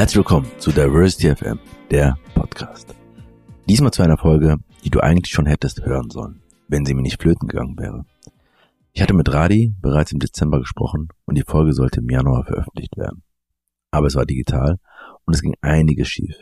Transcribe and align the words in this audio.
Herzlich 0.00 0.16
willkommen 0.16 0.50
zu 0.56 0.72
Diversity 0.72 1.36
FM, 1.36 1.58
der 1.90 2.16
Podcast. 2.34 2.94
Diesmal 3.68 3.90
zu 3.90 4.02
einer 4.02 4.16
Folge, 4.16 4.56
die 4.82 4.88
du 4.88 5.00
eigentlich 5.00 5.30
schon 5.30 5.44
hättest 5.44 5.84
hören 5.84 6.08
sollen, 6.08 6.42
wenn 6.68 6.86
sie 6.86 6.94
mir 6.94 7.02
nicht 7.02 7.20
flöten 7.20 7.48
gegangen 7.48 7.78
wäre. 7.78 8.06
Ich 8.92 9.02
hatte 9.02 9.12
mit 9.12 9.30
Radi 9.30 9.74
bereits 9.78 10.10
im 10.12 10.18
Dezember 10.18 10.58
gesprochen 10.58 11.08
und 11.26 11.36
die 11.36 11.44
Folge 11.46 11.74
sollte 11.74 12.00
im 12.00 12.08
Januar 12.08 12.46
veröffentlicht 12.46 12.96
werden. 12.96 13.24
Aber 13.90 14.06
es 14.06 14.14
war 14.14 14.24
digital 14.24 14.78
und 15.26 15.34
es 15.34 15.42
ging 15.42 15.54
einiges 15.60 16.08
schief. 16.08 16.34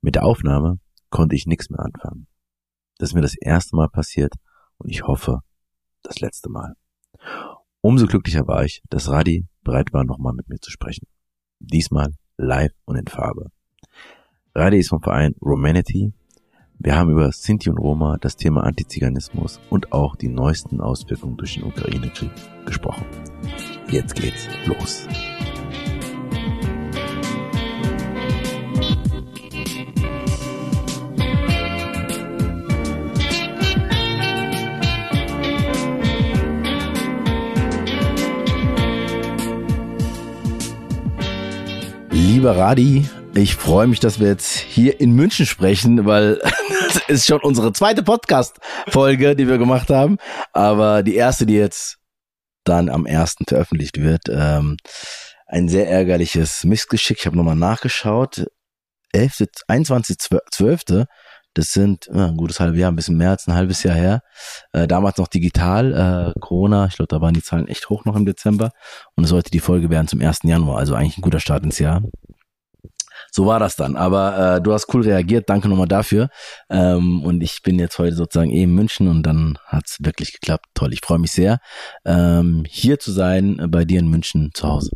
Mit 0.00 0.16
der 0.16 0.24
Aufnahme 0.24 0.80
konnte 1.10 1.36
ich 1.36 1.46
nichts 1.46 1.70
mehr 1.70 1.78
anfangen. 1.78 2.26
Das 2.98 3.10
ist 3.10 3.14
mir 3.14 3.22
das 3.22 3.36
erste 3.36 3.76
Mal 3.76 3.88
passiert 3.88 4.34
und 4.78 4.90
ich 4.90 5.04
hoffe, 5.04 5.42
das 6.02 6.18
letzte 6.18 6.50
Mal. 6.50 6.74
Umso 7.82 8.08
glücklicher 8.08 8.48
war 8.48 8.64
ich, 8.64 8.82
dass 8.90 9.08
Radi 9.08 9.46
bereit 9.62 9.92
war, 9.92 10.02
nochmal 10.02 10.32
mit 10.32 10.48
mir 10.48 10.58
zu 10.58 10.72
sprechen. 10.72 11.06
Diesmal 11.60 12.14
live 12.36 12.72
und 12.84 12.96
in 12.96 13.06
Farbe. 13.06 13.50
Radi 14.54 14.78
ist 14.78 14.90
vom 14.90 15.02
Verein 15.02 15.34
Romanity. 15.42 16.12
Wir 16.78 16.96
haben 16.96 17.10
über 17.10 17.30
Sinti 17.32 17.70
und 17.70 17.78
Roma, 17.78 18.18
das 18.20 18.36
Thema 18.36 18.64
Antiziganismus 18.64 19.60
und 19.70 19.92
auch 19.92 20.16
die 20.16 20.28
neuesten 20.28 20.80
Auswirkungen 20.80 21.36
durch 21.36 21.54
den 21.54 21.64
Ukraine-Krieg 21.64 22.30
gesprochen. 22.66 23.06
Jetzt 23.90 24.14
geht's 24.14 24.48
los. 24.66 25.06
Lieber 42.24 42.56
Radi, 42.56 43.06
ich 43.34 43.54
freue 43.54 43.86
mich, 43.86 44.00
dass 44.00 44.18
wir 44.18 44.28
jetzt 44.28 44.56
hier 44.56 44.98
in 44.98 45.12
München 45.12 45.44
sprechen, 45.44 46.06
weil 46.06 46.40
es 46.88 46.96
ist 47.06 47.26
schon 47.26 47.42
unsere 47.42 47.74
zweite 47.74 48.02
Podcast-Folge, 48.02 49.36
die 49.36 49.46
wir 49.46 49.58
gemacht 49.58 49.90
haben, 49.90 50.16
aber 50.54 51.02
die 51.02 51.16
erste, 51.16 51.44
die 51.44 51.52
jetzt 51.54 51.98
dann 52.64 52.88
am 52.88 53.04
ersten 53.04 53.44
veröffentlicht 53.46 54.00
wird. 54.00 54.22
Ähm, 54.30 54.78
ein 55.46 55.68
sehr 55.68 55.86
ärgerliches 55.90 56.64
Missgeschick. 56.64 57.18
Ich 57.20 57.26
habe 57.26 57.36
nochmal 57.36 57.56
nachgeschaut. 57.56 58.46
11., 59.12 59.44
21.12., 59.68 61.04
das 61.54 61.68
sind 61.68 62.08
äh, 62.08 62.18
ein 62.18 62.36
gutes 62.36 62.60
halbes 62.60 62.78
Jahr, 62.78 62.90
ein 62.90 62.96
bisschen 62.96 63.16
mehr 63.16 63.30
als 63.30 63.46
ein 63.46 63.54
halbes 63.54 63.82
Jahr 63.82 63.94
her. 63.94 64.22
Äh, 64.72 64.86
damals 64.86 65.18
noch 65.18 65.28
digital, 65.28 66.34
äh, 66.36 66.40
Corona, 66.40 66.86
ich 66.86 66.96
glaube, 66.96 67.08
da 67.08 67.20
waren 67.20 67.34
die 67.34 67.42
Zahlen 67.42 67.68
echt 67.68 67.88
hoch 67.88 68.04
noch 68.04 68.16
im 68.16 68.26
Dezember. 68.26 68.70
Und 69.14 69.24
es 69.24 69.30
sollte 69.30 69.50
die 69.50 69.60
Folge 69.60 69.90
werden 69.90 70.08
zum 70.08 70.20
1. 70.20 70.40
Januar, 70.44 70.78
also 70.78 70.94
eigentlich 70.94 71.18
ein 71.18 71.22
guter 71.22 71.40
Start 71.40 71.64
ins 71.64 71.78
Jahr 71.78 72.02
so 73.34 73.46
war 73.46 73.58
das 73.58 73.74
dann. 73.74 73.96
Aber 73.96 74.56
äh, 74.56 74.60
du 74.60 74.72
hast 74.72 74.92
cool 74.94 75.02
reagiert, 75.02 75.50
danke 75.50 75.68
nochmal 75.68 75.88
dafür. 75.88 76.28
Ähm, 76.70 77.22
und 77.24 77.42
ich 77.42 77.62
bin 77.62 77.80
jetzt 77.80 77.98
heute 77.98 78.14
sozusagen 78.14 78.50
eh 78.50 78.62
in 78.62 78.74
München 78.74 79.08
und 79.08 79.24
dann 79.24 79.58
hat's 79.66 79.96
wirklich 80.00 80.32
geklappt. 80.32 80.66
Toll, 80.74 80.92
ich 80.92 81.00
freue 81.00 81.18
mich 81.18 81.32
sehr, 81.32 81.58
ähm, 82.04 82.64
hier 82.68 83.00
zu 83.00 83.10
sein 83.10 83.58
äh, 83.58 83.66
bei 83.66 83.84
dir 83.84 83.98
in 83.98 84.08
München 84.08 84.50
zu 84.54 84.68
Hause. 84.68 84.90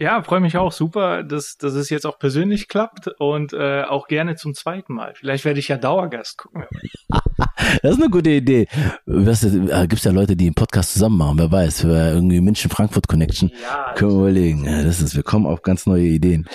Ja, 0.00 0.22
freue 0.22 0.40
mich 0.40 0.56
auch 0.56 0.70
super, 0.70 1.24
dass, 1.24 1.56
dass 1.56 1.74
es 1.74 1.90
jetzt 1.90 2.06
auch 2.06 2.18
persönlich 2.18 2.68
klappt 2.68 3.08
und 3.18 3.52
äh, 3.52 3.82
auch 3.82 4.06
gerne 4.06 4.36
zum 4.36 4.54
zweiten 4.54 4.94
Mal. 4.94 5.14
Vielleicht 5.14 5.44
werde 5.44 5.58
ich 5.58 5.68
ja 5.68 5.76
Dauergast. 5.76 6.38
Gucken 6.38 6.64
das 7.82 7.92
ist 7.92 8.00
eine 8.00 8.10
gute 8.10 8.30
Idee. 8.30 8.68
Was, 9.06 9.42
äh, 9.42 9.86
gibt's 9.88 10.04
ja 10.04 10.12
Leute, 10.12 10.36
die 10.36 10.46
einen 10.46 10.54
Podcast 10.54 10.92
zusammen 10.92 11.18
machen, 11.18 11.38
wer 11.38 11.50
weiß, 11.50 11.80
für 11.80 12.12
irgendwie 12.12 12.40
München-Frankfurt-Connection. 12.40 13.50
Ja, 13.60 13.94
Können 13.94 14.12
wir 14.12 14.18
überlegen. 14.20 14.64
Ja, 14.64 14.82
das 14.82 15.00
ist, 15.00 15.16
wir 15.16 15.24
kommen 15.24 15.46
auf 15.46 15.62
ganz 15.62 15.86
neue 15.86 16.04
Ideen. 16.04 16.48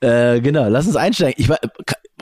Äh, 0.00 0.40
genau, 0.40 0.68
lass 0.68 0.86
uns 0.86 0.96
einsteigen. 0.96 1.34
Ich 1.36 1.50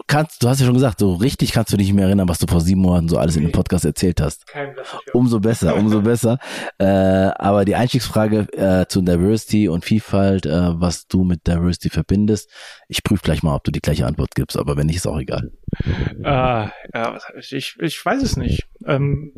kannst, 0.06 0.42
du 0.42 0.48
hast 0.48 0.60
ja 0.60 0.66
schon 0.66 0.74
gesagt, 0.74 1.00
so 1.00 1.14
richtig 1.14 1.52
kannst 1.52 1.72
du 1.72 1.76
dich 1.76 1.88
nicht 1.88 1.96
mehr 1.96 2.06
erinnern, 2.06 2.28
was 2.28 2.38
du 2.38 2.46
vor 2.46 2.60
sieben 2.60 2.80
Monaten 2.80 3.08
so 3.08 3.18
alles 3.18 3.36
nee. 3.36 3.42
in 3.42 3.48
dem 3.48 3.52
Podcast 3.52 3.84
erzählt 3.84 4.20
hast. 4.20 4.46
Kein 4.46 4.74
umso 5.12 5.40
besser, 5.40 5.76
umso 5.76 6.02
besser. 6.02 6.38
Äh, 6.78 6.84
aber 6.84 7.64
die 7.64 7.74
Einstiegsfrage 7.74 8.52
äh, 8.52 8.86
zu 8.86 9.00
Diversity 9.00 9.68
und 9.68 9.84
Vielfalt, 9.84 10.44
äh, 10.44 10.80
was 10.80 11.06
du 11.06 11.24
mit 11.24 11.46
Diversity 11.46 11.88
verbindest, 11.88 12.50
ich 12.88 13.02
prüfe 13.02 13.22
gleich 13.22 13.42
mal, 13.42 13.54
ob 13.54 13.64
du 13.64 13.70
die 13.70 13.80
gleiche 13.80 14.06
Antwort 14.06 14.34
gibst, 14.34 14.58
aber 14.58 14.76
wenn 14.76 14.86
nicht, 14.86 14.96
ist 14.96 15.06
auch 15.06 15.18
egal. 15.18 15.52
Äh, 15.84 16.22
ja, 16.22 17.18
ich, 17.38 17.76
ich 17.78 18.04
weiß 18.04 18.22
es 18.22 18.36
nicht. 18.36 18.66
Ähm, 18.86 19.32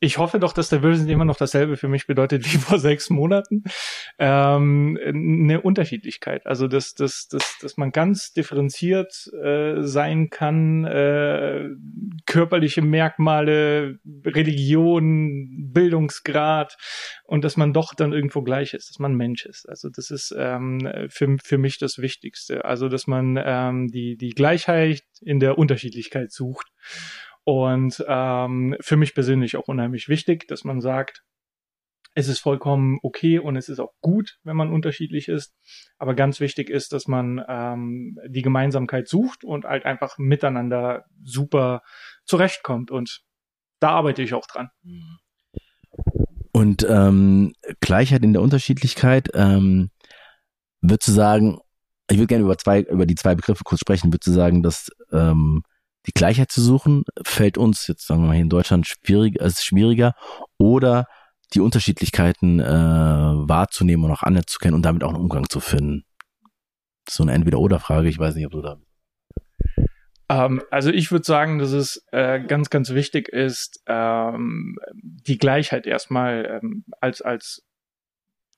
ich 0.00 0.18
hoffe 0.18 0.38
doch, 0.40 0.52
dass 0.52 0.68
Diversity 0.68 1.12
immer 1.12 1.24
noch 1.24 1.36
dasselbe 1.36 1.76
für 1.76 1.88
mich 1.88 2.06
bedeutet 2.06 2.44
wie 2.44 2.58
vor 2.58 2.78
sechs 2.78 3.10
Monaten. 3.10 3.64
Ähm, 4.18 4.98
eine 5.02 5.60
Unterschiedlichkeit. 5.60 6.46
Also, 6.46 6.68
dass, 6.68 6.94
dass, 6.94 7.28
dass, 7.28 7.58
dass 7.60 7.76
man 7.76 7.92
ganz 7.92 8.32
differenziert 8.32 9.30
äh, 9.42 9.82
sein 9.82 10.30
kann, 10.30 10.84
äh, 10.84 11.68
körperliche 12.26 12.82
Merkmale, 12.82 13.98
Religion, 14.24 15.72
Bildungsgrad 15.72 16.76
und 17.28 17.44
dass 17.44 17.58
man 17.58 17.74
doch 17.74 17.92
dann 17.94 18.14
irgendwo 18.14 18.40
gleich 18.40 18.72
ist, 18.72 18.88
dass 18.88 18.98
man 18.98 19.14
Mensch 19.14 19.44
ist. 19.44 19.68
Also 19.68 19.90
das 19.90 20.10
ist 20.10 20.34
ähm, 20.36 20.80
für, 21.10 21.36
für 21.44 21.58
mich 21.58 21.76
das 21.76 21.98
Wichtigste. 21.98 22.64
Also 22.64 22.88
dass 22.88 23.06
man 23.06 23.38
ähm, 23.44 23.88
die, 23.88 24.16
die 24.16 24.30
Gleichheit 24.30 25.02
in 25.20 25.38
der 25.38 25.58
Unterschiedlichkeit 25.58 26.32
sucht. 26.32 26.68
Und 27.44 28.02
ähm, 28.08 28.76
für 28.80 28.96
mich 28.96 29.12
persönlich 29.12 29.58
auch 29.58 29.68
unheimlich 29.68 30.08
wichtig, 30.08 30.48
dass 30.48 30.64
man 30.64 30.80
sagt, 30.80 31.22
es 32.14 32.28
ist 32.28 32.40
vollkommen 32.40 32.98
okay 33.02 33.38
und 33.38 33.56
es 33.56 33.68
ist 33.68 33.78
auch 33.78 33.92
gut, 34.00 34.38
wenn 34.42 34.56
man 34.56 34.72
unterschiedlich 34.72 35.28
ist. 35.28 35.54
Aber 35.98 36.14
ganz 36.14 36.40
wichtig 36.40 36.70
ist, 36.70 36.94
dass 36.94 37.08
man 37.08 37.44
ähm, 37.46 38.18
die 38.26 38.42
Gemeinsamkeit 38.42 39.06
sucht 39.06 39.44
und 39.44 39.66
halt 39.66 39.84
einfach 39.84 40.16
miteinander 40.16 41.04
super 41.22 41.82
zurechtkommt. 42.24 42.90
Und 42.90 43.20
da 43.80 43.90
arbeite 43.90 44.22
ich 44.22 44.32
auch 44.32 44.46
dran. 44.46 44.70
Mhm. 44.82 45.18
Und 46.52 46.86
ähm, 46.88 47.52
Gleichheit 47.80 48.22
in 48.22 48.32
der 48.32 48.42
Unterschiedlichkeit, 48.42 49.28
ähm, 49.34 49.90
würdest 50.80 51.08
du 51.08 51.12
sagen, 51.12 51.58
ich 52.10 52.16
würde 52.16 52.28
gerne 52.28 52.44
über 52.44 52.56
zwei, 52.58 52.80
über 52.80 53.06
die 53.06 53.14
zwei 53.14 53.34
Begriffe 53.34 53.64
kurz 53.64 53.80
sprechen, 53.80 54.12
würdest 54.12 54.26
du 54.26 54.32
sagen, 54.32 54.62
dass 54.62 54.90
ähm, 55.12 55.62
die 56.06 56.12
Gleichheit 56.12 56.50
zu 56.50 56.62
suchen, 56.62 57.04
fällt 57.22 57.58
uns 57.58 57.86
jetzt 57.86 58.06
sagen 58.06 58.22
wir 58.22 58.28
mal 58.28 58.32
hier 58.32 58.42
in 58.42 58.48
Deutschland 58.48 58.86
schwierig, 58.86 59.36
ist 59.36 59.64
schwieriger 59.64 60.14
oder 60.56 61.06
die 61.54 61.60
Unterschiedlichkeiten 61.60 62.60
äh, 62.60 62.64
wahrzunehmen 62.64 64.04
und 64.04 64.12
auch 64.12 64.22
anzukennen 64.22 64.74
und 64.74 64.82
damit 64.82 65.04
auch 65.04 65.10
einen 65.10 65.20
Umgang 65.22 65.48
zu 65.48 65.60
finden. 65.60 66.04
So 67.08 67.22
eine 67.22 67.32
Entweder-Oder-Frage, 67.32 68.08
ich 68.08 68.18
weiß 68.18 68.34
nicht, 68.34 68.46
ob 68.46 68.52
du 68.52 68.62
da 68.62 68.76
ähm, 70.28 70.62
also 70.70 70.90
ich 70.90 71.10
würde 71.10 71.24
sagen, 71.24 71.58
dass 71.58 71.72
es 71.72 72.04
äh, 72.12 72.40
ganz, 72.40 72.70
ganz 72.70 72.90
wichtig 72.90 73.28
ist, 73.28 73.82
ähm, 73.86 74.76
die 74.94 75.38
Gleichheit 75.38 75.86
erstmal 75.86 76.60
ähm, 76.62 76.84
als, 77.00 77.22
als 77.22 77.62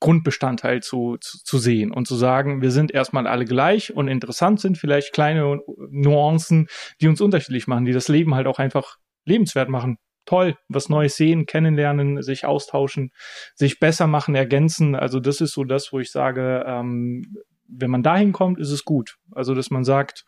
Grundbestandteil 0.00 0.82
zu, 0.82 1.18
zu, 1.20 1.44
zu 1.44 1.58
sehen 1.58 1.92
und 1.92 2.08
zu 2.08 2.16
sagen, 2.16 2.62
wir 2.62 2.70
sind 2.70 2.90
erstmal 2.90 3.26
alle 3.26 3.44
gleich 3.44 3.94
und 3.94 4.08
interessant 4.08 4.60
sind 4.60 4.78
vielleicht 4.78 5.12
kleine 5.12 5.60
Nuancen, 5.90 6.68
die 7.00 7.08
uns 7.08 7.20
unterschiedlich 7.20 7.66
machen, 7.66 7.84
die 7.84 7.92
das 7.92 8.08
Leben 8.08 8.34
halt 8.34 8.46
auch 8.46 8.58
einfach 8.58 8.96
lebenswert 9.24 9.68
machen. 9.68 9.98
Toll, 10.26 10.56
was 10.68 10.88
Neues 10.88 11.16
sehen, 11.16 11.46
kennenlernen, 11.46 12.22
sich 12.22 12.44
austauschen, 12.44 13.10
sich 13.54 13.78
besser 13.78 14.06
machen, 14.06 14.34
ergänzen. 14.34 14.94
Also 14.94 15.20
das 15.20 15.40
ist 15.40 15.52
so 15.52 15.64
das, 15.64 15.92
wo 15.92 15.98
ich 15.98 16.10
sage, 16.10 16.64
ähm, 16.66 17.36
wenn 17.70 17.90
man 17.90 18.02
dahin 18.02 18.32
kommt, 18.32 18.58
ist 18.58 18.70
es 18.70 18.84
gut. 18.84 19.16
Also, 19.32 19.54
dass 19.54 19.70
man 19.70 19.84
sagt, 19.84 20.24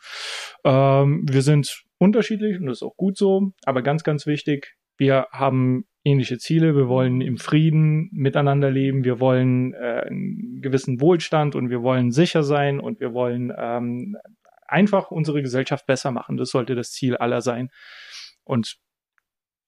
ähm, 0.65 1.25
wir 1.29 1.43
sind 1.43 1.85
unterschiedlich 1.99 2.59
und 2.59 2.67
das 2.67 2.79
ist 2.79 2.83
auch 2.83 2.97
gut 2.97 3.17
so, 3.17 3.53
aber 3.65 3.83
ganz, 3.83 4.05
ganz 4.05 4.27
wichtig, 4.27 4.77
wir 4.97 5.27
haben 5.33 5.85
ähnliche 6.05 6.39
Ziele, 6.39 6.75
wir 6.75 6.89
wollen 6.89 7.21
im 7.21 7.39
Frieden 7.39 8.09
miteinander 8.13 8.71
leben, 8.71 9.05
wir 9.05 9.21
wollen 9.21 9.73
äh, 9.75 10.05
einen 10.07 10.61
gewissen 10.61 11.01
Wohlstand 11.01 11.55
und 11.55 11.71
wir 11.71 11.83
wollen 11.83 12.11
sicher 12.11 12.43
sein 12.43 12.81
und 12.81 13.01
wir 13.01 13.15
wollen 13.15 13.53
ähm, 13.57 14.17
einfach 14.67 15.11
unsere 15.11 15.43
Gesellschaft 15.43 15.87
besser 15.87 16.11
machen. 16.11 16.37
Das 16.37 16.51
sollte 16.51 16.75
das 16.75 16.91
Ziel 16.91 17.17
aller 17.17 17.41
sein. 17.41 17.69
Und 18.45 18.77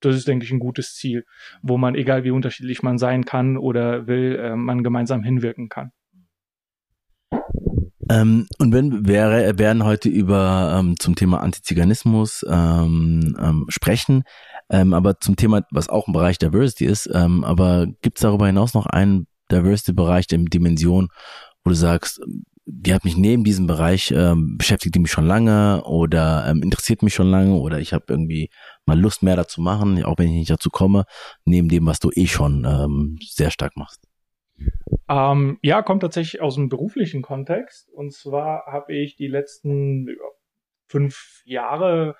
das 0.01 0.17
ist, 0.17 0.29
denke 0.29 0.45
ich, 0.45 0.51
ein 0.51 0.59
gutes 0.59 0.95
Ziel, 0.95 1.25
wo 1.63 1.79
man, 1.79 1.95
egal 1.95 2.25
wie 2.25 2.31
unterschiedlich 2.31 2.83
man 2.83 2.99
sein 2.99 3.25
kann 3.25 3.57
oder 3.57 4.07
will, 4.07 4.37
äh, 4.37 4.57
man 4.57 4.83
gemeinsam 4.83 5.23
hinwirken 5.23 5.69
kann. 5.69 5.93
Ähm, 8.11 8.47
und 8.59 8.73
wenn 8.73 9.07
wir 9.07 9.59
werden 9.59 9.85
heute 9.85 10.09
über 10.09 10.77
ähm, 10.79 10.99
zum 10.99 11.15
Thema 11.15 11.41
Antiziganismus 11.41 12.45
ähm, 12.49 13.37
ähm, 13.41 13.67
sprechen, 13.69 14.25
ähm, 14.71 14.95
aber 14.95 15.21
zum 15.21 15.37
Thema, 15.37 15.63
was 15.71 15.89
auch 15.89 16.07
im 16.07 16.13
Bereich 16.13 16.39
Diversity 16.39 16.87
ist, 16.87 17.09
ähm, 17.13 17.45
aber 17.45 17.87
gibt 18.03 18.19
es 18.19 18.23
darüber 18.23 18.47
hinaus 18.47 18.75
noch 18.75 18.87
einen 18.87 19.27
Diversity-Bereich, 19.51 20.27
der 20.27 20.39
Dimension, 20.39 21.09
wo 21.65 21.71
du 21.71 21.77
sagst, 21.77 22.21
die 22.67 22.95
hat 22.95 23.05
mich 23.05 23.17
neben 23.17 23.45
diesem 23.45 23.67
Bereich 23.67 24.11
ähm, 24.11 24.57
beschäftigt 24.57 24.95
die 24.95 24.99
mich 24.99 25.11
schon 25.11 25.27
lange 25.27 25.85
oder 25.85 26.47
ähm, 26.49 26.63
interessiert 26.63 27.03
mich 27.03 27.15
schon 27.15 27.27
lange 27.27 27.55
oder 27.57 27.79
ich 27.79 27.93
habe 27.93 28.05
irgendwie 28.09 28.49
mal 28.87 28.99
Lust 28.99 29.23
mehr 29.23 29.37
dazu 29.37 29.61
machen, 29.61 30.03
auch 30.05 30.17
wenn 30.17 30.29
ich 30.29 30.35
nicht 30.35 30.51
dazu 30.51 30.71
komme, 30.71 31.05
neben 31.45 31.69
dem, 31.69 31.87
was 31.87 32.01
du 32.01 32.11
eh 32.15 32.27
schon 32.27 32.65
ähm, 32.65 33.19
sehr 33.23 33.51
stark 33.51 33.77
machst. 33.77 34.01
Ähm, 35.09 35.59
ja, 35.63 35.83
kommt 35.83 36.03
tatsächlich 36.03 36.41
aus 36.41 36.55
dem 36.55 36.69
beruflichen 36.69 37.23
Kontext. 37.23 37.91
Und 37.91 38.13
zwar 38.13 38.65
habe 38.67 38.95
ich 38.95 39.17
die 39.17 39.27
letzten 39.27 40.09
fünf 40.89 41.43
Jahre 41.45 42.17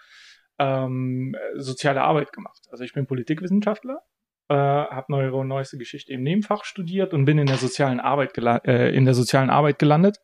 ähm, 0.59 1.35
soziale 1.57 2.03
Arbeit 2.03 2.33
gemacht. 2.33 2.67
Also 2.71 2.85
ich 2.85 2.93
bin 2.93 3.07
Politikwissenschaftler, 3.07 4.01
äh, 4.49 4.55
habe 4.55 5.07
neue 5.09 5.33
und 5.35 5.49
neueste 5.49 5.79
Geschichte 5.79 6.13
im 6.13 6.23
Nebenfach 6.23 6.65
studiert 6.65 7.15
und 7.15 7.25
bin 7.25 7.39
in 7.39 7.47
der 7.47 7.57
sozialen 7.57 8.01
Arbeit 8.01 8.37
äh, 8.39 8.91
in 8.95 9.05
der 9.05 9.15
sozialen 9.15 9.51
Arbeit 9.51 9.79
gelandet. 9.79 10.19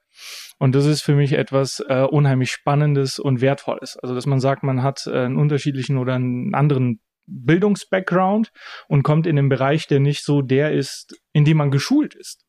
Und 0.59 0.75
das 0.75 0.87
ist 0.87 1.03
für 1.03 1.15
mich 1.15 1.33
etwas 1.33 1.83
äh, 1.89 2.03
unheimlich 2.03 2.51
Spannendes 2.51 3.19
und 3.19 3.41
Wertvolles. 3.41 3.97
Also 3.97 4.15
dass 4.15 4.27
man 4.27 4.41
sagt, 4.41 4.63
man 4.63 4.83
hat 4.83 5.07
äh, 5.07 5.25
einen 5.25 5.39
unterschiedlichen 5.39 5.97
oder 5.97 6.15
einen 6.15 6.55
anderen 6.55 7.01
Bildungsbackground 7.31 8.53
und 8.89 9.03
kommt 9.03 9.27
in 9.27 9.37
den 9.37 9.49
Bereich, 9.49 9.87
der 9.87 10.01
nicht 10.01 10.25
so 10.25 10.43
der 10.43 10.73
ist, 10.73 11.17
in 11.33 11.45
dem 11.45 11.57
man 11.57 11.71
geschult 11.71 12.15
ist 12.15 12.45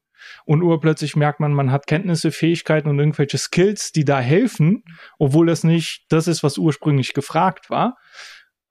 und 0.46 0.62
urplötzlich 0.62 1.16
merkt 1.16 1.40
man, 1.40 1.54
man 1.54 1.72
hat 1.72 1.88
Kenntnisse, 1.88 2.32
Fähigkeiten 2.32 2.90
und 2.90 3.00
irgendwelche 3.00 3.38
Skills, 3.38 3.92
die 3.92 4.06
da 4.06 4.20
helfen, 4.20 4.84
obwohl 5.18 5.48
das 5.48 5.64
nicht 5.64 6.06
das 6.10 6.28
ist, 6.28 6.44
was 6.44 6.58
ursprünglich 6.58 7.14
gefragt 7.14 7.70
war. 7.70 7.98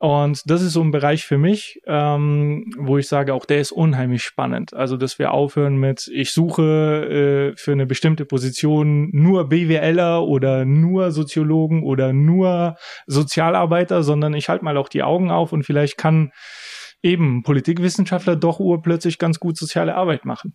Und 0.03 0.49
das 0.49 0.63
ist 0.63 0.73
so 0.73 0.81
ein 0.81 0.93
Bereich 0.93 1.27
für 1.27 1.37
mich, 1.37 1.79
ähm, 1.85 2.73
wo 2.79 2.97
ich 2.97 3.07
sage, 3.07 3.35
auch 3.35 3.45
der 3.45 3.61
ist 3.61 3.71
unheimlich 3.71 4.23
spannend. 4.23 4.73
Also, 4.73 4.97
dass 4.97 5.19
wir 5.19 5.31
aufhören 5.33 5.77
mit, 5.77 6.09
ich 6.11 6.33
suche 6.33 7.53
äh, 7.53 7.57
für 7.59 7.73
eine 7.73 7.85
bestimmte 7.85 8.25
Position 8.25 9.11
nur 9.13 9.51
BWLer 9.51 10.23
oder 10.23 10.65
nur 10.65 11.11
Soziologen 11.11 11.83
oder 11.83 12.15
nur 12.15 12.77
Sozialarbeiter, 13.09 14.03
sondern 14.03 14.33
ich 14.33 14.49
halte 14.49 14.65
mal 14.65 14.79
auch 14.79 14.89
die 14.89 15.03
Augen 15.03 15.31
auf 15.31 15.53
und 15.53 15.65
vielleicht 15.65 15.99
kann 15.99 16.33
eben 17.03 17.43
Politikwissenschaftler 17.43 18.37
doch 18.37 18.59
urplötzlich 18.59 19.19
ganz 19.19 19.39
gut 19.39 19.59
soziale 19.59 19.97
Arbeit 19.97 20.25
machen. 20.25 20.55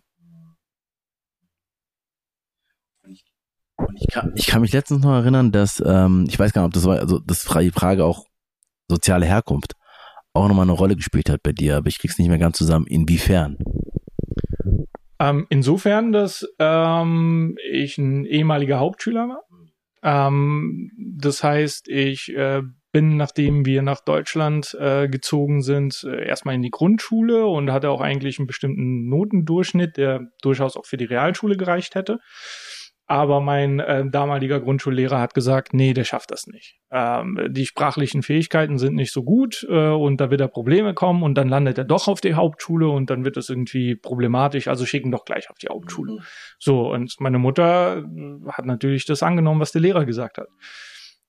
Ich 3.94 4.08
kann, 4.08 4.32
ich 4.34 4.48
kann 4.48 4.62
mich 4.62 4.72
letztens 4.72 5.04
noch 5.04 5.12
erinnern, 5.12 5.52
dass, 5.52 5.80
ähm, 5.86 6.24
ich 6.28 6.36
weiß 6.36 6.52
gar 6.52 6.62
nicht, 6.62 6.66
ob 6.66 6.74
das 6.74 6.84
war, 6.84 6.98
also 6.98 7.20
das 7.20 7.44
die 7.44 7.70
Frage 7.70 8.04
auch 8.04 8.25
soziale 8.88 9.26
Herkunft 9.26 9.74
auch 10.36 10.48
nochmal 10.48 10.64
eine 10.64 10.72
Rolle 10.72 10.96
gespielt 10.96 11.30
hat 11.30 11.42
bei 11.42 11.52
dir, 11.52 11.76
aber 11.76 11.88
ich 11.88 11.98
krieg's 11.98 12.18
nicht 12.18 12.28
mehr 12.28 12.38
ganz 12.38 12.58
zusammen. 12.58 12.86
Inwiefern? 12.86 13.56
Ähm, 15.18 15.46
insofern, 15.48 16.12
dass 16.12 16.46
ähm, 16.58 17.56
ich 17.70 17.96
ein 17.96 18.26
ehemaliger 18.26 18.78
Hauptschüler 18.78 19.28
war. 19.28 19.42
Ähm, 20.02 20.90
das 20.98 21.42
heißt, 21.42 21.88
ich 21.88 22.34
äh, 22.36 22.62
bin, 22.92 23.16
nachdem 23.16 23.64
wir 23.64 23.82
nach 23.82 24.00
Deutschland 24.00 24.76
äh, 24.78 25.08
gezogen 25.08 25.62
sind, 25.62 26.04
äh, 26.04 26.26
erstmal 26.26 26.54
in 26.54 26.62
die 26.62 26.70
Grundschule 26.70 27.46
und 27.46 27.72
hatte 27.72 27.90
auch 27.90 28.00
eigentlich 28.00 28.38
einen 28.38 28.46
bestimmten 28.46 29.08
Notendurchschnitt, 29.08 29.96
der 29.96 30.28
durchaus 30.42 30.76
auch 30.76 30.86
für 30.86 30.96
die 30.96 31.04
Realschule 31.06 31.56
gereicht 31.56 31.94
hätte. 31.94 32.20
Aber 33.08 33.40
mein 33.40 33.78
äh, 33.78 34.04
damaliger 34.10 34.60
Grundschullehrer 34.60 35.20
hat 35.20 35.32
gesagt, 35.32 35.72
nee, 35.72 35.92
der 35.92 36.02
schafft 36.02 36.32
das 36.32 36.48
nicht. 36.48 36.76
Ähm, 36.90 37.38
die 37.50 37.64
sprachlichen 37.64 38.24
Fähigkeiten 38.24 38.78
sind 38.78 38.96
nicht 38.96 39.12
so 39.12 39.22
gut 39.22 39.64
äh, 39.68 39.90
und 39.90 40.20
da 40.20 40.30
wird 40.30 40.40
er 40.40 40.48
Probleme 40.48 40.92
kommen 40.92 41.22
und 41.22 41.36
dann 41.36 41.48
landet 41.48 41.78
er 41.78 41.84
doch 41.84 42.08
auf 42.08 42.20
die 42.20 42.34
Hauptschule 42.34 42.88
und 42.88 43.08
dann 43.08 43.24
wird 43.24 43.36
es 43.36 43.48
irgendwie 43.48 43.94
problematisch, 43.94 44.66
also 44.66 44.84
schicken 44.86 45.12
doch 45.12 45.24
gleich 45.24 45.50
auf 45.50 45.58
die 45.58 45.68
Hauptschule. 45.68 46.14
Mhm. 46.14 46.20
So, 46.58 46.92
und 46.92 47.14
meine 47.20 47.38
Mutter 47.38 47.98
äh, 47.98 48.50
hat 48.50 48.66
natürlich 48.66 49.04
das 49.06 49.22
angenommen, 49.22 49.60
was 49.60 49.70
der 49.70 49.82
Lehrer 49.82 50.04
gesagt 50.04 50.38
hat. 50.38 50.48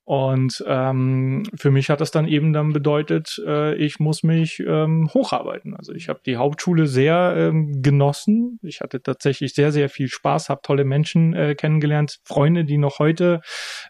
Und 0.08 0.64
ähm, 0.66 1.42
für 1.54 1.70
mich 1.70 1.90
hat 1.90 2.00
das 2.00 2.10
dann 2.10 2.26
eben 2.26 2.54
dann 2.54 2.72
bedeutet, 2.72 3.38
äh, 3.46 3.74
ich 3.74 4.00
muss 4.00 4.22
mich 4.22 4.58
ähm, 4.66 5.10
hocharbeiten. 5.12 5.76
Also 5.76 5.92
ich 5.92 6.08
habe 6.08 6.20
die 6.24 6.38
Hauptschule 6.38 6.86
sehr 6.86 7.34
ähm, 7.36 7.82
genossen. 7.82 8.58
Ich 8.62 8.80
hatte 8.80 9.02
tatsächlich 9.02 9.52
sehr, 9.52 9.70
sehr 9.70 9.90
viel 9.90 10.08
Spaß, 10.08 10.48
habe 10.48 10.62
tolle 10.62 10.86
Menschen 10.86 11.34
äh, 11.34 11.54
kennengelernt, 11.54 12.20
Freunde, 12.24 12.64
die 12.64 12.78
noch 12.78 13.00
heute 13.00 13.42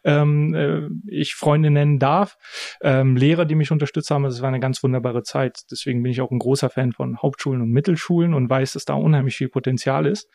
ähm, 0.03 0.55
äh, 0.57 0.89
ich 1.09 1.37
Freunde 1.37 1.71
nennen 1.71 2.01
darf, 2.01 2.37
ähm, 2.83 3.15
Lehrer, 3.15 3.45
die 3.45 3.55
mich 3.55 3.71
unterstützt 3.71 4.11
haben. 4.11 4.25
Das 4.25 4.43
war 4.43 4.49
eine 4.49 4.59
ganz 4.59 4.83
wunderbare 4.83 5.23
Zeit. 5.23 5.61
Deswegen 5.71 6.03
bin 6.03 6.11
ich 6.11 6.21
auch 6.21 6.33
ein 6.33 6.41
großer 6.41 6.69
Fan 6.69 6.91
von 6.91 7.23
Hauptschulen 7.23 7.63
und 7.63 7.71
Mittelschulen 7.71 8.35
und 8.35 8.51
weiß, 8.51 8.73
dass 8.73 8.85
da 8.85 8.95
unheimlich 8.95 9.37
viel 9.37 9.51
Potenzial 9.51 10.05
ist. 10.05 10.29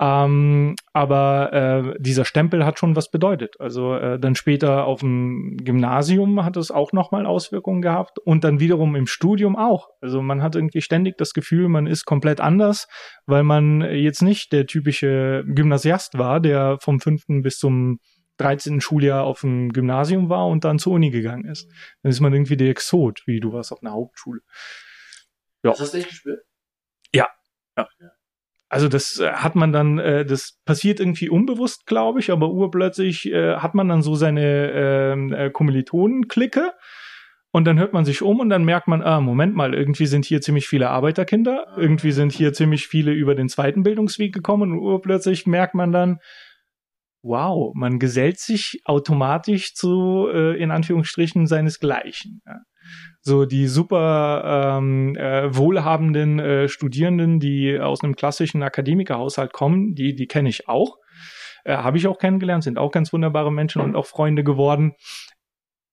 Ähm, 0.00 0.76
aber 0.92 1.52
äh, 1.52 1.94
dieser 1.98 2.24
Stempel 2.24 2.64
hat 2.64 2.78
schon 2.78 2.94
was 2.94 3.10
bedeutet. 3.10 3.56
Also 3.58 3.96
äh, 3.96 4.20
dann 4.20 4.36
später 4.36 4.84
auf 4.84 5.00
dem 5.00 5.56
Gymnasium 5.56 6.44
hat 6.44 6.56
es 6.56 6.70
auch 6.70 6.92
nochmal 6.92 7.26
Auswirkungen 7.26 7.82
gehabt 7.82 8.20
und 8.20 8.44
dann 8.44 8.60
wiederum 8.60 8.94
im 8.94 9.08
Studium 9.08 9.56
auch. 9.56 9.88
Also 10.00 10.22
man 10.22 10.40
hat 10.40 10.54
irgendwie 10.54 10.82
ständig 10.82 11.18
das 11.18 11.32
Gefühl, 11.32 11.68
man 11.68 11.88
ist 11.88 12.04
komplett 12.04 12.40
anders, 12.40 12.86
weil 13.26 13.42
man 13.42 13.80
jetzt 13.80 14.22
nicht 14.22 14.52
der 14.52 14.66
typische 14.66 15.44
Gymnasiast 15.48 16.16
war, 16.16 16.38
der 16.38 16.78
vom 16.80 17.00
fünften 17.00 17.42
bis 17.42 17.58
zum 17.58 17.98
13. 18.36 18.80
Schuljahr 18.80 19.24
auf 19.24 19.40
dem 19.40 19.72
Gymnasium 19.72 20.28
war 20.28 20.46
und 20.46 20.64
dann 20.64 20.78
zur 20.78 20.92
Uni 20.92 21.10
gegangen 21.10 21.44
ist. 21.44 21.68
Dann 22.02 22.10
ist 22.10 22.20
man 22.20 22.32
irgendwie 22.32 22.56
der 22.56 22.70
Exot, 22.70 23.22
wie 23.26 23.40
du 23.40 23.52
warst 23.52 23.72
auf 23.72 23.82
einer 23.82 23.94
Hauptschule. 23.94 24.42
Ja. 25.64 25.70
Das 25.70 25.80
hast 25.80 25.94
du 25.94 25.98
echt 25.98 26.08
gespürt? 26.10 26.44
Ja. 27.12 27.26
ja. 27.76 27.88
ja. 27.98 28.10
Also 28.68 28.88
das 28.88 29.18
äh, 29.18 29.32
hat 29.32 29.54
man 29.54 29.72
dann, 29.72 29.98
äh, 29.98 30.24
das 30.24 30.58
passiert 30.64 31.00
irgendwie 31.00 31.30
unbewusst, 31.30 31.86
glaube 31.86 32.20
ich, 32.20 32.30
aber 32.30 32.50
urplötzlich 32.50 33.26
äh, 33.26 33.56
hat 33.56 33.74
man 33.74 33.88
dann 33.88 34.02
so 34.02 34.14
seine 34.14 34.70
ähm, 34.72 35.32
äh, 35.32 35.50
Kommilitonen-Clique 35.50 36.72
und 37.50 37.64
dann 37.64 37.78
hört 37.78 37.94
man 37.94 38.04
sich 38.04 38.20
um 38.20 38.40
und 38.40 38.50
dann 38.50 38.64
merkt 38.64 38.86
man, 38.86 39.02
ah, 39.02 39.20
Moment 39.20 39.54
mal, 39.54 39.74
irgendwie 39.74 40.06
sind 40.06 40.26
hier 40.26 40.42
ziemlich 40.42 40.68
viele 40.68 40.90
Arbeiterkinder, 40.90 41.66
irgendwie 41.76 42.12
sind 42.12 42.32
hier 42.32 42.52
ziemlich 42.52 42.88
viele 42.88 43.12
über 43.12 43.34
den 43.34 43.48
zweiten 43.48 43.82
Bildungsweg 43.82 44.34
gekommen 44.34 44.72
und 44.72 44.78
urplötzlich 44.80 45.46
merkt 45.46 45.74
man 45.74 45.90
dann, 45.90 46.18
wow, 47.22 47.72
man 47.74 47.98
gesellt 47.98 48.38
sich 48.38 48.82
automatisch 48.84 49.74
zu, 49.74 50.28
äh, 50.32 50.62
in 50.62 50.70
Anführungsstrichen, 50.70 51.46
seinesgleichen. 51.46 52.42
Ja 52.46 52.58
so 53.20 53.44
die 53.44 53.66
super 53.66 54.78
ähm, 54.78 55.16
äh, 55.16 55.54
wohlhabenden 55.54 56.38
äh, 56.38 56.68
Studierenden, 56.68 57.40
die 57.40 57.78
aus 57.78 58.02
einem 58.02 58.16
klassischen 58.16 58.62
Akademikerhaushalt 58.62 59.52
kommen, 59.52 59.94
die, 59.94 60.14
die 60.14 60.26
kenne 60.26 60.48
ich 60.48 60.68
auch. 60.68 60.96
Äh, 61.64 61.76
Habe 61.76 61.98
ich 61.98 62.06
auch 62.06 62.18
kennengelernt, 62.18 62.64
sind 62.64 62.78
auch 62.78 62.90
ganz 62.92 63.12
wunderbare 63.12 63.52
Menschen 63.52 63.82
und 63.82 63.96
auch 63.96 64.06
Freunde 64.06 64.44
geworden. 64.44 64.94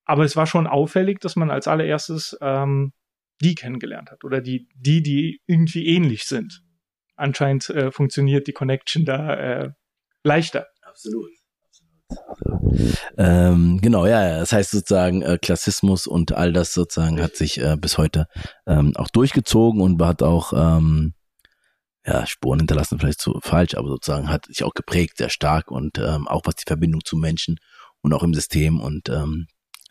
Aber 0.06 0.24
es 0.24 0.36
war 0.36 0.46
schon 0.46 0.68
auffällig, 0.68 1.20
dass 1.20 1.36
man 1.36 1.50
als 1.50 1.68
allererstes 1.68 2.38
ähm, 2.42 2.94
die 3.42 3.56
kennengelernt 3.56 4.12
hat 4.12 4.24
oder 4.24 4.42
die, 4.42 4.68
die, 4.76 5.02
die 5.02 5.42
irgendwie 5.48 5.88
ähnlich 5.88 6.26
sind. 6.26 6.62
Anscheinend 7.16 7.70
äh, 7.70 7.92
funktioniert 7.92 8.48
die 8.48 8.54
Connection 8.54 9.06
da 9.06 9.34
äh, 9.36 9.70
leichter. 10.24 10.68
Absolut. 10.82 11.30
Ähm, 13.18 13.80
genau, 13.82 14.06
ja, 14.06 14.28
ja, 14.28 14.40
das 14.40 14.52
heißt 14.52 14.72
sozusagen 14.72 15.22
äh, 15.22 15.38
Klassismus 15.42 16.08
und 16.08 16.34
all 16.34 16.54
das 16.54 16.74
sozusagen 16.74 17.22
hat 17.22 17.36
sich 17.36 17.60
äh, 17.60 17.78
bis 17.78 17.98
heute 17.98 18.28
ähm, 18.68 18.94
auch 18.96 19.08
durchgezogen 19.10 19.82
und 19.82 20.02
hat 20.02 20.22
auch 20.22 20.54
ähm, 20.54 21.14
ja, 22.06 22.26
Spuren 22.28 22.60
hinterlassen, 22.60 23.00
vielleicht 23.00 23.22
zu 23.22 23.40
falsch, 23.42 23.76
aber 23.76 23.88
sozusagen 23.88 24.30
hat 24.30 24.46
sich 24.46 24.64
auch 24.64 24.74
geprägt 24.74 25.18
sehr 25.18 25.30
stark 25.30 25.72
und 25.72 25.98
ähm, 25.98 26.28
auch 26.28 26.42
was 26.46 26.56
die 26.56 26.66
Verbindung 26.68 27.04
zu 27.04 27.16
Menschen 27.16 27.58
und 28.02 28.14
auch 28.14 28.24
im 28.24 28.34
System 28.34 28.80
und 28.80 29.10
ähm, 29.10 29.48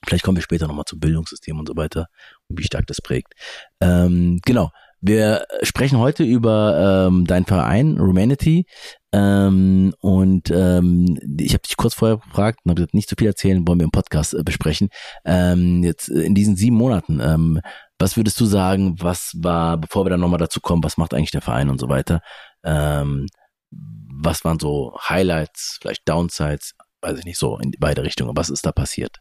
vielleicht 0.07 0.25
kommen 0.25 0.37
wir 0.37 0.43
später 0.43 0.69
nochmal 0.69 0.85
zum 0.87 1.01
Bildungssystem 1.01 1.59
und 1.59 1.67
so 1.67 1.77
weiter 1.77 2.07
und 2.49 2.59
wie 2.59 2.65
stark 2.65 2.87
das 2.87 3.01
prägt. 3.01 3.33
Ähm, 3.81 4.41
genau, 4.45 4.71
wir 5.01 5.45
sprechen 5.63 5.99
heute 5.99 6.25
über 6.25 7.09
ähm, 7.09 7.27
deinen 7.27 7.45
Verein 7.45 7.99
Humanity 7.99 8.67
ähm, 9.15 9.95
und 10.01 10.51
ähm, 10.51 11.17
ich 11.39 11.53
habe 11.53 11.63
dich 11.63 11.77
kurz 11.77 11.95
vorher 11.95 12.17
gefragt 12.17 12.59
und 12.65 12.71
habe 12.71 12.79
gesagt, 12.79 12.95
nicht 12.95 13.09
zu 13.09 13.15
viel 13.17 13.29
erzählen, 13.29 13.67
wollen 13.67 13.79
wir 13.79 13.85
im 13.85 13.93
Podcast 13.93 14.35
äh, 14.35 14.43
besprechen. 14.43 14.89
Ähm, 15.25 15.85
jetzt 15.85 16.09
äh, 16.09 16.23
in 16.23 16.35
diesen 16.35 16.57
sieben 16.57 16.77
Monaten, 16.77 17.21
ähm, 17.21 17.61
was 17.97 18.17
würdest 18.17 18.41
du 18.41 18.45
sagen, 18.45 18.97
was 19.01 19.33
war, 19.37 19.79
bevor 19.79 20.05
wir 20.05 20.11
dann 20.11 20.19
nochmal 20.19 20.41
dazu 20.41 20.61
kommen, 20.61 20.83
was 20.83 20.97
macht 20.97 21.15
eigentlich 21.15 21.31
der 21.31 21.43
Verein 21.43 21.71
und 21.71 21.79
so 21.79 21.89
weiter? 21.89 22.23
Ähm, 22.65 23.29
was 23.71 24.45
waren 24.45 24.59
so 24.59 24.99
Highlights, 25.09 25.79
vielleicht 25.81 26.09
Downsides, 26.09 26.75
weiß 27.01 27.17
ich 27.21 27.25
nicht, 27.25 27.39
so 27.39 27.57
in 27.59 27.71
beide 27.79 28.03
Richtungen. 28.03 28.37
Was 28.37 28.51
ist 28.51 28.67
da 28.67 28.73
passiert? 28.73 29.21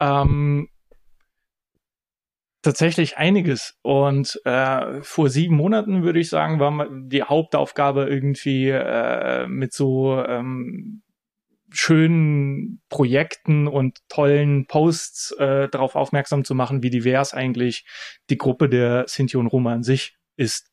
Ähm, 0.00 0.70
tatsächlich 2.66 3.16
einiges. 3.16 3.78
Und 3.82 4.40
äh, 4.44 5.00
vor 5.02 5.28
sieben 5.30 5.54
Monaten 5.54 6.02
würde 6.02 6.18
ich 6.18 6.28
sagen, 6.28 6.58
war 6.58 6.88
die 6.90 7.22
Hauptaufgabe 7.22 8.08
irgendwie 8.08 8.70
äh, 8.70 9.46
mit 9.46 9.72
so 9.72 10.20
ähm, 10.26 11.02
schönen 11.70 12.82
Projekten 12.88 13.68
und 13.68 13.98
tollen 14.08 14.66
Posts 14.66 15.36
äh, 15.38 15.68
darauf 15.68 15.94
aufmerksam 15.94 16.44
zu 16.44 16.56
machen, 16.56 16.82
wie 16.82 16.90
divers 16.90 17.34
eigentlich 17.34 17.86
die 18.30 18.38
Gruppe 18.38 18.68
der 18.68 19.04
Sinti 19.06 19.36
und 19.36 19.46
Roma 19.46 19.72
an 19.72 19.84
sich 19.84 20.16
ist. 20.36 20.72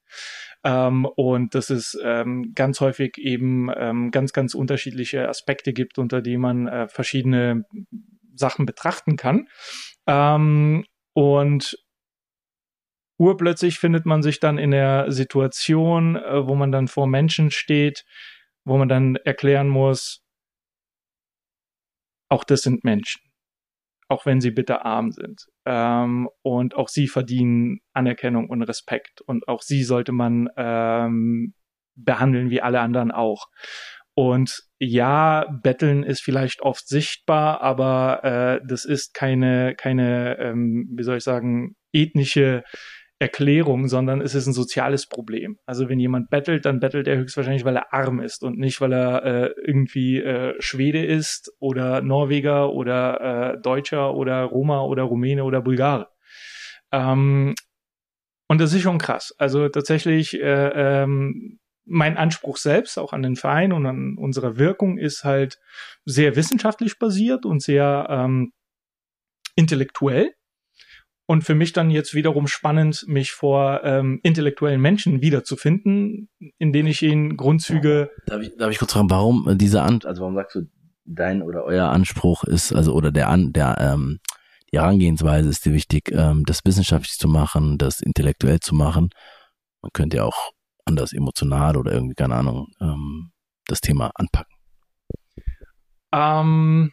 Ähm, 0.64 1.06
und 1.06 1.54
dass 1.54 1.70
es 1.70 1.96
ähm, 2.04 2.54
ganz 2.56 2.80
häufig 2.80 3.20
eben 3.20 3.70
ähm, 3.76 4.10
ganz, 4.10 4.34
ganz 4.34 4.56
unterschiedliche 4.56 5.30
Aspekte 5.30 5.74
gibt, 5.74 6.00
unter 6.00 6.22
die 6.22 6.38
man 6.38 6.68
äh, 6.68 6.88
verschiedene 6.88 7.66
Sachen 8.34 8.66
betrachten 8.66 9.16
kann. 9.16 9.48
Ähm, 10.08 10.86
und 11.14 11.78
urplötzlich 13.18 13.80
findet 13.80 14.06
man 14.06 14.24
sich 14.24 14.40
dann 14.40 14.58
in 14.58 14.72
der 14.72 15.12
Situation, 15.12 16.16
äh, 16.16 16.48
wo 16.48 16.56
man 16.56 16.72
dann 16.72 16.88
vor 16.88 17.08
Menschen 17.08 17.52
steht, 17.52 18.06
wo 18.66 18.78
man 18.78 18.90
dann 18.90 19.16
erklären 19.18 19.68
muss, 19.68 20.24
auch 22.30 22.44
das 22.44 22.62
sind 22.62 22.84
Menschen, 22.84 23.22
auch 24.08 24.26
wenn 24.26 24.42
sie 24.42 24.52
bitter 24.52 24.86
arm 24.86 25.12
sind. 25.12 25.48
Ähm, 25.66 26.30
und 26.42 26.76
auch 26.76 26.90
sie 26.90 27.08
verdienen 27.08 27.80
Anerkennung 27.94 28.50
und 28.50 28.64
Respekt. 28.64 29.22
Und 29.22 29.48
auch 29.48 29.62
sie 29.62 29.84
sollte 29.84 30.12
man 30.12 30.50
ähm, 30.58 31.54
behandeln 31.96 32.50
wie 32.50 32.62
alle 32.62 32.80
anderen 32.80 33.12
auch. 33.12 33.48
Und 34.16 34.64
ja, 34.80 35.46
Betteln 35.64 36.04
ist 36.04 36.22
vielleicht 36.22 36.62
oft 36.62 36.88
sichtbar, 36.88 37.62
aber 37.62 38.24
äh, 38.24 38.68
das 38.68 38.86
ist 38.86 39.14
keine, 39.14 39.76
keine, 39.76 40.38
ähm, 40.40 40.88
wie 40.92 41.04
soll 41.04 41.18
ich 41.18 41.24
sagen, 41.24 41.76
ethnische 41.94 42.64
Erklärung, 43.24 43.88
sondern 43.88 44.20
es 44.20 44.36
ist 44.36 44.48
ein 44.48 44.54
soziales 44.54 45.08
Problem. 45.08 45.58
Also 45.66 45.88
wenn 45.88 45.98
jemand 45.98 46.30
bettelt, 46.30 46.66
dann 46.66 46.82
bettelt 46.82 47.08
er 47.08 47.16
höchstwahrscheinlich, 47.16 47.64
weil 47.64 47.78
er 47.78 47.94
arm 47.94 48.20
ist 48.20 48.44
und 48.44 48.60
nicht, 48.60 48.82
weil 48.82 48.92
er 48.92 49.24
äh, 49.24 49.54
irgendwie 49.66 50.20
äh, 50.20 50.56
Schwede 50.60 51.06
ist 51.06 51.54
oder 51.60 52.02
Norweger 52.02 52.74
oder 52.74 53.54
äh, 53.54 53.62
Deutscher 53.62 54.14
oder 54.14 54.44
Roma 54.44 54.82
oder 54.82 55.04
Rumäne 55.04 55.46
oder 55.46 55.62
Bulgare. 55.62 56.10
Ähm, 56.92 57.56
und 58.50 58.60
das 58.60 58.74
ist 58.74 58.82
schon 58.82 58.98
krass. 58.98 59.34
Also 59.38 59.70
tatsächlich, 59.70 60.34
äh, 60.42 61.04
ähm, 61.04 61.60
mein 61.86 62.18
Anspruch 62.18 62.58
selbst, 62.58 63.00
auch 63.00 63.14
an 63.14 63.24
den 63.24 63.38
Verein 63.38 63.72
und 63.72 63.86
an 63.86 64.18
unsere 64.18 64.58
Wirkung, 64.58 64.98
ist 64.98 65.24
halt 65.24 65.60
sehr 66.04 66.36
wissenschaftlich 66.36 67.00
basiert 67.00 67.46
und 67.46 67.62
sehr 67.62 68.06
ähm, 68.10 68.52
intellektuell 69.56 70.34
und 71.26 71.44
für 71.44 71.56
mich 71.56 71.74
dann 71.74 71.90
jetzt 71.90 72.14
wiederum 72.14 72.48
spannend, 72.48 73.06
mich 73.08 73.32
vor 73.32 73.82
ähm, 73.84 74.20
intellektuellen 74.24 74.82
Menschen 74.82 75.22
wiederzufinden, 75.22 76.30
in 76.58 76.74
denen 76.74 76.88
ich 76.88 77.02
ihnen 77.02 77.38
Grundzüge. 77.38 78.12
Darf 78.26 78.42
ich, 78.42 78.56
darf 78.58 78.72
ich 78.72 78.80
kurz 78.80 78.94
fragen, 78.94 79.10
warum 79.10 79.58
dieser 79.58 79.84
An, 79.84 80.02
also 80.04 80.22
warum 80.22 80.36
sagst 80.36 80.56
du, 80.56 80.62
dein 81.06 81.42
oder 81.42 81.64
euer 81.66 81.90
Anspruch 81.90 82.44
ist, 82.44 82.74
also 82.74 82.94
oder 82.94 83.12
der 83.12 83.30
An, 83.30 83.54
der 83.54 83.78
ähm, 83.80 84.20
die 84.74 84.80
Herangehensweise 84.80 85.50
ist 85.50 85.66
dir 85.66 85.74
wichtig, 85.74 86.12
ähm, 86.12 86.46
das 86.46 86.62
wissenschaftlich 86.66 87.20
zu 87.20 87.28
machen, 87.28 87.78
das 87.78 88.02
intellektuell 88.02 88.60
zu 88.60 88.74
machen. 88.74 89.10
Man 89.84 89.92
könnte 89.94 90.18
ja 90.18 90.24
auch 90.24 90.52
anders 90.86 91.14
emotional 91.14 91.78
oder 91.78 91.92
irgendwie, 91.92 92.16
keine 92.16 92.36
Ahnung, 92.36 92.68
ähm, 92.82 93.32
das 93.68 93.82
Thema 93.82 94.12
anpacken. 94.16 94.56
Ähm, 96.12 96.92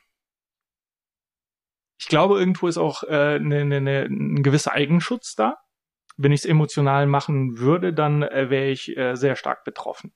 ich 2.00 2.08
glaube, 2.08 2.38
irgendwo 2.38 2.66
ist 2.66 2.78
auch 2.78 3.02
äh, 3.02 3.38
ne, 3.38 3.66
ne, 3.66 3.80
ne, 3.82 4.04
ein 4.04 4.42
gewisser 4.42 4.72
Eigenschutz 4.72 5.34
da. 5.34 5.56
Wenn 6.16 6.32
ich 6.32 6.40
es 6.40 6.46
emotional 6.46 7.06
machen 7.06 7.58
würde, 7.58 7.92
dann 7.92 8.22
äh, 8.22 8.48
wäre 8.48 8.70
ich 8.70 8.96
äh, 8.96 9.16
sehr 9.16 9.36
stark 9.36 9.64
betroffen. 9.64 10.14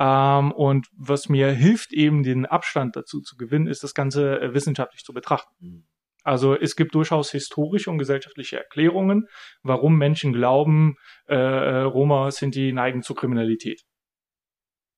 Ähm, 0.00 0.50
und 0.50 0.88
was 0.96 1.28
mir 1.28 1.52
hilft, 1.52 1.92
eben 1.92 2.24
den 2.24 2.46
Abstand 2.46 2.96
dazu 2.96 3.20
zu 3.20 3.36
gewinnen, 3.36 3.68
ist 3.68 3.84
das 3.84 3.94
Ganze 3.94 4.40
äh, 4.40 4.54
wissenschaftlich 4.54 5.04
zu 5.04 5.12
betrachten. 5.12 5.54
Mhm. 5.60 5.86
Also 6.24 6.56
es 6.56 6.74
gibt 6.74 6.96
durchaus 6.96 7.30
historische 7.30 7.88
und 7.88 7.98
gesellschaftliche 7.98 8.56
Erklärungen, 8.56 9.28
warum 9.62 9.96
Menschen 9.96 10.32
glauben, 10.32 10.96
äh, 11.28 11.36
äh 11.36 11.82
Roma 11.82 12.32
sind 12.32 12.56
die 12.56 12.72
neigen 12.72 13.02
zur 13.02 13.14
Kriminalität. 13.14 13.82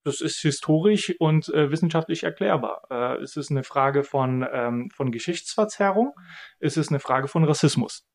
Das 0.05 0.21
ist 0.21 0.41
historisch 0.41 1.15
und 1.19 1.49
äh, 1.49 1.71
wissenschaftlich 1.71 2.25
erklärbar. 2.25 2.83
Äh, 2.91 3.23
es 3.23 3.37
ist 3.37 3.51
eine 3.51 3.65
Frage 3.65 4.05
von, 4.05 4.47
ähm, 4.53 4.91
von 4.95 5.11
Geschichtsverzerrung. 5.11 6.13
Es 6.61 6.77
ist 6.77 6.91
eine 6.91 7.01
Frage 7.01 7.27
von 7.27 7.45
Rassismus. 7.45 8.07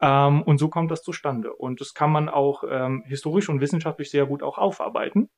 Ähm, 0.00 0.42
und 0.42 0.58
so 0.58 0.68
kommt 0.68 0.90
das 0.90 1.02
zustande. 1.02 1.52
Und 1.52 1.80
das 1.80 1.92
kann 1.92 2.10
man 2.10 2.28
auch 2.28 2.64
ähm, 2.68 3.04
historisch 3.06 3.48
und 3.48 3.60
wissenschaftlich 3.60 4.10
sehr 4.10 4.26
gut 4.26 4.42
auch 4.42 4.56
aufarbeiten. 4.56 5.28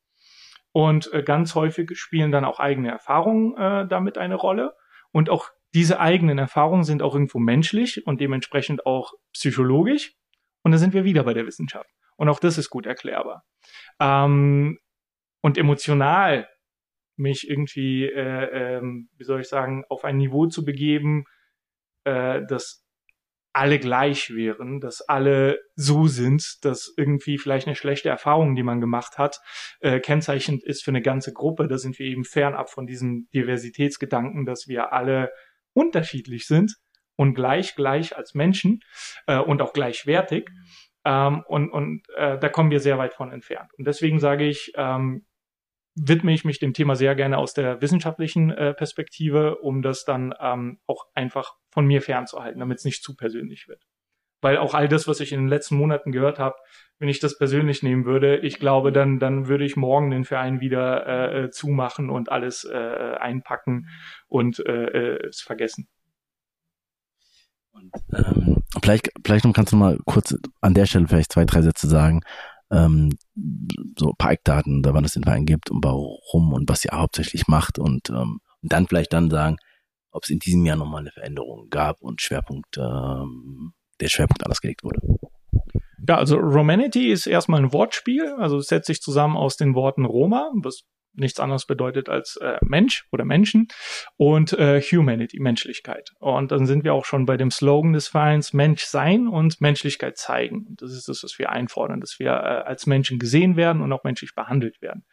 Und 0.72 1.12
äh, 1.12 1.24
ganz 1.24 1.56
häufig 1.56 1.98
spielen 1.98 2.30
dann 2.30 2.44
auch 2.44 2.60
eigene 2.60 2.90
Erfahrungen 2.90 3.56
äh, 3.56 3.88
damit 3.88 4.16
eine 4.16 4.36
Rolle. 4.36 4.74
Und 5.10 5.28
auch 5.28 5.50
diese 5.74 5.98
eigenen 5.98 6.38
Erfahrungen 6.38 6.84
sind 6.84 7.02
auch 7.02 7.14
irgendwo 7.14 7.38
menschlich 7.38 8.06
und 8.06 8.20
dementsprechend 8.20 8.86
auch 8.86 9.12
psychologisch. 9.32 10.14
Und 10.62 10.72
da 10.72 10.78
sind 10.78 10.94
wir 10.94 11.04
wieder 11.04 11.24
bei 11.24 11.34
der 11.34 11.46
Wissenschaft. 11.46 11.90
Und 12.16 12.28
auch 12.28 12.38
das 12.38 12.58
ist 12.58 12.70
gut 12.70 12.86
erklärbar. 12.86 13.44
Ähm, 13.98 14.78
und 15.42 15.58
emotional 15.58 16.48
mich 17.16 17.48
irgendwie, 17.48 18.06
äh, 18.06 18.78
ähm, 18.78 19.08
wie 19.16 19.24
soll 19.24 19.40
ich 19.40 19.48
sagen, 19.48 19.84
auf 19.88 20.04
ein 20.04 20.16
Niveau 20.16 20.46
zu 20.46 20.64
begeben, 20.64 21.24
äh, 22.04 22.42
dass 22.46 22.84
alle 23.52 23.78
gleich 23.78 24.30
wären, 24.30 24.80
dass 24.80 25.00
alle 25.02 25.60
so 25.74 26.06
sind, 26.06 26.64
dass 26.64 26.92
irgendwie 26.96 27.36
vielleicht 27.36 27.66
eine 27.66 27.74
schlechte 27.76 28.08
Erfahrung, 28.08 28.54
die 28.54 28.62
man 28.62 28.80
gemacht 28.80 29.18
hat, 29.18 29.40
äh, 29.80 29.98
kennzeichnend 29.98 30.62
ist 30.62 30.84
für 30.84 30.92
eine 30.92 31.02
ganze 31.02 31.32
Gruppe. 31.32 31.66
Da 31.66 31.76
sind 31.76 31.98
wir 31.98 32.06
eben 32.06 32.24
fernab 32.24 32.70
von 32.70 32.86
diesem 32.86 33.28
Diversitätsgedanken, 33.34 34.44
dass 34.46 34.68
wir 34.68 34.92
alle 34.92 35.32
unterschiedlich 35.72 36.46
sind 36.46 36.76
und 37.16 37.34
gleich 37.34 37.74
gleich 37.74 38.16
als 38.16 38.34
Menschen 38.34 38.80
äh, 39.26 39.38
und 39.38 39.62
auch 39.62 39.72
gleichwertig. 39.72 40.48
Ähm, 41.04 41.42
und 41.48 41.70
und 41.70 42.02
äh, 42.16 42.38
da 42.38 42.48
kommen 42.48 42.70
wir 42.70 42.80
sehr 42.80 42.98
weit 42.98 43.14
von 43.14 43.32
entfernt. 43.32 43.70
Und 43.76 43.86
deswegen 43.86 44.20
sage 44.20 44.46
ich, 44.46 44.72
ähm, 44.76 45.26
widme 46.02 46.32
ich 46.32 46.44
mich 46.44 46.58
dem 46.58 46.72
Thema 46.72 46.96
sehr 46.96 47.14
gerne 47.14 47.38
aus 47.38 47.52
der 47.52 47.80
wissenschaftlichen 47.80 48.50
äh, 48.50 48.74
Perspektive, 48.74 49.56
um 49.58 49.82
das 49.82 50.04
dann 50.04 50.34
ähm, 50.40 50.80
auch 50.86 51.06
einfach 51.14 51.56
von 51.70 51.86
mir 51.86 52.02
fernzuhalten, 52.02 52.60
damit 52.60 52.78
es 52.78 52.84
nicht 52.84 53.02
zu 53.02 53.16
persönlich 53.16 53.68
wird. 53.68 53.82
Weil 54.40 54.56
auch 54.56 54.72
all 54.72 54.88
das, 54.88 55.06
was 55.06 55.20
ich 55.20 55.32
in 55.32 55.40
den 55.40 55.48
letzten 55.48 55.76
Monaten 55.76 56.12
gehört 56.12 56.38
habe, 56.38 56.56
wenn 56.98 57.10
ich 57.10 57.20
das 57.20 57.36
persönlich 57.36 57.82
nehmen 57.82 58.06
würde, 58.06 58.38
ich 58.38 58.58
glaube, 58.58 58.92
dann, 58.92 59.18
dann 59.18 59.48
würde 59.48 59.64
ich 59.64 59.76
morgen 59.76 60.10
den 60.10 60.24
Verein 60.24 60.60
wieder 60.60 61.06
äh, 61.06 61.44
äh 61.44 61.50
zumachen 61.50 62.08
und 62.08 62.30
alles 62.30 62.64
äh, 62.64 63.16
einpacken 63.18 63.88
und 64.28 64.58
äh, 64.60 65.16
äh, 65.16 65.28
es 65.28 65.42
vergessen. 65.42 65.88
Und, 67.72 67.92
ähm, 68.14 68.62
vielleicht, 68.82 69.10
vielleicht 69.24 69.46
kannst 69.54 69.72
du 69.72 69.76
mal 69.76 69.98
kurz 70.06 70.34
an 70.60 70.74
der 70.74 70.86
Stelle 70.86 71.06
vielleicht 71.06 71.32
zwei, 71.32 71.44
drei 71.44 71.60
Sätze 71.62 71.88
sagen, 71.88 72.22
ähm, 72.70 73.16
so 73.98 74.10
ein 74.10 74.16
paar 74.16 74.32
Eckdaten, 74.32 74.82
da 74.82 74.94
wann 74.94 75.04
es 75.04 75.14
den 75.14 75.24
Verein 75.24 75.46
gibt 75.46 75.70
und 75.70 75.82
warum 75.84 76.52
und 76.52 76.68
was 76.68 76.84
ihr 76.84 76.92
hauptsächlich 76.92 77.48
macht 77.48 77.78
und, 77.78 78.10
ähm, 78.10 78.40
und 78.62 78.72
dann 78.72 78.86
vielleicht 78.86 79.12
dann 79.12 79.30
sagen, 79.30 79.56
ob 80.12 80.24
es 80.24 80.30
in 80.30 80.38
diesem 80.38 80.64
Jahr 80.64 80.76
nochmal 80.76 81.00
eine 81.00 81.12
Veränderung 81.12 81.68
gab 81.70 82.00
und 82.00 82.20
Schwerpunkt, 82.20 82.78
ähm, 82.78 83.72
der 84.00 84.08
Schwerpunkt 84.08 84.44
anders 84.44 84.60
gelegt 84.60 84.84
wurde. 84.84 85.00
Ja, 86.08 86.16
also 86.16 86.36
Romanity 86.36 87.10
ist 87.10 87.26
erstmal 87.26 87.60
ein 87.60 87.72
Wortspiel, 87.72 88.34
also 88.38 88.60
setzt 88.60 88.86
sich 88.86 89.00
zusammen 89.00 89.36
aus 89.36 89.56
den 89.56 89.74
Worten 89.74 90.04
Roma, 90.04 90.50
was 90.54 90.82
nichts 91.14 91.40
anderes 91.40 91.66
bedeutet 91.66 92.08
als 92.08 92.36
äh, 92.36 92.58
Mensch 92.62 93.06
oder 93.12 93.24
Menschen 93.24 93.68
und 94.16 94.52
äh, 94.52 94.80
Humanity, 94.80 95.40
Menschlichkeit. 95.40 96.10
Und 96.18 96.52
dann 96.52 96.66
sind 96.66 96.84
wir 96.84 96.94
auch 96.94 97.04
schon 97.04 97.26
bei 97.26 97.36
dem 97.36 97.50
Slogan 97.50 97.92
des 97.92 98.08
Vereins 98.08 98.52
Mensch 98.52 98.84
sein 98.84 99.28
und 99.28 99.60
Menschlichkeit 99.60 100.16
zeigen. 100.16 100.66
Und 100.68 100.82
das 100.82 100.92
ist 100.92 101.08
das, 101.08 101.22
was 101.22 101.38
wir 101.38 101.50
einfordern, 101.50 102.00
dass 102.00 102.18
wir 102.18 102.30
äh, 102.30 102.68
als 102.68 102.86
Menschen 102.86 103.18
gesehen 103.18 103.56
werden 103.56 103.82
und 103.82 103.92
auch 103.92 104.04
menschlich 104.04 104.34
behandelt 104.34 104.80
werden. 104.80 105.04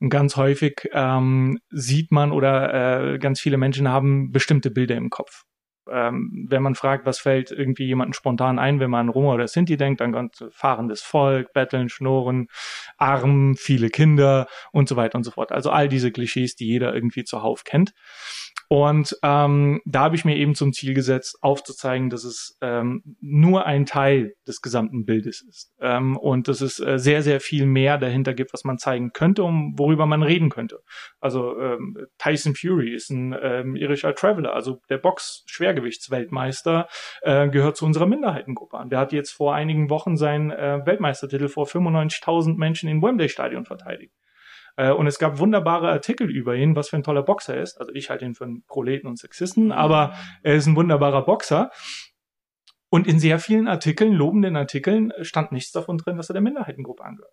Und 0.00 0.10
ganz 0.10 0.36
häufig 0.36 0.88
ähm, 0.92 1.58
sieht 1.70 2.10
man 2.10 2.32
oder 2.32 3.14
äh, 3.14 3.18
ganz 3.18 3.40
viele 3.40 3.56
Menschen 3.56 3.88
haben 3.88 4.32
bestimmte 4.32 4.70
Bilder 4.70 4.96
im 4.96 5.10
Kopf 5.10 5.44
ähm, 5.90 6.46
wenn 6.48 6.62
man 6.62 6.74
fragt, 6.74 7.06
was 7.06 7.18
fällt 7.18 7.50
irgendwie 7.50 7.84
jemandem 7.84 8.12
spontan 8.12 8.58
ein, 8.58 8.80
wenn 8.80 8.90
man 8.90 9.08
an 9.08 9.08
Roma 9.08 9.34
oder 9.34 9.48
Sinti 9.48 9.76
denkt, 9.76 10.00
dann 10.00 10.12
kommt 10.12 10.44
fahrendes 10.50 11.02
Volk, 11.02 11.52
Betteln, 11.52 11.88
Schnurren, 11.88 12.48
arm, 12.96 13.56
viele 13.56 13.90
Kinder 13.90 14.46
und 14.72 14.88
so 14.88 14.96
weiter 14.96 15.16
und 15.16 15.24
so 15.24 15.30
fort. 15.30 15.52
Also 15.52 15.70
all 15.70 15.88
diese 15.88 16.12
Klischees, 16.12 16.54
die 16.56 16.66
jeder 16.66 16.94
irgendwie 16.94 17.24
zuhauf 17.24 17.64
kennt. 17.64 17.92
Und 18.72 19.18
ähm, 19.22 19.82
da 19.84 20.00
habe 20.04 20.16
ich 20.16 20.24
mir 20.24 20.34
eben 20.34 20.54
zum 20.54 20.72
Ziel 20.72 20.94
gesetzt, 20.94 21.36
aufzuzeigen, 21.42 22.08
dass 22.08 22.24
es 22.24 22.56
ähm, 22.62 23.02
nur 23.20 23.66
ein 23.66 23.84
Teil 23.84 24.32
des 24.48 24.62
gesamten 24.62 25.04
Bildes 25.04 25.42
ist 25.42 25.74
ähm, 25.78 26.16
und 26.16 26.48
dass 26.48 26.62
es 26.62 26.80
äh, 26.80 26.98
sehr, 26.98 27.22
sehr 27.22 27.40
viel 27.40 27.66
mehr 27.66 27.98
dahinter 27.98 28.32
gibt, 28.32 28.54
was 28.54 28.64
man 28.64 28.78
zeigen 28.78 29.12
könnte, 29.12 29.42
um 29.42 29.78
worüber 29.78 30.06
man 30.06 30.22
reden 30.22 30.48
könnte. 30.48 30.80
Also 31.20 31.60
ähm, 31.60 31.98
Tyson 32.16 32.54
Fury 32.54 32.94
ist 32.94 33.10
ein 33.10 33.36
ähm, 33.42 33.76
irischer 33.76 34.14
Traveler, 34.14 34.54
also 34.54 34.80
der 34.88 34.96
Box-Schwergewichtsweltmeister 34.96 36.88
äh, 37.20 37.50
gehört 37.50 37.76
zu 37.76 37.84
unserer 37.84 38.06
Minderheitengruppe 38.06 38.78
an. 38.78 38.88
Der 38.88 39.00
hat 39.00 39.12
jetzt 39.12 39.32
vor 39.32 39.54
einigen 39.54 39.90
Wochen 39.90 40.16
seinen 40.16 40.50
äh, 40.50 40.80
Weltmeistertitel 40.86 41.48
vor 41.48 41.66
95.000 41.66 42.56
Menschen 42.56 42.88
in 42.88 43.02
Wembley 43.02 43.28
Stadion 43.28 43.66
verteidigt. 43.66 44.14
Äh, 44.76 44.92
und 44.92 45.06
es 45.06 45.18
gab 45.18 45.38
wunderbare 45.38 45.90
Artikel 45.90 46.30
über 46.30 46.54
ihn, 46.54 46.76
was 46.76 46.88
für 46.88 46.96
ein 46.96 47.02
toller 47.02 47.22
Boxer 47.22 47.56
er 47.56 47.62
ist. 47.62 47.78
Also 47.78 47.92
ich 47.92 48.10
halte 48.10 48.24
ihn 48.24 48.34
für 48.34 48.44
einen 48.44 48.64
Proleten 48.66 49.08
und 49.08 49.18
Sexisten, 49.18 49.72
aber 49.72 50.14
er 50.42 50.54
ist 50.54 50.66
ein 50.66 50.76
wunderbarer 50.76 51.24
Boxer. 51.24 51.70
Und 52.90 53.06
in 53.06 53.18
sehr 53.18 53.38
vielen 53.38 53.68
Artikeln, 53.68 54.12
lobenden 54.12 54.56
Artikeln, 54.56 55.12
stand 55.22 55.52
nichts 55.52 55.72
davon 55.72 55.96
drin, 55.96 56.16
dass 56.16 56.28
er 56.28 56.34
der 56.34 56.42
Minderheitengruppe 56.42 57.04
angehört. 57.04 57.32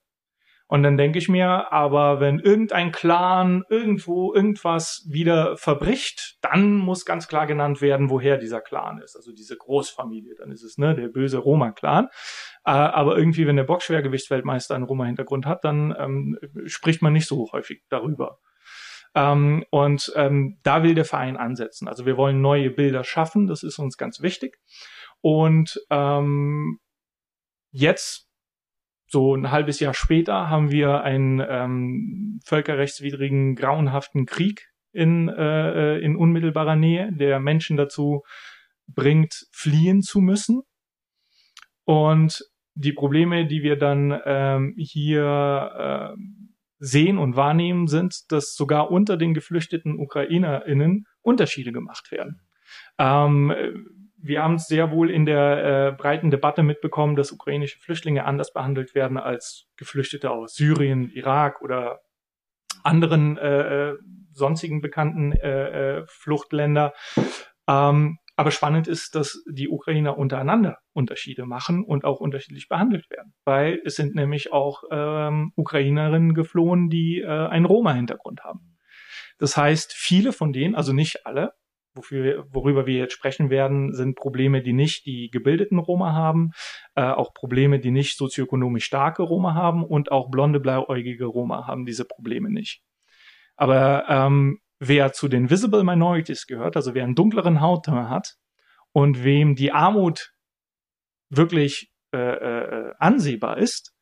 Und 0.70 0.84
dann 0.84 0.98
denke 0.98 1.18
ich 1.18 1.28
mir, 1.30 1.74
aber 1.74 2.20
wenn 2.20 2.38
irgendein 2.38 2.92
Clan 2.92 3.64
irgendwo 3.70 4.36
irgendwas 4.36 5.04
wieder 5.10 5.58
verbricht, 5.58 6.38
dann 6.42 6.76
muss 6.76 7.06
ganz 7.06 7.28
klar 7.28 7.48
genannt 7.48 7.82
werden, 7.82 8.12
woher 8.12 8.38
dieser 8.38 8.62
Clan 8.62 9.02
ist. 9.02 9.16
Also 9.16 9.32
diese 9.32 9.58
Großfamilie. 9.58 10.36
Dann 10.36 10.52
ist 10.52 10.62
es 10.62 10.78
ne 10.78 10.94
der 10.94 11.08
böse 11.08 11.40
Roma-Clan. 11.40 12.06
Äh, 12.66 12.70
aber 12.70 13.18
irgendwie, 13.18 13.48
wenn 13.48 13.56
der 13.56 13.64
Boxschwergewichtsweltmeister 13.64 14.76
einen 14.76 14.84
Roma-Hintergrund 14.84 15.48
hat, 15.48 15.64
dann 15.64 15.96
ähm, 15.98 16.38
spricht 16.68 17.02
man 17.02 17.14
nicht 17.14 17.28
so 17.28 17.52
häufig 17.52 17.82
darüber. 17.90 18.38
Ähm, 19.16 19.66
und 19.72 20.14
ähm, 20.16 20.60
da 20.62 20.84
will 20.84 20.94
der 20.94 21.06
Verein 21.06 21.36
ansetzen. 21.36 21.88
Also 21.88 22.06
wir 22.06 22.16
wollen 22.16 22.42
neue 22.42 22.70
Bilder 22.70 23.04
schaffen. 23.04 23.48
Das 23.48 23.64
ist 23.64 23.80
uns 23.80 23.98
ganz 23.98 24.22
wichtig. 24.22 24.60
Und 25.22 25.84
ähm, 25.90 26.80
jetzt 27.72 28.29
so 29.10 29.36
ein 29.36 29.50
halbes 29.52 29.80
Jahr 29.80 29.94
später 29.94 30.50
haben 30.50 30.72
wir 30.72 31.02
einen 31.02 31.42
ähm, 31.48 32.40
völkerrechtswidrigen, 32.46 33.56
grauenhaften 33.56 34.26
Krieg 34.26 34.68
in, 34.92 35.30
äh, 35.30 35.98
in 35.98 36.16
unmittelbarer 36.16 36.76
Nähe, 36.76 37.12
der 37.12 37.40
Menschen 37.40 37.76
dazu 37.76 38.22
bringt, 38.88 39.48
fliehen 39.52 40.02
zu 40.02 40.20
müssen. 40.20 40.62
Und 41.86 42.44
die 42.76 42.94
Probleme, 42.94 43.48
die 43.48 43.64
wir 43.64 43.78
dann 43.78 44.20
ähm, 44.26 44.76
hier 44.78 46.16
äh, 46.16 46.22
sehen 46.78 47.18
und 47.18 47.36
wahrnehmen, 47.36 47.88
sind, 47.88 48.32
dass 48.32 48.54
sogar 48.54 48.92
unter 48.92 49.18
den 49.18 49.34
geflüchteten 49.34 50.00
UkrainerInnen 50.00 51.06
Unterschiede 51.22 51.72
gemacht 51.72 52.12
werden. 52.12 52.42
Ähm, 53.00 53.52
wir 54.22 54.44
haben 54.44 54.56
es 54.56 54.68
sehr 54.68 54.92
wohl 54.92 55.10
in 55.10 55.26
der 55.26 55.88
äh, 55.88 55.92
breiten 55.92 56.32
Debatte 56.32 56.64
mitbekommen, 56.64 57.16
dass 57.16 57.32
ukrainische 57.32 57.80
Flüchtlinge 57.80 58.26
anders 58.26 58.54
behandelt 58.54 58.96
werden 58.96 59.18
als 59.18 59.68
Geflüchtete 59.78 60.32
aus 60.32 60.56
Syrien, 60.56 61.10
Irak 61.12 61.62
oder 61.62 62.00
anderen 62.84 63.38
äh, 63.38 63.92
äh 63.92 63.98
sonstigen 64.32 64.80
bekannten 64.80 65.34
äh, 65.34 65.98
äh, 65.98 66.06
Fluchtländer. 66.08 66.94
Ähm, 67.68 68.20
aber 68.40 68.52
spannend 68.52 68.88
ist, 68.88 69.16
dass 69.16 69.44
die 69.50 69.68
Ukrainer 69.68 70.18
untereinander 70.18 70.78
Unterschiede 70.94 71.46
machen 71.46 71.84
und 71.84 72.06
auch 72.06 72.22
unterschiedlich 72.22 72.70
behandelt 72.70 73.10
werden, 73.10 73.34
weil 73.44 73.82
es 73.84 73.98
sind 73.98 74.16
nämlich 74.16 74.54
auch 74.54 74.84
ähm, 74.92 75.52
Ukrainerinnen 75.58 76.34
geflohen, 76.34 76.90
die 76.90 77.20
äh, 77.20 77.28
einen 77.28 77.66
Roma-Hintergrund 77.66 78.46
haben. 78.46 78.78
Das 79.40 79.58
heißt, 79.58 79.92
viele 79.94 80.32
von 80.32 80.54
denen, 80.54 80.76
also 80.76 80.94
nicht 80.94 81.26
alle, 81.26 81.54
wofür, 82.00 82.48
worüber 82.52 82.86
wir 82.86 82.98
jetzt 82.98 83.14
sprechen 83.14 83.50
werden, 83.50 83.94
sind 83.94 84.16
Probleme, 84.16 84.62
die 84.62 84.74
nicht 84.74 85.06
die 85.06 85.30
gebildeten 85.30 85.80
Roma 85.80 86.14
haben, 86.14 86.52
äh, 86.96 87.04
auch 87.04 87.34
Probleme, 87.34 87.80
die 87.80 87.92
nicht 87.92 88.18
sozioökonomisch 88.18 88.86
starke 88.86 89.24
Roma 89.24 89.54
haben 89.54 89.84
und 89.84 90.12
auch 90.12 90.30
blonde, 90.32 90.60
blauäugige 90.60 91.26
Roma 91.26 91.68
haben 91.68 91.86
diese 91.86 92.06
Probleme 92.06 92.50
nicht. 92.50 92.82
Aber 93.58 94.06
ähm, 94.08 94.60
wer 94.80 95.12
zu 95.12 95.28
den 95.28 95.50
Visible 95.50 95.84
Minorities 95.84 96.48
gehört, 96.48 96.78
also 96.78 96.94
wer 96.94 97.04
einen 97.04 97.16
dunkleren 97.16 97.60
Hautton 97.60 98.10
hat 98.10 98.36
und 98.94 99.24
wem 99.24 99.56
die 99.56 99.74
Armut 99.74 100.32
wirklich 101.30 101.92
äh, 102.14 102.18
äh, 102.18 102.94
ansehbar 102.98 103.58
ist, 103.58 103.94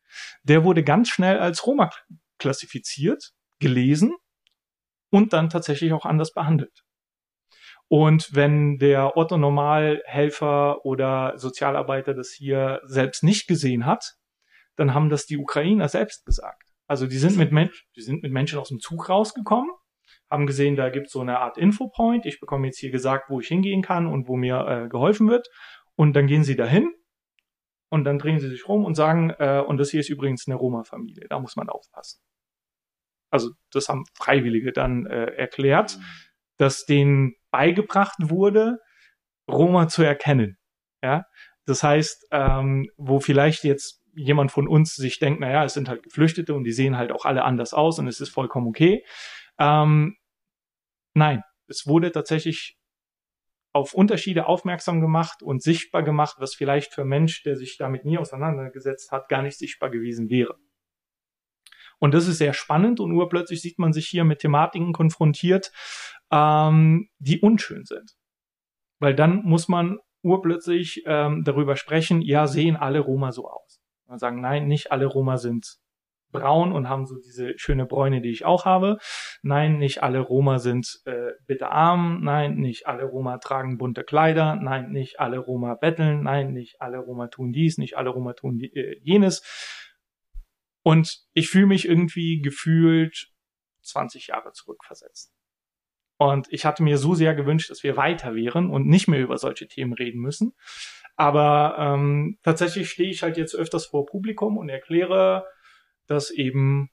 der 0.43 0.63
wurde 0.63 0.83
ganz 0.83 1.09
schnell 1.09 1.39
als 1.39 1.65
Roma 1.65 1.89
klassifiziert, 2.37 3.31
gelesen 3.59 4.13
und 5.09 5.33
dann 5.33 5.49
tatsächlich 5.49 5.91
auch 5.93 6.05
anders 6.05 6.31
behandelt. 6.31 6.86
Und 7.89 8.29
wenn 8.33 8.77
der 8.79 9.15
Otto 9.15 9.37
Normalhelfer 9.37 10.85
oder 10.85 11.37
Sozialarbeiter 11.37 12.13
das 12.13 12.31
hier 12.31 12.81
selbst 12.83 13.23
nicht 13.23 13.47
gesehen 13.47 13.85
hat, 13.85 14.15
dann 14.75 14.93
haben 14.93 15.09
das 15.09 15.25
die 15.25 15.37
Ukrainer 15.37 15.87
selbst 15.87 16.25
gesagt. 16.25 16.69
Also 16.87 17.07
die 17.07 17.17
sind 17.17 17.37
mit, 17.37 17.51
Men 17.51 17.69
die 17.95 18.01
sind 18.01 18.23
mit 18.23 18.31
Menschen 18.31 18.59
aus 18.59 18.69
dem 18.69 18.79
Zug 18.79 19.09
rausgekommen, 19.09 19.71
haben 20.29 20.47
gesehen, 20.47 20.75
da 20.75 20.89
gibt 20.89 21.07
es 21.07 21.13
so 21.13 21.21
eine 21.21 21.39
Art 21.39 21.57
Infopoint. 21.57 22.25
Ich 22.25 22.39
bekomme 22.39 22.67
jetzt 22.67 22.79
hier 22.79 22.91
gesagt, 22.91 23.29
wo 23.29 23.39
ich 23.39 23.47
hingehen 23.47 23.81
kann 23.81 24.07
und 24.07 24.27
wo 24.27 24.35
mir 24.35 24.67
äh, 24.67 24.89
geholfen 24.89 25.29
wird. 25.29 25.47
Und 25.95 26.15
dann 26.15 26.27
gehen 26.27 26.43
sie 26.43 26.55
dahin 26.55 26.93
und 27.89 28.03
dann 28.03 28.19
drehen 28.19 28.39
sie 28.39 28.49
sich 28.49 28.67
rum 28.67 28.85
und 28.85 28.95
sagen, 28.95 29.31
äh, 29.39 29.63
und 29.65 29.77
das 29.77 29.91
hier 29.91 30.01
ist 30.01 30.09
übrigens 30.09 30.47
eine 30.47 30.55
Roma-Familie, 30.55 31.27
da 31.29 31.39
muss 31.39 31.55
man 31.55 31.69
aufpassen. 31.69 32.21
Also 33.29 33.51
das 33.71 33.89
haben 33.89 34.05
Freiwillige 34.13 34.71
dann 34.71 35.05
äh, 35.05 35.25
erklärt, 35.35 35.97
mhm. 35.97 36.03
dass 36.57 36.85
denen 36.85 37.35
beigebracht 37.57 38.17
wurde, 38.19 38.77
Roma 39.49 39.87
zu 39.87 40.03
erkennen. 40.03 40.59
Ja, 41.01 41.25
das 41.65 41.81
heißt, 41.81 42.27
ähm, 42.31 42.87
wo 42.97 43.19
vielleicht 43.19 43.63
jetzt 43.63 44.03
jemand 44.13 44.51
von 44.51 44.67
uns 44.67 44.95
sich 44.95 45.17
denkt, 45.17 45.39
naja, 45.39 45.63
es 45.63 45.73
sind 45.73 45.89
halt 45.89 46.03
Geflüchtete 46.03 46.53
und 46.53 46.65
die 46.65 46.71
sehen 46.71 46.97
halt 46.97 47.11
auch 47.11 47.25
alle 47.25 47.43
anders 47.43 47.73
aus 47.73 47.97
und 47.97 48.07
es 48.07 48.21
ist 48.21 48.29
vollkommen 48.29 48.67
okay. 48.67 49.03
Ähm, 49.57 50.17
nein, 51.15 51.41
es 51.67 51.87
wurde 51.87 52.11
tatsächlich 52.11 52.77
auf 53.73 53.95
Unterschiede 53.95 54.45
aufmerksam 54.45 55.01
gemacht 55.01 55.41
und 55.41 55.63
sichtbar 55.63 56.03
gemacht, 56.03 56.37
was 56.39 56.53
vielleicht 56.53 56.93
für 56.93 57.05
Mensch, 57.05 57.41
der 57.41 57.55
sich 57.55 57.77
damit 57.77 58.05
nie 58.05 58.19
auseinandergesetzt 58.19 59.11
hat, 59.11 59.29
gar 59.29 59.41
nicht 59.41 59.57
sichtbar 59.57 59.89
gewesen 59.89 60.29
wäre. 60.29 60.57
Und 61.99 62.13
das 62.13 62.27
ist 62.27 62.37
sehr 62.37 62.53
spannend 62.53 62.99
und 62.99 63.11
urplötzlich 63.11 63.61
sieht 63.61 63.79
man 63.79 63.93
sich 63.93 64.07
hier 64.07 64.23
mit 64.23 64.39
Thematiken 64.39 64.93
konfrontiert, 64.93 65.71
ähm, 66.31 67.09
die 67.19 67.39
unschön 67.39 67.85
sind. 67.85 68.13
Weil 68.99 69.15
dann 69.15 69.43
muss 69.43 69.67
man 69.67 69.99
urplötzlich 70.23 71.03
ähm, 71.05 71.43
darüber 71.43 71.75
sprechen, 71.75 72.21
ja, 72.21 72.47
sehen 72.47 72.75
alle 72.75 72.99
Roma 72.99 73.31
so 73.31 73.47
aus. 73.49 73.81
Und 74.07 74.19
sagen, 74.19 74.41
nein, 74.41 74.67
nicht 74.67 74.91
alle 74.91 75.05
Roma 75.05 75.37
sind 75.37 75.77
braun 76.31 76.71
und 76.71 76.89
haben 76.89 77.05
so 77.05 77.15
diese 77.19 77.57
schöne 77.57 77.85
Bräune, 77.85 78.21
die 78.21 78.29
ich 78.29 78.45
auch 78.45 78.65
habe. 78.65 78.97
Nein, 79.41 79.77
nicht 79.79 80.03
alle 80.03 80.19
Roma 80.19 80.59
sind 80.59 81.01
äh, 81.05 81.31
bitterarm. 81.45 82.23
Nein, 82.23 82.55
nicht 82.55 82.87
alle 82.87 83.05
Roma 83.05 83.37
tragen 83.37 83.77
bunte 83.77 84.03
Kleider. 84.03 84.55
Nein, 84.55 84.91
nicht 84.91 85.19
alle 85.19 85.39
Roma 85.39 85.75
betteln. 85.75 86.23
Nein, 86.23 86.53
nicht 86.53 86.81
alle 86.81 86.99
Roma 86.99 87.27
tun 87.27 87.51
dies. 87.51 87.77
Nicht 87.77 87.97
alle 87.97 88.09
Roma 88.09 88.33
tun 88.33 88.57
die, 88.57 88.73
äh, 88.75 88.99
jenes. 89.03 89.43
Und 90.83 91.19
ich 91.33 91.49
fühle 91.49 91.67
mich 91.67 91.87
irgendwie 91.87 92.41
gefühlt 92.41 93.29
20 93.83 94.27
Jahre 94.27 94.51
zurückversetzt. 94.51 95.33
Und 96.17 96.47
ich 96.51 96.65
hatte 96.65 96.83
mir 96.83 96.97
so 96.97 97.13
sehr 97.13 97.35
gewünscht, 97.35 97.69
dass 97.69 97.83
wir 97.83 97.95
weiter 97.95 98.35
wären 98.35 98.69
und 98.69 98.87
nicht 98.87 99.07
mehr 99.07 99.21
über 99.21 99.37
solche 99.37 99.67
Themen 99.67 99.93
reden 99.93 100.19
müssen. 100.19 100.53
Aber 101.15 101.75
ähm, 101.79 102.37
tatsächlich 102.43 102.89
stehe 102.89 103.09
ich 103.09 103.23
halt 103.23 103.37
jetzt 103.37 103.55
öfters 103.55 103.87
vor 103.87 104.05
Publikum 104.05 104.57
und 104.57 104.69
erkläre, 104.69 105.45
dass 106.07 106.29
eben 106.31 106.89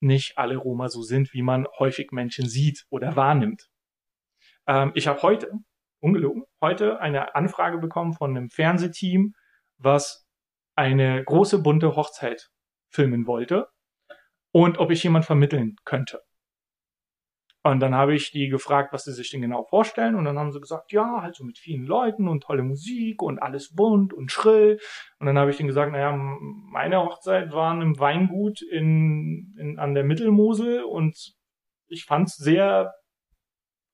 nicht 0.00 0.38
alle 0.38 0.56
Roma 0.56 0.88
so 0.88 1.02
sind, 1.02 1.32
wie 1.32 1.42
man 1.42 1.66
häufig 1.78 2.12
Menschen 2.12 2.48
sieht 2.48 2.84
oder 2.90 3.16
wahrnimmt. 3.16 3.68
Ähm, 4.66 4.92
ich 4.94 5.06
habe 5.06 5.22
heute, 5.22 5.50
ungelogen, 6.00 6.44
heute 6.60 7.00
eine 7.00 7.34
Anfrage 7.34 7.78
bekommen 7.78 8.12
von 8.12 8.36
einem 8.36 8.50
Fernsehteam, 8.50 9.34
was 9.78 10.26
eine 10.76 11.22
große 11.24 11.62
bunte 11.62 11.96
Hochzeit 11.96 12.50
filmen 12.90 13.26
wollte 13.26 13.68
und 14.52 14.78
ob 14.78 14.90
ich 14.90 15.02
jemand 15.02 15.24
vermitteln 15.24 15.76
könnte. 15.84 16.23
Und 17.66 17.80
dann 17.80 17.94
habe 17.94 18.14
ich 18.14 18.30
die 18.30 18.48
gefragt, 18.48 18.92
was 18.92 19.04
sie 19.04 19.12
sich 19.14 19.30
denn 19.30 19.40
genau 19.40 19.64
vorstellen. 19.64 20.16
Und 20.16 20.26
dann 20.26 20.38
haben 20.38 20.52
sie 20.52 20.60
gesagt, 20.60 20.92
ja, 20.92 21.22
halt 21.22 21.34
so 21.34 21.44
mit 21.44 21.56
vielen 21.56 21.86
Leuten 21.86 22.28
und 22.28 22.42
tolle 22.42 22.62
Musik 22.62 23.22
und 23.22 23.38
alles 23.38 23.74
bunt 23.74 24.12
und 24.12 24.30
schrill. 24.30 24.78
Und 25.18 25.26
dann 25.26 25.38
habe 25.38 25.50
ich 25.50 25.56
denen 25.56 25.68
gesagt, 25.68 25.90
naja, 25.90 26.14
meine 26.14 27.02
Hochzeit 27.02 27.52
war 27.52 27.80
im 27.80 27.98
Weingut 27.98 28.60
in, 28.60 29.56
in, 29.58 29.78
an 29.78 29.94
der 29.94 30.04
Mittelmosel 30.04 30.84
und 30.84 31.16
ich 31.88 32.04
fand 32.04 32.28
es 32.28 32.36
sehr 32.36 32.92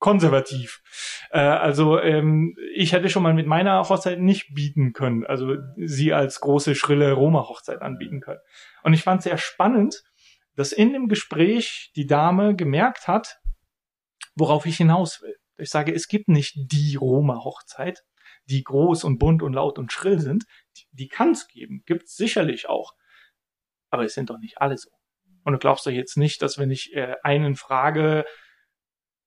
konservativ. 0.00 0.82
Äh, 1.30 1.38
also 1.38 2.00
ähm, 2.00 2.56
ich 2.74 2.92
hätte 2.92 3.08
schon 3.08 3.22
mal 3.22 3.34
mit 3.34 3.46
meiner 3.46 3.88
Hochzeit 3.88 4.18
nicht 4.18 4.52
bieten 4.52 4.92
können, 4.92 5.24
also 5.24 5.58
sie 5.76 6.12
als 6.12 6.40
große, 6.40 6.74
schrille 6.74 7.12
Roma-Hochzeit 7.12 7.82
anbieten 7.82 8.20
können. 8.20 8.40
Und 8.82 8.94
ich 8.94 9.04
fand 9.04 9.22
sehr 9.22 9.38
spannend, 9.38 10.02
dass 10.56 10.72
in 10.72 10.92
dem 10.92 11.06
Gespräch 11.06 11.92
die 11.94 12.06
Dame 12.06 12.56
gemerkt 12.56 13.06
hat, 13.06 13.36
worauf 14.34 14.66
ich 14.66 14.76
hinaus 14.76 15.20
will. 15.22 15.36
Ich 15.58 15.70
sage, 15.70 15.92
es 15.92 16.08
gibt 16.08 16.28
nicht 16.28 16.54
die 16.56 16.96
Roma-Hochzeit, 16.96 18.02
die 18.46 18.62
groß 18.62 19.04
und 19.04 19.18
bunt 19.18 19.42
und 19.42 19.52
laut 19.52 19.78
und 19.78 19.92
schrill 19.92 20.18
sind. 20.18 20.44
Die, 20.76 20.86
die 20.92 21.08
kann 21.08 21.32
es 21.32 21.48
geben, 21.48 21.82
gibt 21.86 22.04
es 22.04 22.16
sicherlich 22.16 22.68
auch. 22.68 22.92
Aber 23.90 24.04
es 24.04 24.14
sind 24.14 24.30
doch 24.30 24.38
nicht 24.38 24.58
alle 24.58 24.78
so. 24.78 24.90
Und 25.44 25.52
du 25.52 25.58
glaubst 25.58 25.86
doch 25.86 25.90
jetzt 25.90 26.16
nicht, 26.16 26.42
dass 26.42 26.58
wenn 26.58 26.70
ich 26.70 26.94
äh, 26.94 27.16
einen 27.22 27.56
frage, 27.56 28.24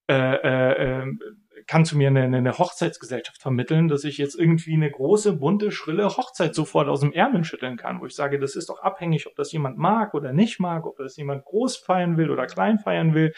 äh, 0.10 0.14
äh, 0.14 1.02
ähm, 1.02 1.20
kannst 1.66 1.94
du 1.94 1.98
mir 1.98 2.10
eine, 2.10 2.24
eine 2.24 2.58
Hochzeitsgesellschaft 2.58 3.42
vermitteln, 3.42 3.88
dass 3.88 4.04
ich 4.04 4.18
jetzt 4.18 4.38
irgendwie 4.38 4.74
eine 4.74 4.92
große, 4.92 5.34
bunte, 5.34 5.72
schrille 5.72 6.06
Hochzeit 6.06 6.54
sofort 6.56 6.90
aus 6.90 7.00
dem 7.00 7.14
Ärmel 7.14 7.44
schütteln 7.46 7.78
kann, 7.78 8.02
wo 8.02 8.06
ich 8.06 8.16
sage, 8.16 8.40
das 8.40 8.56
ist 8.56 8.70
doch 8.70 8.82
abhängig, 8.82 9.28
ob 9.28 9.36
das 9.36 9.52
jemand 9.52 9.78
mag 9.78 10.14
oder 10.14 10.34
nicht 10.34 10.60
mag, 10.60 10.86
ob 10.86 10.98
das 10.98 11.16
jemand 11.16 11.46
groß 11.46 11.78
feiern 11.78 12.18
will 12.18 12.32
oder 12.32 12.48
klein 12.48 12.80
feiern 12.80 13.14
will. 13.14 13.34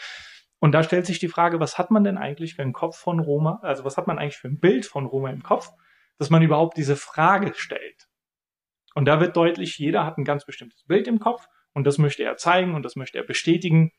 Und 0.58 0.72
da 0.72 0.82
stellt 0.82 1.06
sich 1.06 1.18
die 1.18 1.28
Frage, 1.28 1.60
was 1.60 1.78
hat 1.78 1.90
man 1.90 2.04
denn 2.04 2.18
eigentlich 2.18 2.54
für 2.54 2.62
einen 2.62 2.72
Kopf 2.72 2.96
von 2.96 3.20
Roma, 3.20 3.60
also 3.62 3.84
was 3.84 3.96
hat 3.96 4.06
man 4.06 4.18
eigentlich 4.18 4.38
für 4.38 4.48
ein 4.48 4.58
Bild 4.58 4.86
von 4.86 5.06
Roma 5.06 5.30
im 5.30 5.42
Kopf, 5.42 5.70
dass 6.18 6.30
man 6.30 6.42
überhaupt 6.42 6.76
diese 6.76 6.96
Frage 6.96 7.52
stellt. 7.54 8.08
Und 8.94 9.04
da 9.04 9.20
wird 9.20 9.36
deutlich, 9.36 9.78
jeder 9.78 10.06
hat 10.06 10.16
ein 10.16 10.24
ganz 10.24 10.46
bestimmtes 10.46 10.84
Bild 10.84 11.06
im 11.06 11.18
Kopf 11.18 11.46
Und 11.74 11.84
das 11.84 11.98
möchte 11.98 12.22
er 12.22 12.38
zeigen 12.38 12.74
und 12.74 12.82
das 12.82 12.96
möchte 12.96 13.18
er 13.18 13.24
bestätigen. 13.24 13.92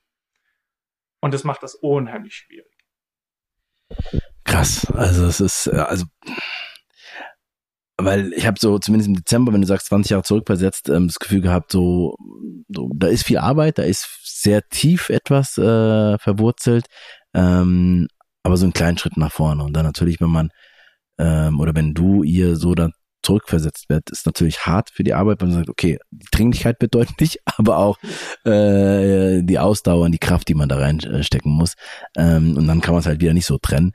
Und 1.19 1.33
das 1.33 1.43
macht 1.43 1.61
das 1.61 1.75
unheimlich 1.75 2.33
schwierig. 2.33 2.73
Krass. 4.43 4.91
Also 4.91 5.25
es 5.27 5.39
ist, 5.39 5.67
äh, 5.67 5.77
also 5.77 6.05
weil 7.97 8.31
ich 8.33 8.45
habe 8.45 8.59
so 8.59 8.77
zumindest 8.79 9.09
im 9.09 9.15
Dezember, 9.15 9.53
wenn 9.53 9.61
du 9.61 9.67
sagst 9.67 9.87
20 9.87 10.11
Jahre 10.11 10.23
zurückversetzt, 10.23 10.89
ähm, 10.89 11.07
das 11.07 11.19
Gefühl 11.19 11.41
gehabt, 11.41 11.71
so, 11.71 12.15
so 12.69 12.89
da 12.95 13.07
ist 13.07 13.23
viel 13.23 13.39
Arbeit, 13.39 13.79
da 13.79 13.83
ist 13.83 14.07
sehr 14.23 14.67
tief 14.69 15.09
etwas 15.09 15.57
äh, 15.57 16.17
verwurzelt, 16.19 16.85
ähm, 17.33 18.07
aber 18.43 18.57
so 18.57 18.65
einen 18.65 18.73
kleinen 18.73 18.97
Schritt 18.97 19.17
nach 19.17 19.31
vorne. 19.31 19.63
Und 19.63 19.73
dann 19.73 19.85
natürlich, 19.85 20.21
wenn 20.21 20.29
man 20.29 20.49
ähm, 21.17 21.59
oder 21.59 21.75
wenn 21.75 21.93
du 21.93 22.23
ihr 22.23 22.55
so 22.55 22.75
dann 22.75 22.93
zurückversetzt 23.23 23.89
wird, 23.89 24.09
ist 24.09 24.25
natürlich 24.25 24.65
hart 24.65 24.89
für 24.91 25.03
die 25.03 25.13
Arbeit, 25.13 25.41
weil 25.41 25.49
man 25.49 25.57
sagt, 25.57 25.69
okay, 25.69 25.99
die 26.11 26.27
Dringlichkeit 26.31 26.79
bedeutet 26.79 27.19
nicht, 27.21 27.39
aber 27.45 27.77
auch 27.77 27.97
äh, 28.45 29.41
die 29.43 29.59
Ausdauer 29.59 30.05
und 30.05 30.11
die 30.11 30.19
Kraft, 30.19 30.47
die 30.47 30.53
man 30.55 30.69
da 30.69 30.77
reinstecken 30.77 31.51
muss. 31.51 31.73
Ähm, 32.15 32.55
und 32.57 32.67
dann 32.67 32.81
kann 32.81 32.93
man 32.93 33.01
es 33.01 33.07
halt 33.07 33.21
wieder 33.21 33.33
nicht 33.33 33.45
so 33.45 33.57
trennen. 33.57 33.91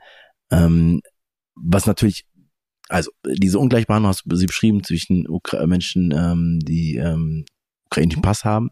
Ähm, 0.51 1.01
was 1.55 1.85
natürlich, 1.85 2.25
also 2.89 3.11
diese 3.25 3.59
Ungleichbehandlung 3.59 4.09
hast 4.09 4.23
du 4.25 4.35
sie 4.35 4.45
beschrieben 4.45 4.83
zwischen 4.83 5.27
Ukra 5.29 5.65
Menschen, 5.67 6.13
ähm, 6.15 6.59
die 6.63 6.95
ähm, 6.97 7.45
ukrainischen 7.85 8.21
Pass 8.21 8.43
haben 8.43 8.69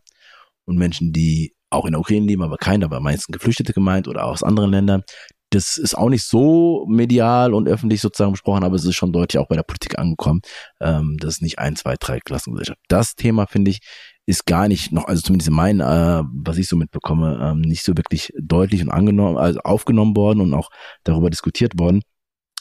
und 0.65 0.77
Menschen, 0.77 1.13
die 1.13 1.53
auch 1.69 1.85
in 1.85 1.91
der 1.91 2.01
Ukraine 2.01 2.25
leben, 2.25 2.43
aber 2.43 2.57
keiner, 2.57 2.85
aber 2.85 2.99
meistens 2.99 3.33
Geflüchtete 3.33 3.73
gemeint 3.73 4.07
oder 4.07 4.25
aus 4.25 4.43
anderen 4.43 4.71
Ländern. 4.71 5.03
Das 5.51 5.77
ist 5.77 5.97
auch 5.97 6.09
nicht 6.09 6.23
so 6.23 6.85
medial 6.87 7.53
und 7.53 7.67
öffentlich 7.67 7.99
sozusagen 7.99 8.31
besprochen, 8.31 8.63
aber 8.63 8.75
es 8.75 8.85
ist 8.85 8.95
schon 8.95 9.11
deutlich 9.11 9.39
auch 9.39 9.47
bei 9.47 9.55
der 9.55 9.63
Politik 9.63 9.99
angekommen. 9.99 10.41
Ähm, 10.79 11.17
das 11.19 11.35
ist 11.35 11.41
nicht 11.41 11.59
ein, 11.59 11.75
zwei, 11.75 11.95
drei 11.99 12.19
Klassengesellschaft. 12.19 12.79
Das 12.87 13.15
Thema, 13.15 13.47
finde 13.47 13.71
ich, 13.71 13.79
ist 14.25 14.45
gar 14.45 14.67
nicht 14.67 14.91
noch, 14.93 15.05
also 15.07 15.21
zumindest 15.21 15.49
in 15.49 15.55
meinen, 15.55 15.81
äh, 15.81 16.23
was 16.33 16.57
ich 16.57 16.67
so 16.67 16.77
mitbekomme, 16.77 17.37
ähm, 17.41 17.61
nicht 17.61 17.83
so 17.83 17.97
wirklich 17.97 18.31
deutlich 18.39 18.81
und 18.81 18.89
angenommen, 18.89 19.37
also 19.37 19.59
aufgenommen 19.59 20.15
worden 20.15 20.39
und 20.39 20.53
auch 20.53 20.69
darüber 21.03 21.29
diskutiert 21.29 21.77
worden. 21.77 22.01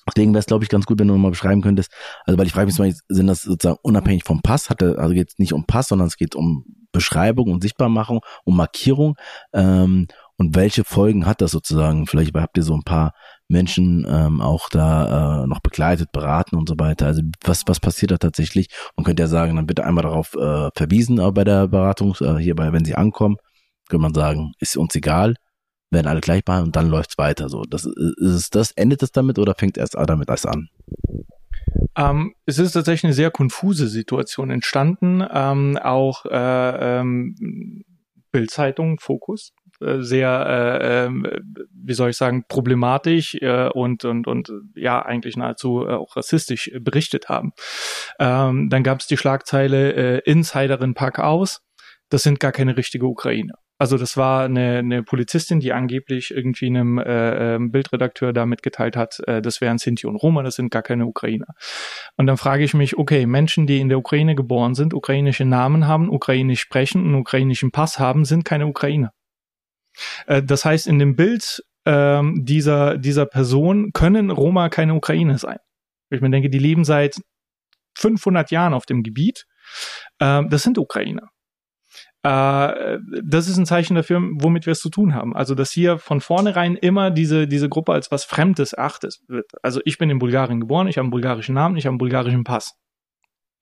Deswegen 0.09 0.33
wäre 0.33 0.41
es, 0.41 0.47
glaube 0.47 0.65
ich, 0.65 0.71
ganz 0.71 0.87
gut, 0.87 0.99
wenn 0.99 1.09
du 1.09 1.15
nochmal 1.15 1.31
beschreiben 1.31 1.63
könntest. 1.63 1.93
Also, 2.25 2.39
weil 2.39 2.47
ich 2.47 2.53
frage 2.53 2.67
mich, 2.67 2.97
sind 3.09 3.27
das 3.27 3.43
sozusagen 3.43 3.79
unabhängig 3.83 4.25
vom 4.25 4.43
Pass? 4.43 4.71
Hatte, 4.71 4.99
also 4.99 5.15
geht 5.15 5.31
es 5.31 5.39
nicht 5.39 5.53
um 5.53 5.67
Pass, 5.67 5.89
sondern 5.89 6.09
es 6.09 6.17
geht 6.17 6.35
um 6.35 6.65
Beschreibung 6.93 7.51
und 7.51 7.63
Sichtbarmachung, 7.63 8.21
um 8.45 8.57
Markierung. 8.57 9.17
Ähm, 9.53 10.09
und 10.37 10.57
welche 10.57 10.85
Folgen 10.85 11.27
hat 11.27 11.43
das 11.43 11.51
sozusagen? 11.51 12.07
Vielleicht 12.07 12.35
habt 12.35 12.57
ihr 12.57 12.63
so 12.63 12.75
ein 12.75 12.83
paar 12.83 13.13
Menschen 13.49 14.07
ähm, 14.09 14.41
auch 14.41 14.69
da 14.71 15.43
äh, 15.43 15.47
noch 15.47 15.61
begleitet, 15.61 16.13
beraten 16.13 16.57
und 16.57 16.69
so 16.69 16.77
weiter. 16.79 17.07
Also 17.07 17.23
was 17.45 17.65
was 17.67 17.81
passiert 17.81 18.13
da 18.13 18.17
tatsächlich? 18.17 18.69
Man 18.97 19.05
könnte 19.05 19.25
ja 19.25 19.27
sagen, 19.27 19.57
dann 19.57 19.67
bitte 19.67 19.85
einmal 19.85 20.05
darauf 20.05 20.35
äh, 20.35 20.71
verwiesen 20.75 21.19
äh, 21.19 21.31
bei 21.33 21.45
der 21.45 21.69
Beratung, 21.69 22.17
äh, 22.21 22.37
hierbei, 22.37 22.73
wenn 22.73 22.85
sie 22.85 22.95
ankommen, 22.95 23.37
könnte 23.89 24.03
man 24.03 24.15
sagen, 24.15 24.53
ist 24.61 24.77
uns 24.77 24.95
egal, 24.95 25.35
werden 25.91 26.07
alle 26.07 26.21
gleich 26.21 26.45
behandelt 26.45 26.69
und 26.69 26.77
dann 26.77 26.89
läuft's 26.89 27.19
weiter. 27.19 27.49
So, 27.49 27.63
das 27.63 27.85
ist 27.85 28.21
es 28.21 28.51
das 28.51 28.71
endet 28.73 29.03
es 29.03 29.13
damit 29.13 29.39
oder 29.39 29.55
fängt 29.55 29.79
erst 29.79 29.95
damit 29.95 30.29
erst 30.29 30.47
an? 30.47 30.69
Ähm, 31.97 32.35
es 32.47 32.59
ist 32.59 32.73
tatsächlich 32.73 33.05
eine 33.05 33.13
sehr 33.13 33.31
konfuse 33.31 33.89
Situation 33.89 34.51
entstanden. 34.51 35.25
Ähm, 35.33 35.79
auch 35.83 36.25
äh, 36.27 37.01
ähm, 37.01 37.85
Bildzeitung, 38.33 39.01
Fokus, 39.01 39.53
äh, 39.81 40.01
sehr, 40.01 40.47
äh, 40.47 41.07
äh, 41.07 41.41
wie 41.73 41.95
soll 41.95 42.11
ich 42.11 42.17
sagen, 42.17 42.45
problematisch 42.49 43.35
äh, 43.35 43.69
und, 43.69 44.05
und, 44.05 44.27
und 44.27 44.53
ja, 44.75 45.03
eigentlich 45.03 45.37
nahezu 45.37 45.87
äh, 45.87 45.93
auch 45.93 46.17
rassistisch 46.17 46.71
berichtet 46.81 47.29
haben. 47.29 47.53
Ähm, 48.19 48.69
dann 48.71 48.83
gab 48.83 49.01
es 49.01 49.07
die 49.07 49.17
Schlagzeile 49.17 49.93
äh, 49.93 50.31
Insiderin 50.31 50.95
pack 50.95 51.19
aus. 51.19 51.63
Das 52.09 52.23
sind 52.23 52.41
gar 52.41 52.53
keine 52.53 52.77
richtige 52.77 53.07
Ukrainer. 53.07 53.55
Also 53.81 53.97
das 53.97 54.19
war 54.19 54.45
eine, 54.45 54.81
eine 54.81 55.03
Polizistin, 55.03 55.59
die 55.59 55.73
angeblich 55.73 56.33
irgendwie 56.33 56.67
einem 56.67 56.99
äh, 56.99 57.55
ähm, 57.55 57.73
Bildredakteur 57.73 58.35
da 58.35 58.45
mitgeteilt 58.45 58.95
hat, 58.95 59.21
äh, 59.27 59.41
das 59.41 59.63
wären 59.63 59.79
Sinti 59.79 60.07
und 60.07 60.17
Roma, 60.17 60.43
das 60.43 60.57
sind 60.57 60.71
gar 60.71 60.83
keine 60.83 61.07
Ukrainer. 61.07 61.47
Und 62.19 62.27
dann 62.27 62.37
frage 62.37 62.63
ich 62.63 62.75
mich, 62.75 62.99
okay, 62.99 63.25
Menschen, 63.25 63.67
die 63.67 63.81
in 63.81 63.89
der 63.89 63.97
Ukraine 63.97 64.35
geboren 64.35 64.75
sind, 64.75 64.93
ukrainische 64.93 65.47
Namen 65.47 65.87
haben, 65.87 66.11
ukrainisch 66.11 66.61
sprechen, 66.61 67.07
einen 67.07 67.15
ukrainischen 67.15 67.71
Pass 67.71 67.99
haben, 67.99 68.27
sind 68.27 68.45
keine 68.45 68.67
Ukrainer. 68.67 69.15
Äh, 70.27 70.43
das 70.43 70.67
heißt, 70.67 70.87
in 70.87 70.99
dem 70.99 71.17
Bild 71.17 71.65
äh, 71.87 72.23
dieser, 72.35 72.99
dieser 72.99 73.25
Person 73.25 73.93
können 73.95 74.31
Roma 74.31 74.69
keine 74.69 74.95
Ukraine 74.95 75.39
sein. 75.39 75.57
Ich 76.11 76.21
mir 76.21 76.29
denke, 76.29 76.51
die 76.51 76.59
leben 76.59 76.85
seit 76.85 77.17
500 77.97 78.51
Jahren 78.51 78.75
auf 78.75 78.85
dem 78.85 79.03
Gebiet. 79.03 79.47
Äh, 80.19 80.43
das 80.51 80.65
sind 80.65 80.77
Ukrainer. 80.77 81.31
Äh, 82.23 82.99
das 83.23 83.49
ist 83.49 83.57
ein 83.57 83.67
Zeichen 83.67 83.95
dafür, 83.95 84.21
womit 84.21 84.67
wir 84.67 84.73
es 84.73 84.81
zu 84.81 84.91
tun 84.91 85.15
haben. 85.15 85.35
Also, 85.35 85.55
dass 85.55 85.71
hier 85.71 85.99
von 85.99 86.21
vornherein 86.21 86.77
immer 86.77 87.11
diese, 87.11 87.47
diese 87.49 87.69
Gruppe 87.69 87.93
als 87.93 88.11
was 88.11 88.25
Fremdes 88.25 88.73
erachtet 88.73 89.21
wird. 89.27 89.47
Also, 89.63 89.81
ich 89.85 89.97
bin 89.99 90.11
in 90.11 90.19
Bulgarien 90.19 90.61
geboren, 90.61 90.87
ich 90.87 90.99
habe 90.99 91.05
einen 91.05 91.13
bulgarischen 91.13 91.55
Namen, 91.55 91.77
ich 91.77 91.87
habe 91.87 91.93
einen 91.93 91.99
bulgarischen 91.99 92.45
Pass. 92.45 92.75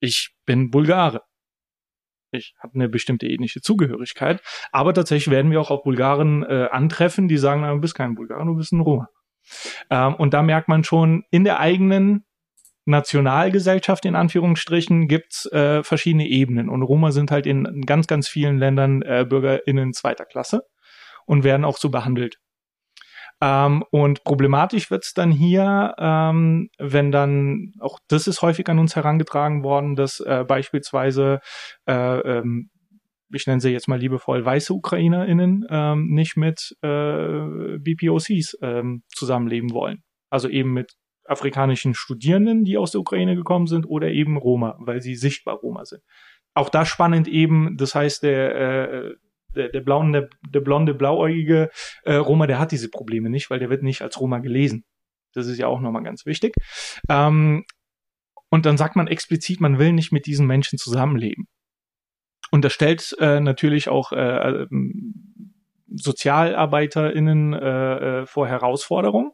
Ich 0.00 0.34
bin 0.44 0.70
Bulgare. 0.70 1.22
Ich 2.30 2.54
habe 2.62 2.74
eine 2.74 2.88
bestimmte 2.88 3.26
ethnische 3.26 3.60
Zugehörigkeit. 3.60 4.42
Aber 4.72 4.92
tatsächlich 4.92 5.30
werden 5.30 5.50
wir 5.50 5.60
auch 5.60 5.70
auf 5.70 5.82
Bulgaren 5.82 6.42
äh, 6.42 6.68
antreffen, 6.70 7.28
die 7.28 7.38
sagen, 7.38 7.62
du 7.62 7.80
bist 7.80 7.94
kein 7.94 8.14
Bulgar, 8.14 8.44
du 8.44 8.56
bist 8.56 8.72
ein 8.72 8.80
Roma. 8.80 9.08
Ähm, 9.88 10.14
und 10.16 10.34
da 10.34 10.42
merkt 10.42 10.68
man 10.68 10.84
schon, 10.84 11.24
in 11.30 11.44
der 11.44 11.60
eigenen 11.60 12.24
Nationalgesellschaft 12.88 14.04
in 14.06 14.16
Anführungsstrichen 14.16 15.08
gibt's 15.08 15.44
äh, 15.52 15.82
verschiedene 15.82 16.26
Ebenen 16.26 16.68
und 16.68 16.82
Roma 16.82 17.12
sind 17.12 17.30
halt 17.30 17.46
in 17.46 17.82
ganz, 17.82 18.06
ganz 18.06 18.28
vielen 18.28 18.58
Ländern 18.58 19.02
äh, 19.02 19.26
BürgerInnen 19.28 19.92
zweiter 19.92 20.24
Klasse 20.24 20.62
und 21.26 21.44
werden 21.44 21.64
auch 21.64 21.76
so 21.76 21.90
behandelt. 21.90 22.38
Ähm, 23.40 23.84
und 23.90 24.24
problematisch 24.24 24.90
wird's 24.90 25.12
dann 25.12 25.30
hier, 25.30 25.94
ähm, 25.98 26.70
wenn 26.78 27.12
dann, 27.12 27.74
auch 27.78 27.98
das 28.08 28.26
ist 28.26 28.40
häufig 28.42 28.68
an 28.68 28.78
uns 28.78 28.96
herangetragen 28.96 29.62
worden, 29.62 29.94
dass 29.94 30.20
äh, 30.20 30.44
beispielsweise, 30.48 31.40
äh, 31.86 31.92
ähm, 31.92 32.70
ich 33.32 33.46
nenne 33.46 33.60
sie 33.60 33.70
jetzt 33.70 33.86
mal 33.86 33.98
liebevoll 33.98 34.44
weiße 34.44 34.72
UkrainerInnen, 34.72 35.66
ähm, 35.68 36.08
nicht 36.08 36.36
mit 36.36 36.74
äh, 36.82 37.78
BPOCs 37.78 38.56
ähm, 38.62 39.02
zusammenleben 39.08 39.72
wollen. 39.72 40.02
Also 40.30 40.48
eben 40.48 40.72
mit 40.72 40.94
afrikanischen 41.28 41.94
Studierenden, 41.94 42.64
die 42.64 42.78
aus 42.78 42.92
der 42.92 43.00
Ukraine 43.00 43.36
gekommen 43.36 43.66
sind, 43.66 43.86
oder 43.86 44.08
eben 44.10 44.36
Roma, 44.36 44.76
weil 44.78 45.00
sie 45.00 45.14
sichtbar 45.14 45.56
Roma 45.56 45.84
sind. 45.84 46.02
Auch 46.54 46.68
da 46.68 46.84
spannend 46.84 47.28
eben, 47.28 47.76
das 47.76 47.94
heißt, 47.94 48.22
der, 48.22 48.54
äh, 48.54 49.14
der, 49.54 49.68
der, 49.68 49.80
blauen, 49.80 50.12
der, 50.12 50.28
der 50.48 50.60
blonde, 50.60 50.94
blauäugige 50.94 51.70
äh, 52.04 52.14
Roma, 52.14 52.46
der 52.46 52.58
hat 52.58 52.72
diese 52.72 52.90
Probleme 52.90 53.30
nicht, 53.30 53.50
weil 53.50 53.58
der 53.58 53.70
wird 53.70 53.82
nicht 53.82 54.02
als 54.02 54.20
Roma 54.20 54.38
gelesen. 54.38 54.84
Das 55.34 55.46
ist 55.46 55.58
ja 55.58 55.66
auch 55.66 55.80
nochmal 55.80 56.02
ganz 56.02 56.26
wichtig. 56.26 56.54
Ähm, 57.08 57.64
und 58.50 58.66
dann 58.66 58.78
sagt 58.78 58.96
man 58.96 59.08
explizit, 59.08 59.60
man 59.60 59.78
will 59.78 59.92
nicht 59.92 60.10
mit 60.10 60.26
diesen 60.26 60.46
Menschen 60.46 60.78
zusammenleben. 60.78 61.46
Und 62.50 62.64
das 62.64 62.72
stellt 62.72 63.14
äh, 63.20 63.40
natürlich 63.40 63.88
auch 63.88 64.12
äh, 64.12 64.62
ähm, 64.62 65.54
SozialarbeiterInnen 65.94 67.52
äh, 67.52 68.20
äh, 68.20 68.26
vor 68.26 68.46
Herausforderungen 68.48 69.32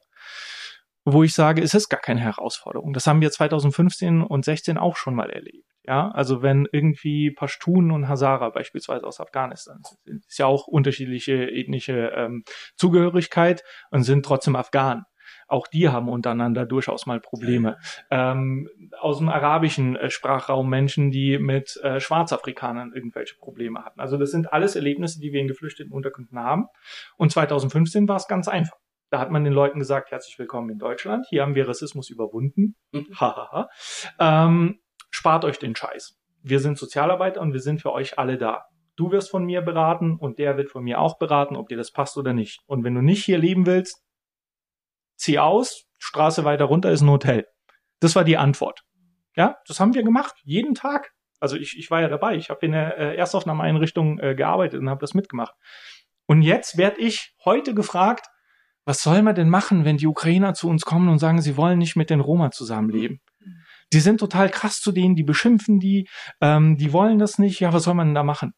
wo 1.04 1.22
ich 1.22 1.34
sage, 1.34 1.62
es 1.62 1.74
ist 1.74 1.88
gar 1.88 2.00
keine 2.00 2.20
Herausforderung. 2.20 2.92
Das 2.92 3.06
haben 3.06 3.20
wir 3.20 3.30
2015 3.30 4.22
und 4.22 4.44
16 4.44 4.78
auch 4.78 4.96
schon 4.96 5.14
mal 5.14 5.30
erlebt. 5.30 5.66
Ja, 5.86 6.10
also 6.12 6.40
wenn 6.40 6.66
irgendwie 6.72 7.30
Pashtun 7.30 7.90
und 7.90 8.08
Hazara 8.08 8.48
beispielsweise 8.48 9.06
aus 9.06 9.20
Afghanistan 9.20 9.80
sind, 9.82 10.24
ist 10.26 10.38
ja 10.38 10.46
auch 10.46 10.66
unterschiedliche 10.66 11.50
ethnische 11.50 12.10
ähm, 12.16 12.44
Zugehörigkeit 12.76 13.62
und 13.90 14.02
sind 14.02 14.24
trotzdem 14.24 14.56
Afghanen. 14.56 15.04
Auch 15.46 15.66
die 15.66 15.90
haben 15.90 16.08
untereinander 16.08 16.64
durchaus 16.64 17.04
mal 17.04 17.20
Probleme. 17.20 17.76
Ähm, 18.10 18.70
aus 18.98 19.18
dem 19.18 19.28
arabischen 19.28 19.96
äh, 19.96 20.10
Sprachraum 20.10 20.70
Menschen, 20.70 21.10
die 21.10 21.38
mit 21.38 21.78
äh, 21.82 22.00
Schwarzafrikanern 22.00 22.92
irgendwelche 22.94 23.36
Probleme 23.36 23.84
hatten. 23.84 24.00
Also 24.00 24.16
das 24.16 24.30
sind 24.30 24.52
alles 24.52 24.76
Erlebnisse, 24.76 25.20
die 25.20 25.32
wir 25.32 25.40
in 25.40 25.48
geflüchteten 25.48 25.92
Unterkünften 25.92 26.38
haben. 26.38 26.66
Und 27.16 27.30
2015 27.30 28.08
war 28.08 28.16
es 28.16 28.26
ganz 28.26 28.48
einfach. 28.48 28.78
Da 29.14 29.20
hat 29.20 29.30
man 29.30 29.44
den 29.44 29.52
Leuten 29.52 29.78
gesagt, 29.78 30.10
herzlich 30.10 30.36
willkommen 30.40 30.70
in 30.70 30.80
Deutschland. 30.80 31.24
Hier 31.28 31.42
haben 31.42 31.54
wir 31.54 31.68
Rassismus 31.68 32.10
überwunden. 32.10 32.74
Mhm. 32.90 33.06
Hahaha. 33.14 33.68
ähm, 34.18 34.80
spart 35.08 35.44
euch 35.44 35.60
den 35.60 35.76
Scheiß. 35.76 36.18
Wir 36.42 36.58
sind 36.58 36.78
Sozialarbeiter 36.78 37.40
und 37.40 37.52
wir 37.52 37.60
sind 37.60 37.80
für 37.80 37.92
euch 37.92 38.18
alle 38.18 38.38
da. 38.38 38.64
Du 38.96 39.12
wirst 39.12 39.30
von 39.30 39.44
mir 39.44 39.60
beraten 39.60 40.16
und 40.18 40.40
der 40.40 40.56
wird 40.56 40.68
von 40.68 40.82
mir 40.82 40.98
auch 40.98 41.16
beraten, 41.16 41.54
ob 41.54 41.68
dir 41.68 41.76
das 41.76 41.92
passt 41.92 42.16
oder 42.16 42.32
nicht. 42.32 42.58
Und 42.66 42.82
wenn 42.82 42.96
du 42.96 43.02
nicht 43.02 43.24
hier 43.24 43.38
leben 43.38 43.66
willst, 43.66 44.02
zieh 45.14 45.38
aus, 45.38 45.86
Straße 46.00 46.44
weiter 46.44 46.64
runter 46.64 46.90
ist 46.90 47.02
ein 47.02 47.08
Hotel. 47.08 47.46
Das 48.00 48.16
war 48.16 48.24
die 48.24 48.36
Antwort. 48.36 48.82
Ja, 49.36 49.58
das 49.68 49.78
haben 49.78 49.94
wir 49.94 50.02
gemacht, 50.02 50.34
jeden 50.42 50.74
Tag. 50.74 51.12
Also 51.38 51.54
ich, 51.54 51.78
ich 51.78 51.88
war 51.88 52.00
ja 52.00 52.08
dabei. 52.08 52.34
Ich 52.34 52.50
habe 52.50 52.66
in 52.66 52.72
der 52.72 52.98
äh, 52.98 53.14
Erstaufnahmeeinrichtung 53.14 54.18
äh, 54.18 54.34
gearbeitet 54.34 54.80
und 54.80 54.90
habe 54.90 55.02
das 55.02 55.14
mitgemacht. 55.14 55.54
Und 56.26 56.42
jetzt 56.42 56.78
werde 56.78 57.00
ich 57.00 57.36
heute 57.44 57.74
gefragt, 57.74 58.26
was 58.84 59.02
soll 59.02 59.22
man 59.22 59.34
denn 59.34 59.48
machen, 59.48 59.84
wenn 59.84 59.96
die 59.96 60.06
Ukrainer 60.06 60.54
zu 60.54 60.68
uns 60.68 60.84
kommen 60.84 61.08
und 61.08 61.18
sagen, 61.18 61.40
sie 61.40 61.56
wollen 61.56 61.78
nicht 61.78 61.96
mit 61.96 62.10
den 62.10 62.20
Roma 62.20 62.50
zusammenleben? 62.50 63.20
Die 63.92 64.00
sind 64.00 64.18
total 64.18 64.50
krass 64.50 64.80
zu 64.80 64.92
denen, 64.92 65.14
die 65.14 65.22
beschimpfen 65.22 65.78
die, 65.78 66.08
ähm, 66.40 66.76
die 66.76 66.92
wollen 66.92 67.18
das 67.18 67.38
nicht. 67.38 67.60
Ja, 67.60 67.72
was 67.72 67.84
soll 67.84 67.94
man 67.94 68.08
denn 68.08 68.14
da 68.14 68.22
machen? 68.22 68.52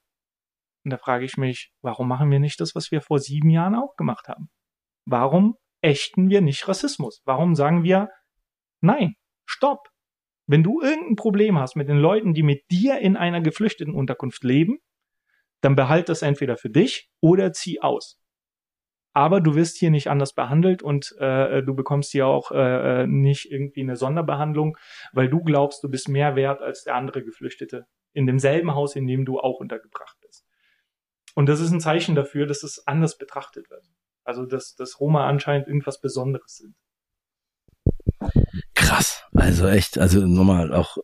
Und 0.85 0.91
da 0.91 0.99
frage 0.99 1.25
ich 1.25 1.37
mich, 1.37 1.73
warum 1.83 2.09
machen 2.09 2.31
wir 2.31 2.39
nicht 2.39 2.61
das, 2.61 2.75
was 2.75 2.91
wir 2.91 3.01
vor 3.01 3.19
sieben 3.19 3.51
Jahren 3.51 3.75
auch 3.75 3.97
gemacht 3.97 4.29
haben? 4.29 4.49
Warum 5.05 5.57
ächten 5.83 6.31
wir 6.31 6.41
nicht 6.41 6.67
Rassismus? 6.69 7.23
Warum 7.25 7.55
sagen 7.55 7.83
wir, 7.83 8.09
nein, 8.81 9.15
stopp. 9.45 9.89
Wenn 10.49 10.63
du 10.63 10.81
irgendein 10.81 11.17
Problem 11.17 11.59
hast 11.59 11.75
mit 11.75 11.89
den 11.89 11.99
Leuten, 11.99 12.35
die 12.35 12.45
mit 12.45 12.71
dir 12.71 12.99
in 12.99 13.17
einer 13.17 13.41
geflüchteten 13.41 13.95
Unterkunft 13.95 14.45
leben, 14.45 14.79
dann 15.61 15.75
behalt 15.75 16.09
das 16.09 16.23
entweder 16.23 16.57
für 16.57 16.71
dich 16.71 17.11
oder 17.21 17.53
zieh 17.53 17.81
aus. 17.81 18.21
Aber 19.17 19.41
du 19.41 19.55
wirst 19.55 19.79
hier 19.79 19.91
nicht 19.91 20.11
anders 20.11 20.35
behandelt 20.35 20.83
und 20.83 21.17
äh, 21.19 21.63
du 21.63 21.75
bekommst 21.75 22.13
hier 22.13 22.27
auch 22.27 22.53
äh, 22.53 23.05
äh, 23.05 23.07
nicht 23.07 23.51
irgendwie 23.51 23.81
eine 23.81 23.97
Sonderbehandlung, 23.97 24.77
weil 25.15 25.31
du 25.31 25.43
glaubst, 25.43 25.83
du 25.83 25.89
bist 25.89 26.11
mehr 26.11 26.37
wert 26.37 26.61
als 26.61 26.85
der 26.85 26.97
andere 26.97 27.25
Geflüchtete 27.25 27.87
in 28.13 28.27
demselben 28.27 28.75
Haus, 28.75 28.95
in 28.95 29.07
dem 29.07 29.25
du 29.25 29.41
auch 29.41 29.59
untergebracht 29.59 30.19
bist. 30.21 30.45
Und 31.35 31.49
das 31.49 31.61
ist 31.61 31.71
ein 31.71 31.81
Zeichen 31.81 32.15
dafür, 32.15 32.45
dass 32.45 32.63
es 32.63 32.87
anders 32.87 33.17
betrachtet 33.17 33.71
wird. 33.71 33.87
Also 34.23 34.45
dass, 34.45 34.75
dass 34.75 35.01
Roma 35.01 35.27
anscheinend 35.27 35.67
irgendwas 35.67 35.99
Besonderes 35.99 36.59
sind. 36.59 36.77
Krass. 38.75 39.25
Also 39.35 39.67
echt, 39.67 39.97
also 39.97 40.27
nochmal 40.27 40.75
auch 40.75 40.99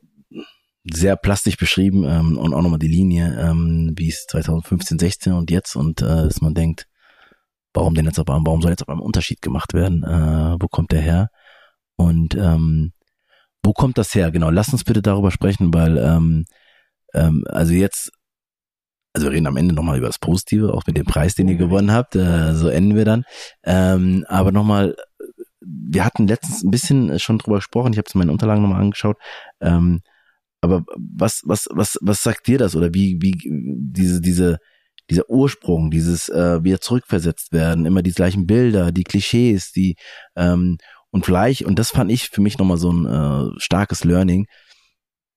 sehr 0.84 1.16
plastisch 1.16 1.56
beschrieben 1.56 2.04
ähm, 2.04 2.36
und 2.36 2.52
auch 2.52 2.60
nochmal 2.60 2.78
die 2.78 2.88
Linie, 2.88 3.38
ähm, 3.40 3.94
wie 3.96 4.10
es 4.10 4.26
2015, 4.26 4.98
16 4.98 5.32
und 5.32 5.50
jetzt 5.50 5.76
und 5.76 6.02
äh, 6.02 6.04
dass 6.04 6.42
man 6.42 6.52
denkt, 6.52 6.88
warum 7.74 7.94
denn 7.94 8.06
jetzt 8.06 8.18
auf 8.18 8.28
einmal, 8.28 8.46
warum 8.46 8.62
soll 8.62 8.70
jetzt 8.70 8.82
auf 8.82 8.88
einmal 8.88 9.02
ein 9.02 9.06
Unterschied 9.06 9.42
gemacht 9.42 9.74
werden? 9.74 10.02
Äh, 10.04 10.56
wo 10.60 10.68
kommt 10.68 10.92
der 10.92 11.00
her? 11.00 11.28
Und 11.96 12.34
ähm, 12.34 12.92
wo 13.62 13.72
kommt 13.72 13.98
das 13.98 14.14
her? 14.14 14.30
Genau, 14.30 14.50
lass 14.50 14.72
uns 14.72 14.84
bitte 14.84 15.02
darüber 15.02 15.30
sprechen, 15.30 15.72
weil 15.72 15.98
ähm, 15.98 16.44
ähm, 17.14 17.44
also 17.48 17.72
jetzt, 17.72 18.10
also 19.12 19.26
wir 19.26 19.32
reden 19.32 19.46
am 19.46 19.56
Ende 19.56 19.74
nochmal 19.74 19.98
über 19.98 20.06
das 20.08 20.18
Positive, 20.18 20.72
auch 20.72 20.86
mit 20.86 20.96
dem 20.96 21.06
Preis, 21.06 21.34
den 21.34 21.48
ihr 21.48 21.56
gewonnen 21.56 21.92
habt. 21.92 22.16
Äh, 22.16 22.54
so 22.54 22.68
enden 22.68 22.96
wir 22.96 23.04
dann. 23.04 23.24
Ähm, 23.62 24.24
aber 24.28 24.52
nochmal, 24.52 24.96
wir 25.60 26.04
hatten 26.04 26.26
letztens 26.26 26.64
ein 26.64 26.70
bisschen 26.70 27.18
schon 27.18 27.38
drüber 27.38 27.56
gesprochen, 27.56 27.92
ich 27.92 27.98
habe 27.98 28.06
es 28.08 28.14
in 28.14 28.18
meinen 28.18 28.30
Unterlagen 28.30 28.62
nochmal 28.62 28.80
angeschaut. 28.80 29.16
Ähm, 29.60 30.00
aber 30.60 30.84
was, 30.96 31.42
was, 31.44 31.68
was, 31.72 31.98
was 32.00 32.22
sagt 32.22 32.46
dir 32.46 32.58
das? 32.58 32.76
Oder 32.76 32.94
wie, 32.94 33.18
wie 33.20 33.32
diese, 33.44 34.20
diese, 34.20 34.58
dieser 35.10 35.28
Ursprung, 35.28 35.90
dieses 35.90 36.28
äh, 36.28 36.62
wieder 36.64 36.80
zurückversetzt 36.80 37.52
werden, 37.52 37.86
immer 37.86 38.02
die 38.02 38.12
gleichen 38.12 38.46
Bilder, 38.46 38.92
die 38.92 39.04
Klischees, 39.04 39.72
die 39.72 39.96
ähm, 40.36 40.78
und 41.10 41.26
vielleicht, 41.26 41.62
und 41.64 41.78
das 41.78 41.90
fand 41.90 42.10
ich 42.10 42.30
für 42.30 42.40
mich 42.40 42.58
nochmal 42.58 42.78
so 42.78 42.90
ein 42.90 43.06
äh, 43.06 43.60
starkes 43.60 44.04
Learning, 44.04 44.46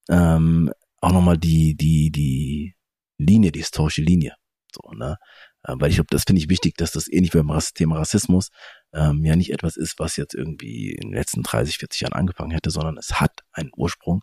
ähm, 0.08 0.72
auch 1.00 1.12
nochmal 1.12 1.36
die, 1.36 1.76
die, 1.76 2.10
die 2.10 2.74
Linie, 3.18 3.52
die 3.52 3.60
historische 3.60 4.02
Linie. 4.02 4.34
So, 4.74 4.90
ne? 4.92 5.16
Äh, 5.64 5.74
weil 5.78 5.90
ich 5.90 5.96
glaube, 5.96 6.08
das 6.10 6.24
finde 6.24 6.40
ich 6.40 6.48
wichtig, 6.48 6.76
dass 6.76 6.92
das 6.92 7.08
ähnlich 7.08 7.34
wie 7.34 7.42
beim 7.42 7.60
Thema 7.74 7.98
Rassismus 7.98 8.48
ähm, 8.94 9.24
ja 9.24 9.36
nicht 9.36 9.52
etwas 9.52 9.76
ist, 9.76 9.98
was 9.98 10.16
jetzt 10.16 10.34
irgendwie 10.34 10.92
in 10.92 11.10
den 11.10 11.14
letzten 11.14 11.42
30, 11.42 11.78
40 11.78 12.00
Jahren 12.02 12.12
angefangen 12.14 12.52
hätte, 12.52 12.70
sondern 12.70 12.96
es 12.96 13.20
hat 13.20 13.40
einen 13.52 13.70
Ursprung 13.76 14.22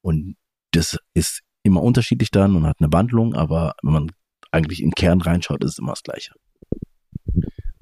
und 0.00 0.36
das 0.72 0.98
ist 1.14 1.42
immer 1.62 1.82
unterschiedlich 1.82 2.30
dann 2.30 2.56
und 2.56 2.66
hat 2.66 2.76
eine 2.80 2.92
Wandlung, 2.92 3.34
aber 3.34 3.74
wenn 3.82 3.92
man 3.92 4.12
eigentlich 4.54 4.82
im 4.82 4.92
Kern 4.92 5.20
reinschaut, 5.20 5.62
ist 5.64 5.72
es 5.72 5.78
immer 5.78 5.92
das 5.92 6.02
Gleiche. 6.02 6.32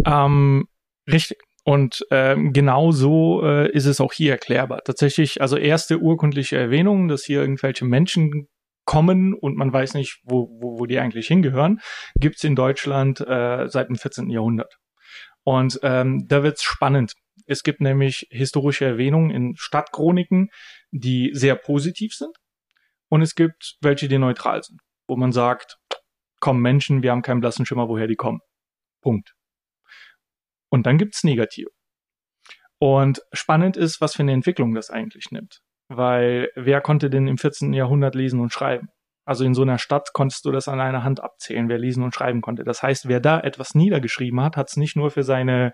Ähm, 0.05 0.67
richtig. 1.11 1.39
Und 1.65 2.05
ähm, 2.11 2.53
genau 2.53 2.91
so 2.91 3.45
äh, 3.45 3.71
ist 3.71 3.87
es 3.87 4.01
auch 4.01 4.13
hier 4.13 4.33
erklärbar. 4.33 4.83
Tatsächlich, 4.85 5.41
also 5.41 5.57
erste 5.57 6.01
urkundliche 6.01 6.57
Erwähnung, 6.57 7.07
dass 7.07 7.25
hier 7.25 7.41
irgendwelche 7.41 7.85
Menschen 7.85 8.49
kommen 8.85 9.33
und 9.33 9.57
man 9.57 9.73
weiß 9.73 9.95
nicht, 9.95 10.21
wo, 10.25 10.49
wo, 10.61 10.81
wo 10.81 10.87
die 10.87 10.99
eigentlich 10.99 11.29
hingehören, 11.29 11.81
gibt's 12.19 12.43
in 12.43 12.57
Deutschland 12.57 13.21
äh, 13.21 13.69
seit 13.69 13.89
dem 13.89 13.97
14. 13.97 14.29
Jahrhundert. 14.29 14.77
Und 15.45 15.79
ähm, 15.85 16.27
da 16.27 16.43
wird's 16.43 16.65
spannend. 16.65 17.15
Es 17.47 17.63
gibt 17.63 17.81
nämlich 17.81 18.27
historische 18.31 18.85
Erwähnungen 18.85 19.31
in 19.31 19.57
Stadtchroniken, 19.57 20.51
die 20.91 21.31
sehr 21.33 21.55
positiv 21.55 22.15
sind. 22.15 22.37
Und 23.09 23.23
es 23.23 23.35
gibt 23.35 23.77
welche, 23.81 24.09
die 24.09 24.19
neutral 24.19 24.63
sind, 24.63 24.81
wo 25.07 25.17
man 25.17 25.33
sagt, 25.33 25.79
kommen 26.43 26.61
Menschen, 26.61 27.03
wir 27.03 27.13
haben 27.13 27.23
keinen 27.23 27.41
blassen 27.41 27.65
Schimmer, 27.65 27.89
woher 27.89 28.09
die 28.09 28.17
kommen. 28.17 28.41
Punkt. 29.01 29.33
Und 30.69 30.87
dann 30.87 30.99
gibt's 30.99 31.25
Negative. 31.25 31.71
Und 32.79 33.23
spannend 33.33 33.77
ist, 33.77 34.01
was 34.01 34.17
für 34.17 34.23
eine 34.23 34.33
Entwicklung 34.33 34.75
das 34.75 34.91
eigentlich 34.91 35.31
nimmt. 35.31 35.61
Weil 35.89 36.51
wer 36.57 36.81
konnte 36.81 37.11
denn 37.11 37.29
im 37.29 37.39
14. 37.39 37.73
Jahrhundert 37.73 38.15
lesen 38.15 38.41
und 38.41 38.53
schreiben? 38.53 38.89
Also 39.25 39.45
in 39.45 39.55
so 39.55 39.63
einer 39.63 39.79
Stadt 39.79 40.13
konntest 40.13 40.45
du 40.45 40.51
das 40.51 40.67
an 40.67 40.81
einer 40.81 41.05
Hand 41.05 41.23
abzählen, 41.23 41.69
wer 41.69 41.79
lesen 41.79 42.03
und 42.03 42.13
schreiben 42.13 42.41
konnte. 42.41 42.65
Das 42.65 42.83
heißt, 42.83 43.07
wer 43.07 43.21
da 43.21 43.39
etwas 43.39 43.77
niedergeschrieben 43.77 44.41
hat, 44.41 44.57
hat 44.57 44.69
es 44.69 44.77
nicht 44.77 44.97
nur 44.97 45.13
für 45.13 45.23
seine 45.23 45.73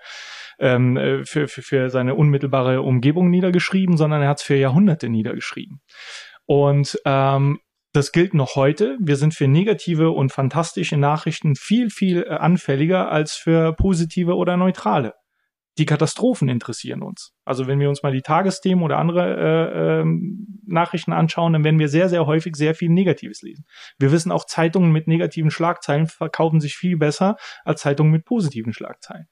ähm, 0.58 0.98
äh, 0.98 1.24
für, 1.24 1.48
für, 1.48 1.62
für 1.62 1.88
seine 1.88 2.14
unmittelbare 2.14 2.82
Umgebung 2.82 3.30
niedergeschrieben, 3.30 3.96
sondern 3.96 4.20
er 4.20 4.28
hat 4.28 4.40
es 4.40 4.44
für 4.44 4.56
Jahrhunderte 4.56 5.08
niedergeschrieben. 5.08 5.80
Und 6.44 7.00
ähm, 7.06 7.60
das 7.92 8.12
gilt 8.12 8.34
noch 8.34 8.54
heute. 8.54 8.98
Wir 9.00 9.16
sind 9.16 9.34
für 9.34 9.48
negative 9.48 10.10
und 10.10 10.32
fantastische 10.32 10.96
Nachrichten 10.96 11.54
viel, 11.56 11.90
viel 11.90 12.22
äh, 12.22 12.30
anfälliger 12.30 13.10
als 13.10 13.34
für 13.34 13.72
positive 13.74 14.34
oder 14.34 14.56
neutrale. 14.56 15.14
Die 15.78 15.86
Katastrophen 15.86 16.48
interessieren 16.48 17.02
uns. 17.02 17.32
Also 17.44 17.68
wenn 17.68 17.78
wir 17.78 17.88
uns 17.88 18.02
mal 18.02 18.12
die 18.12 18.20
Tagesthemen 18.20 18.82
oder 18.82 18.98
andere 18.98 19.36
äh, 19.36 20.00
ähm, 20.00 20.60
Nachrichten 20.66 21.12
anschauen, 21.12 21.52
dann 21.52 21.64
werden 21.64 21.78
wir 21.78 21.88
sehr, 21.88 22.08
sehr 22.08 22.26
häufig 22.26 22.56
sehr 22.56 22.74
viel 22.74 22.90
Negatives 22.90 23.42
lesen. 23.42 23.64
Wir 23.98 24.10
wissen 24.10 24.32
auch, 24.32 24.44
Zeitungen 24.44 24.90
mit 24.90 25.06
negativen 25.06 25.52
Schlagzeilen 25.52 26.08
verkaufen 26.08 26.60
sich 26.60 26.74
viel 26.74 26.96
besser 26.96 27.36
als 27.64 27.82
Zeitungen 27.82 28.10
mit 28.10 28.24
positiven 28.24 28.72
Schlagzeilen. 28.72 29.28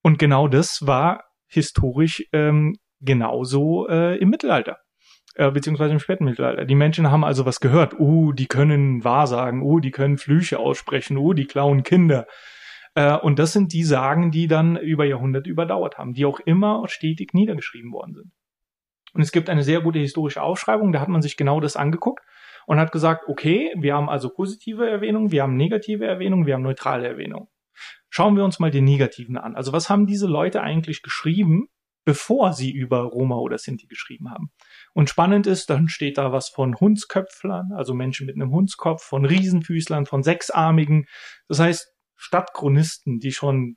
Und 0.00 0.18
genau 0.18 0.46
das 0.46 0.86
war 0.86 1.24
historisch 1.48 2.24
ähm, 2.32 2.76
genauso 3.00 3.88
äh, 3.88 4.16
im 4.18 4.30
Mittelalter 4.30 4.78
äh, 5.38 5.50
beziehungsweise 5.52 5.92
im 5.92 6.00
späten 6.00 6.24
Mittelalter. 6.24 6.64
Die 6.64 6.74
Menschen 6.74 7.10
haben 7.10 7.24
also 7.24 7.46
was 7.46 7.60
gehört. 7.60 7.98
Oh, 7.98 8.32
die 8.32 8.48
können 8.48 9.04
Wahrsagen. 9.04 9.62
Oh, 9.62 9.78
die 9.78 9.92
können 9.92 10.18
Flüche 10.18 10.58
aussprechen. 10.58 11.16
Oh, 11.16 11.32
die 11.32 11.46
klauen 11.46 11.84
Kinder. 11.84 12.26
Äh, 12.94 13.16
und 13.16 13.38
das 13.38 13.52
sind 13.52 13.72
die 13.72 13.84
Sagen, 13.84 14.32
die 14.32 14.48
dann 14.48 14.76
über 14.76 15.04
Jahrhunderte 15.04 15.48
überdauert 15.48 15.96
haben, 15.96 16.12
die 16.12 16.24
auch 16.24 16.40
immer 16.40 16.82
stetig 16.88 17.34
niedergeschrieben 17.34 17.92
worden 17.92 18.14
sind. 18.14 18.32
Und 19.14 19.22
es 19.22 19.30
gibt 19.30 19.48
eine 19.48 19.62
sehr 19.62 19.80
gute 19.80 20.00
historische 20.00 20.42
Aufschreibung, 20.42 20.92
da 20.92 21.00
hat 21.00 21.08
man 21.08 21.22
sich 21.22 21.36
genau 21.36 21.60
das 21.60 21.76
angeguckt 21.76 22.22
und 22.66 22.78
hat 22.78 22.92
gesagt, 22.92 23.24
okay, 23.28 23.72
wir 23.78 23.94
haben 23.94 24.10
also 24.10 24.28
positive 24.28 24.88
Erwähnungen, 24.88 25.30
wir 25.30 25.42
haben 25.42 25.56
negative 25.56 26.04
Erwähnungen, 26.04 26.46
wir 26.46 26.54
haben 26.54 26.62
neutrale 26.62 27.06
Erwähnungen. 27.06 27.48
Schauen 28.10 28.36
wir 28.36 28.44
uns 28.44 28.58
mal 28.58 28.70
die 28.70 28.82
negativen 28.82 29.38
an. 29.38 29.54
Also 29.54 29.72
was 29.72 29.88
haben 29.88 30.06
diese 30.06 30.26
Leute 30.26 30.60
eigentlich 30.62 31.02
geschrieben, 31.02 31.68
bevor 32.04 32.52
sie 32.52 32.70
über 32.70 33.02
Roma 33.02 33.36
oder 33.36 33.58
Sinti 33.58 33.86
geschrieben 33.86 34.30
haben. 34.30 34.50
Und 34.98 35.08
spannend 35.08 35.46
ist, 35.46 35.70
dann 35.70 35.86
steht 35.86 36.18
da 36.18 36.32
was 36.32 36.48
von 36.48 36.74
Hundsköpflern, 36.74 37.70
also 37.72 37.94
Menschen 37.94 38.26
mit 38.26 38.34
einem 38.34 38.50
Hundskopf, 38.50 39.00
von 39.00 39.24
Riesenfüßlern, 39.24 40.06
von 40.06 40.24
Sechsarmigen. 40.24 41.06
Das 41.46 41.60
heißt, 41.60 41.94
Stadtchronisten, 42.16 43.20
die 43.20 43.30
schon 43.30 43.76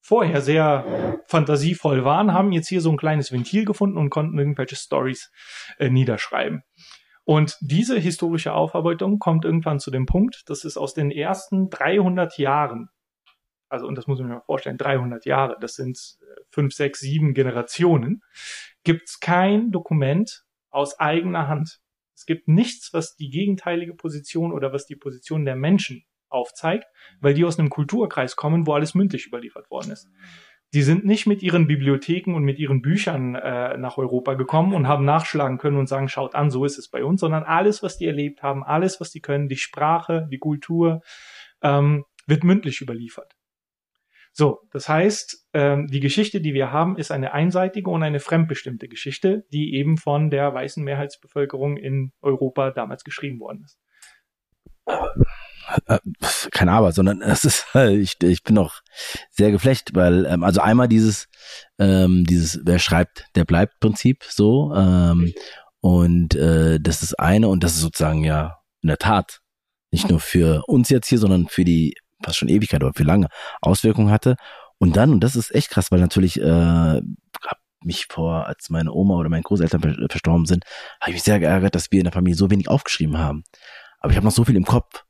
vorher 0.00 0.40
sehr 0.40 1.20
fantasievoll 1.26 2.02
waren, 2.06 2.32
haben 2.32 2.52
jetzt 2.52 2.68
hier 2.68 2.80
so 2.80 2.90
ein 2.90 2.96
kleines 2.96 3.30
Ventil 3.30 3.66
gefunden 3.66 3.98
und 3.98 4.08
konnten 4.08 4.38
irgendwelche 4.38 4.76
Stories 4.76 5.30
äh, 5.78 5.90
niederschreiben. 5.90 6.62
Und 7.24 7.58
diese 7.60 7.98
historische 7.98 8.54
Aufarbeitung 8.54 9.18
kommt 9.18 9.44
irgendwann 9.44 9.80
zu 9.80 9.90
dem 9.90 10.06
Punkt, 10.06 10.44
dass 10.46 10.64
es 10.64 10.78
aus 10.78 10.94
den 10.94 11.10
ersten 11.10 11.68
300 11.68 12.38
Jahren 12.38 12.88
also 13.68 13.86
und 13.86 13.96
das 13.96 14.06
muss 14.06 14.18
man 14.18 14.28
sich 14.28 14.34
mal 14.34 14.42
vorstellen, 14.42 14.78
300 14.78 15.26
Jahre, 15.26 15.56
das 15.60 15.74
sind 15.74 15.98
äh, 16.20 16.40
fünf, 16.50 16.74
sechs, 16.74 17.00
sieben 17.00 17.34
Generationen, 17.34 18.22
gibt 18.84 19.08
es 19.08 19.20
kein 19.20 19.70
Dokument 19.70 20.44
aus 20.70 20.98
eigener 20.98 21.48
Hand. 21.48 21.80
Es 22.14 22.26
gibt 22.26 22.48
nichts, 22.48 22.92
was 22.92 23.16
die 23.16 23.30
gegenteilige 23.30 23.94
Position 23.94 24.52
oder 24.52 24.72
was 24.72 24.86
die 24.86 24.96
Position 24.96 25.44
der 25.44 25.56
Menschen 25.56 26.04
aufzeigt, 26.28 26.84
weil 27.20 27.34
die 27.34 27.44
aus 27.44 27.58
einem 27.58 27.70
Kulturkreis 27.70 28.36
kommen, 28.36 28.66
wo 28.66 28.74
alles 28.74 28.94
mündlich 28.94 29.26
überliefert 29.26 29.70
worden 29.70 29.92
ist. 29.92 30.08
Die 30.74 30.82
sind 30.82 31.06
nicht 31.06 31.26
mit 31.26 31.42
ihren 31.42 31.66
Bibliotheken 31.66 32.34
und 32.34 32.42
mit 32.42 32.58
ihren 32.58 32.82
Büchern 32.82 33.34
äh, 33.36 33.78
nach 33.78 33.96
Europa 33.96 34.34
gekommen 34.34 34.74
und 34.74 34.86
haben 34.86 35.06
nachschlagen 35.06 35.56
können 35.56 35.78
und 35.78 35.86
sagen, 35.86 36.08
schaut 36.08 36.34
an, 36.34 36.50
so 36.50 36.66
ist 36.66 36.76
es 36.76 36.90
bei 36.90 37.04
uns, 37.04 37.20
sondern 37.20 37.44
alles, 37.44 37.82
was 37.82 37.96
die 37.96 38.06
erlebt 38.06 38.42
haben, 38.42 38.62
alles, 38.64 39.00
was 39.00 39.10
die 39.10 39.20
können, 39.20 39.48
die 39.48 39.56
Sprache, 39.56 40.28
die 40.30 40.38
Kultur, 40.38 41.00
ähm, 41.62 42.04
wird 42.26 42.44
mündlich 42.44 42.82
überliefert. 42.82 43.37
So, 44.32 44.60
das 44.72 44.88
heißt, 44.88 45.48
ähm, 45.52 45.88
die 45.88 46.00
Geschichte, 46.00 46.40
die 46.40 46.54
wir 46.54 46.70
haben, 46.72 46.96
ist 46.96 47.10
eine 47.10 47.32
einseitige 47.32 47.90
und 47.90 48.02
eine 48.02 48.20
fremdbestimmte 48.20 48.88
Geschichte, 48.88 49.44
die 49.52 49.74
eben 49.74 49.96
von 49.96 50.30
der 50.30 50.54
weißen 50.54 50.82
Mehrheitsbevölkerung 50.84 51.76
in 51.76 52.12
Europa 52.20 52.70
damals 52.70 53.04
geschrieben 53.04 53.40
worden 53.40 53.64
ist. 53.64 53.78
Äh, 55.86 55.98
kein 56.50 56.68
Aber, 56.68 56.92
sondern 56.92 57.20
es 57.20 57.44
ist, 57.44 57.66
ich, 57.74 58.16
ich 58.22 58.42
bin 58.42 58.54
noch 58.54 58.80
sehr 59.30 59.50
geflecht, 59.50 59.90
weil, 59.94 60.24
ähm, 60.26 60.44
also 60.44 60.60
einmal 60.60 60.88
dieses, 60.88 61.28
ähm, 61.78 62.24
dieses, 62.24 62.60
wer 62.64 62.78
schreibt, 62.78 63.26
der 63.34 63.44
bleibt 63.44 63.80
Prinzip 63.80 64.24
so, 64.24 64.72
ähm, 64.74 65.32
und 65.80 66.34
äh, 66.34 66.78
das 66.80 67.02
ist 67.02 67.18
eine 67.18 67.48
und 67.48 67.62
das 67.62 67.74
ist 67.74 67.82
sozusagen 67.82 68.24
ja 68.24 68.58
in 68.82 68.88
der 68.88 68.98
Tat 68.98 69.40
nicht 69.90 70.08
nur 70.10 70.20
für 70.20 70.62
uns 70.66 70.88
jetzt 70.88 71.08
hier, 71.08 71.18
sondern 71.18 71.48
für 71.48 71.64
die 71.64 71.94
fast 72.22 72.38
schon 72.38 72.48
Ewigkeit 72.48 72.82
oder 72.82 72.94
für 72.94 73.04
lange 73.04 73.28
Auswirkungen 73.60 74.10
hatte. 74.10 74.36
Und 74.78 74.96
dann, 74.96 75.12
und 75.12 75.20
das 75.20 75.36
ist 75.36 75.54
echt 75.54 75.70
krass, 75.70 75.90
weil 75.90 76.00
natürlich 76.00 76.40
äh, 76.40 76.44
hab 76.44 77.58
mich 77.82 78.06
vor, 78.08 78.46
als 78.46 78.70
meine 78.70 78.92
Oma 78.92 79.16
oder 79.16 79.28
meine 79.28 79.42
Großeltern 79.42 80.08
verstorben 80.10 80.46
sind, 80.46 80.64
habe 81.00 81.10
ich 81.10 81.16
mich 81.16 81.22
sehr 81.22 81.40
geärgert, 81.40 81.74
dass 81.74 81.90
wir 81.90 82.00
in 82.00 82.04
der 82.04 82.12
Familie 82.12 82.36
so 82.36 82.50
wenig 82.50 82.68
aufgeschrieben 82.68 83.18
haben. 83.18 83.44
Aber 84.00 84.10
ich 84.10 84.16
habe 84.16 84.26
noch 84.26 84.32
so 84.32 84.44
viel 84.44 84.56
im 84.56 84.64
Kopf. 84.64 85.04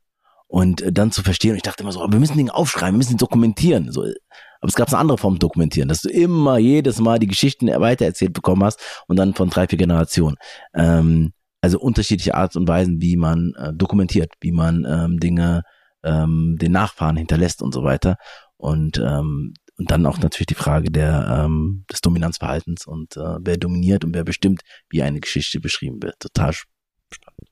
Und 0.47 0.81
äh, 0.81 0.91
dann 0.91 1.11
zu 1.11 1.21
verstehen, 1.21 1.51
und 1.51 1.57
ich 1.57 1.63
dachte 1.63 1.83
immer 1.83 1.91
so, 1.91 1.99
wir 1.99 2.19
müssen 2.19 2.37
Dinge 2.37 2.53
aufschreiben, 2.53 2.95
wir 2.95 2.97
müssen 2.97 3.17
dokumentieren. 3.17 3.91
So, 3.91 4.01
aber 4.01 4.67
es 4.67 4.75
gab 4.75 4.87
eine 4.89 4.97
andere 4.97 5.17
Form 5.17 5.37
dokumentieren, 5.37 5.87
dass 5.87 6.01
du 6.01 6.09
immer 6.09 6.57
jedes 6.57 6.99
Mal 6.99 7.19
die 7.19 7.27
Geschichten 7.27 7.67
weitererzählt 7.67 8.33
bekommen 8.33 8.63
hast 8.63 8.79
und 9.07 9.17
dann 9.17 9.35
von 9.35 9.49
drei, 9.49 9.67
vier 9.67 9.77
Generationen. 9.77 10.37
Ähm, 10.73 11.33
also 11.61 11.79
unterschiedliche 11.79 12.35
Art 12.35 12.55
und 12.55 12.67
Weisen, 12.67 13.01
wie 13.01 13.15
man 13.15 13.53
äh, 13.57 13.73
dokumentiert, 13.73 14.33
wie 14.41 14.51
man 14.51 14.85
ähm, 14.89 15.19
Dinge 15.19 15.63
ähm, 16.03 16.57
den 16.59 16.71
Nachfahren 16.71 17.17
hinterlässt 17.17 17.61
und 17.61 17.73
so 17.73 17.83
weiter. 17.83 18.17
Und 18.57 18.97
ähm, 18.97 19.53
und 19.77 19.91
dann 19.91 20.05
auch 20.05 20.17
natürlich 20.17 20.47
die 20.47 20.55
Frage 20.55 20.91
der 20.91 21.45
ähm, 21.45 21.85
des 21.89 22.01
Dominanzverhaltens 22.01 22.85
und 22.85 23.15
äh, 23.15 23.37
wer 23.39 23.55
dominiert 23.55 24.03
und 24.03 24.13
wer 24.13 24.25
bestimmt, 24.25 24.61
wie 24.89 25.01
eine 25.01 25.21
Geschichte 25.21 25.61
beschrieben 25.61 26.03
wird. 26.03 26.19
Total 26.19 26.51
spannend. 26.51 27.49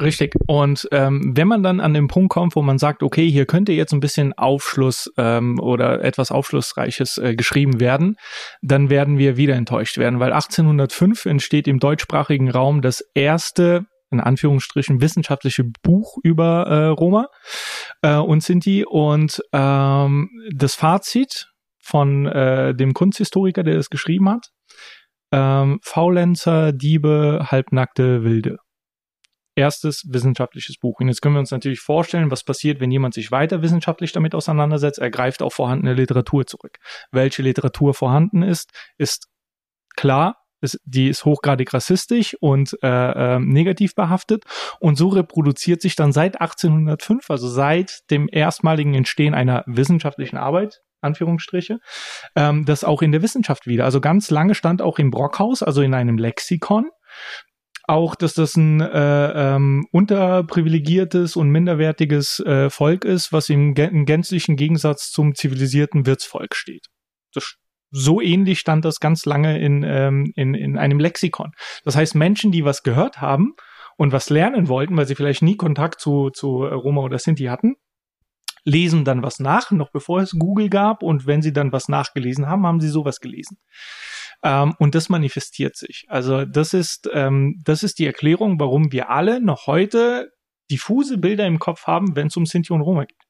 Richtig. 0.00 0.34
Und 0.46 0.88
ähm, 0.92 1.32
wenn 1.36 1.48
man 1.48 1.62
dann 1.62 1.80
an 1.80 1.92
den 1.92 2.06
Punkt 2.06 2.30
kommt, 2.30 2.54
wo 2.54 2.62
man 2.62 2.78
sagt, 2.78 3.02
okay, 3.02 3.28
hier 3.28 3.46
könnte 3.46 3.72
jetzt 3.72 3.92
ein 3.92 4.00
bisschen 4.00 4.32
Aufschluss 4.32 5.10
ähm, 5.16 5.58
oder 5.58 6.04
etwas 6.04 6.30
Aufschlussreiches 6.30 7.18
äh, 7.18 7.34
geschrieben 7.34 7.80
werden, 7.80 8.16
dann 8.62 8.90
werden 8.90 9.18
wir 9.18 9.36
wieder 9.36 9.56
enttäuscht 9.56 9.98
werden, 9.98 10.20
weil 10.20 10.32
1805 10.32 11.26
entsteht 11.26 11.66
im 11.66 11.80
deutschsprachigen 11.80 12.48
Raum 12.48 12.80
das 12.80 13.02
erste 13.14 13.86
in 14.10 14.20
Anführungsstrichen 14.20 15.00
wissenschaftliche 15.00 15.64
Buch 15.82 16.16
über 16.22 16.66
äh, 16.66 16.86
Roma 16.86 17.28
äh, 18.02 18.16
und 18.16 18.42
Sinti 18.42 18.84
und 18.84 19.40
ähm, 19.52 20.30
das 20.54 20.74
Fazit 20.74 21.50
von 21.82 22.26
äh, 22.26 22.74
dem 22.74 22.94
Kunsthistoriker, 22.94 23.62
der 23.62 23.76
das 23.76 23.90
geschrieben 23.90 24.28
hat, 24.28 24.50
ähm, 25.32 25.78
Faulenzer, 25.82 26.72
Diebe, 26.72 27.46
Halbnackte, 27.50 28.24
Wilde 28.24 28.58
erstes 29.58 30.04
wissenschaftliches 30.08 30.78
Buch. 30.78 31.00
Und 31.00 31.08
jetzt 31.08 31.20
können 31.20 31.34
wir 31.34 31.40
uns 31.40 31.50
natürlich 31.50 31.80
vorstellen, 31.80 32.30
was 32.30 32.44
passiert, 32.44 32.80
wenn 32.80 32.92
jemand 32.92 33.14
sich 33.14 33.30
weiter 33.32 33.60
wissenschaftlich 33.60 34.12
damit 34.12 34.34
auseinandersetzt. 34.34 35.00
Er 35.00 35.10
greift 35.10 35.42
auf 35.42 35.54
vorhandene 35.54 35.94
Literatur 35.94 36.46
zurück. 36.46 36.78
Welche 37.10 37.42
Literatur 37.42 37.92
vorhanden 37.92 38.42
ist, 38.42 38.70
ist 38.96 39.26
klar. 39.96 40.37
Ist, 40.60 40.80
die 40.84 41.08
ist 41.08 41.24
hochgradig 41.24 41.72
rassistisch 41.72 42.36
und 42.40 42.76
äh, 42.82 42.86
äh, 43.36 43.38
negativ 43.38 43.94
behaftet 43.94 44.44
und 44.80 44.96
so 44.96 45.08
reproduziert 45.08 45.80
sich 45.80 45.94
dann 45.94 46.12
seit 46.12 46.40
1805, 46.40 47.30
also 47.30 47.48
seit 47.48 48.10
dem 48.10 48.28
erstmaligen 48.30 48.94
Entstehen 48.94 49.34
einer 49.34 49.62
wissenschaftlichen 49.66 50.36
Arbeit, 50.36 50.80
Anführungsstriche, 51.00 51.78
ähm, 52.34 52.64
das 52.64 52.84
auch 52.84 53.02
in 53.02 53.12
der 53.12 53.22
Wissenschaft 53.22 53.66
wieder. 53.66 53.84
Also 53.84 54.00
ganz 54.00 54.30
lange 54.30 54.54
stand 54.54 54.82
auch 54.82 54.98
im 54.98 55.10
Brockhaus, 55.10 55.62
also 55.62 55.82
in 55.82 55.94
einem 55.94 56.18
Lexikon, 56.18 56.90
auch, 57.88 58.14
dass 58.14 58.34
das 58.34 58.54
ein 58.56 58.80
äh, 58.80 59.54
ähm, 59.54 59.86
unterprivilegiertes 59.92 61.36
und 61.36 61.48
minderwertiges 61.48 62.38
äh, 62.40 62.68
Volk 62.68 63.04
ist, 63.04 63.32
was 63.32 63.48
im, 63.48 63.74
im 63.74 64.04
gänzlichen 64.04 64.56
Gegensatz 64.56 65.10
zum 65.10 65.34
zivilisierten 65.34 66.04
Wirtsvolk 66.04 66.54
steht. 66.54 66.86
Das, 67.32 67.54
so 67.90 68.20
ähnlich 68.20 68.58
stand 68.58 68.84
das 68.84 69.00
ganz 69.00 69.24
lange 69.24 69.58
in, 69.60 69.82
ähm, 69.82 70.32
in, 70.36 70.54
in 70.54 70.76
einem 70.76 70.98
Lexikon. 70.98 71.52
Das 71.84 71.96
heißt, 71.96 72.14
Menschen, 72.14 72.52
die 72.52 72.64
was 72.64 72.82
gehört 72.82 73.20
haben 73.20 73.54
und 73.96 74.12
was 74.12 74.30
lernen 74.30 74.68
wollten, 74.68 74.96
weil 74.96 75.06
sie 75.06 75.14
vielleicht 75.14 75.42
nie 75.42 75.56
Kontakt 75.56 76.00
zu, 76.00 76.30
zu 76.30 76.64
Roma 76.64 77.00
oder 77.02 77.18
Sinti 77.18 77.44
hatten, 77.44 77.76
lesen 78.64 79.04
dann 79.04 79.22
was 79.22 79.40
nach, 79.40 79.70
noch 79.70 79.90
bevor 79.90 80.20
es 80.20 80.32
Google 80.32 80.68
gab. 80.68 81.02
Und 81.02 81.26
wenn 81.26 81.42
sie 81.42 81.52
dann 81.52 81.72
was 81.72 81.88
nachgelesen 81.88 82.46
haben, 82.46 82.66
haben 82.66 82.80
sie 82.80 82.88
sowas 82.88 83.20
gelesen. 83.20 83.58
Ähm, 84.42 84.74
und 84.78 84.94
das 84.94 85.08
manifestiert 85.08 85.76
sich. 85.76 86.04
Also 86.08 86.44
das 86.44 86.74
ist, 86.74 87.08
ähm, 87.12 87.60
das 87.64 87.82
ist 87.82 87.98
die 87.98 88.06
Erklärung, 88.06 88.60
warum 88.60 88.92
wir 88.92 89.10
alle 89.10 89.40
noch 89.40 89.66
heute 89.66 90.30
diffuse 90.70 91.18
Bilder 91.18 91.46
im 91.46 91.58
Kopf 91.58 91.86
haben, 91.86 92.14
wenn 92.14 92.28
es 92.28 92.36
um 92.36 92.46
Sinti 92.46 92.72
und 92.72 92.82
Roma 92.82 93.04
geht. 93.04 93.27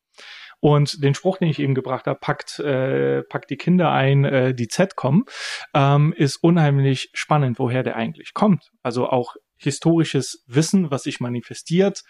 Und 0.61 1.03
den 1.05 1.15
Spruch, 1.15 1.39
den 1.39 1.49
ich 1.49 1.61
eben 1.61 1.75
gebracht 1.75 2.07
habe, 2.07 2.19
packt, 2.19 2.59
äh, 2.59 3.23
packt 3.23 3.51
die 3.51 3.57
Kinder 3.57 3.93
ein, 3.93 4.25
äh, 4.25 4.55
die 4.55 4.69
Z 4.69 4.97
kommen, 4.97 5.25
ähm, 5.73 6.13
ist 6.17 6.37
unheimlich 6.37 7.11
spannend, 7.13 7.59
woher 7.59 7.83
der 7.83 7.97
eigentlich 7.97 8.35
kommt. 8.35 8.71
Also 8.83 9.09
auch 9.09 9.37
historisches 9.57 10.45
Wissen, 10.47 10.91
was 10.91 11.05
sich 11.05 11.21
manifestiert, 11.21 12.03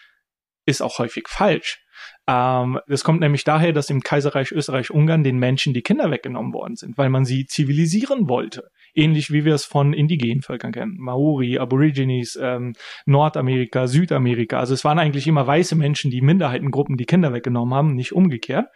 ist 0.65 0.83
auch 0.83 0.99
häufig 0.99 1.29
falsch. 1.29 1.83
Ähm, 2.27 2.79
das 2.87 3.05
kommt 3.05 3.21
nämlich 3.21 3.45
daher, 3.45 3.73
dass 3.73 3.91
im 3.91 4.03
Kaiserreich 4.03 4.53
Österreich-Ungarn 4.53 5.25
den 5.25 5.39
Menschen 5.39 5.75
die 5.75 5.83
Kinder 5.83 6.11
weggenommen 6.11 6.53
worden 6.53 6.77
sind, 6.77 6.97
weil 6.99 7.09
man 7.09 7.25
sie 7.25 7.47
zivilisieren 7.47 8.29
wollte. 8.29 8.71
Ähnlich 8.95 9.33
wie 9.33 9.45
wir 9.45 9.55
es 9.55 9.65
von 9.65 9.93
indigenen 9.93 10.43
Völkern 10.43 10.73
kennen. 10.73 10.97
Maori, 10.99 11.59
Aborigines, 11.59 12.39
ähm, 12.41 12.75
Nordamerika, 13.07 13.87
Südamerika. 13.87 14.59
Also 14.59 14.75
es 14.75 14.85
waren 14.85 14.99
eigentlich 14.99 15.27
immer 15.27 15.47
weiße 15.47 15.77
Menschen, 15.77 16.11
die 16.11 16.21
Minderheitengruppen 16.21 16.97
die 16.97 17.07
Kinder 17.07 17.33
weggenommen 17.33 17.75
haben, 17.75 17.95
nicht 17.95 18.13
umgekehrt. 18.13 18.69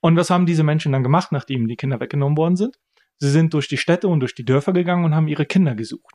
Und 0.00 0.16
was 0.16 0.30
haben 0.30 0.46
diese 0.46 0.62
Menschen 0.62 0.92
dann 0.92 1.02
gemacht, 1.02 1.32
nachdem 1.32 1.66
die 1.66 1.76
Kinder 1.76 2.00
weggenommen 2.00 2.36
worden 2.36 2.56
sind? 2.56 2.76
Sie 3.18 3.30
sind 3.30 3.52
durch 3.54 3.68
die 3.68 3.78
Städte 3.78 4.08
und 4.08 4.20
durch 4.20 4.34
die 4.34 4.44
Dörfer 4.44 4.72
gegangen 4.72 5.04
und 5.04 5.14
haben 5.14 5.28
ihre 5.28 5.44
Kinder 5.44 5.74
gesucht. 5.74 6.14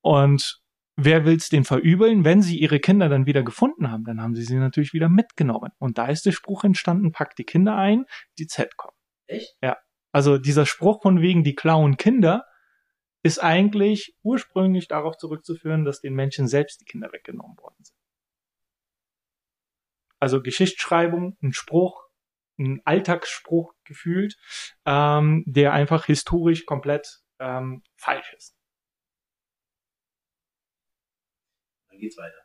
Und 0.00 0.60
wer 0.96 1.24
will's 1.24 1.48
den 1.48 1.64
verübeln? 1.64 2.24
Wenn 2.24 2.42
sie 2.42 2.58
ihre 2.58 2.80
Kinder 2.80 3.08
dann 3.08 3.26
wieder 3.26 3.42
gefunden 3.42 3.90
haben, 3.90 4.04
dann 4.04 4.20
haben 4.20 4.34
sie 4.34 4.42
sie 4.42 4.56
natürlich 4.56 4.92
wieder 4.92 5.08
mitgenommen. 5.08 5.70
Und 5.78 5.96
da 5.98 6.06
ist 6.06 6.26
der 6.26 6.32
Spruch 6.32 6.64
entstanden, 6.64 7.12
pack 7.12 7.36
die 7.36 7.44
Kinder 7.44 7.76
ein, 7.76 8.04
die 8.38 8.46
Z 8.46 8.76
kommen. 8.76 8.96
Echt? 9.26 9.56
Ja. 9.62 9.76
Also 10.18 10.36
dieser 10.36 10.66
Spruch 10.66 11.00
von 11.00 11.20
wegen, 11.20 11.44
die 11.44 11.54
klauen 11.54 11.96
Kinder, 11.96 12.44
ist 13.22 13.38
eigentlich 13.38 14.16
ursprünglich 14.24 14.88
darauf 14.88 15.16
zurückzuführen, 15.16 15.84
dass 15.84 16.00
den 16.00 16.12
Menschen 16.12 16.48
selbst 16.48 16.80
die 16.80 16.86
Kinder 16.86 17.12
weggenommen 17.12 17.56
worden 17.56 17.76
sind. 17.84 17.96
Also 20.18 20.42
Geschichtsschreibung, 20.42 21.38
ein 21.40 21.52
Spruch, 21.52 22.02
ein 22.58 22.82
Alltagsspruch 22.84 23.74
gefühlt, 23.84 24.36
ähm, 24.86 25.44
der 25.46 25.72
einfach 25.72 26.06
historisch 26.06 26.66
komplett 26.66 27.20
ähm, 27.38 27.84
falsch 27.94 28.34
ist. 28.36 28.56
dann 31.90 32.00
geht's 32.00 32.18
weiter. 32.18 32.42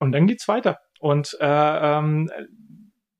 Und 0.00 0.10
dann 0.10 0.26
geht's 0.26 0.48
weiter. 0.48 0.80
Und 0.98 1.36
äh, 1.40 1.98
ähm, 1.98 2.28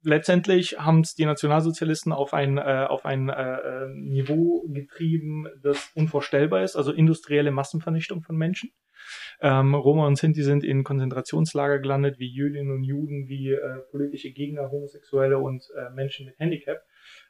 letztendlich 0.02 0.78
haben 0.78 1.00
es 1.00 1.14
die 1.14 1.26
Nationalsozialisten 1.26 2.12
auf 2.12 2.34
ein, 2.34 2.58
äh, 2.58 2.86
auf 2.88 3.04
ein 3.04 3.28
äh, 3.28 3.88
Niveau 3.94 4.64
getrieben, 4.68 5.46
das 5.62 5.90
unvorstellbar 5.94 6.62
ist, 6.62 6.76
also 6.76 6.92
industrielle 6.92 7.50
Massenvernichtung 7.50 8.22
von 8.22 8.36
Menschen. 8.36 8.72
Ähm, 9.40 9.74
Roma 9.74 10.06
und 10.06 10.16
Sinti 10.16 10.42
sind 10.42 10.64
in 10.64 10.84
Konzentrationslager 10.84 11.80
gelandet, 11.80 12.18
wie 12.18 12.28
Jüdinnen 12.28 12.72
und 12.72 12.84
Juden, 12.84 13.28
wie 13.28 13.52
äh, 13.52 13.78
politische 13.90 14.30
Gegner, 14.30 14.70
Homosexuelle 14.70 15.38
und 15.38 15.64
äh, 15.76 15.90
Menschen 15.90 16.26
mit 16.26 16.38
Handicap. 16.38 16.82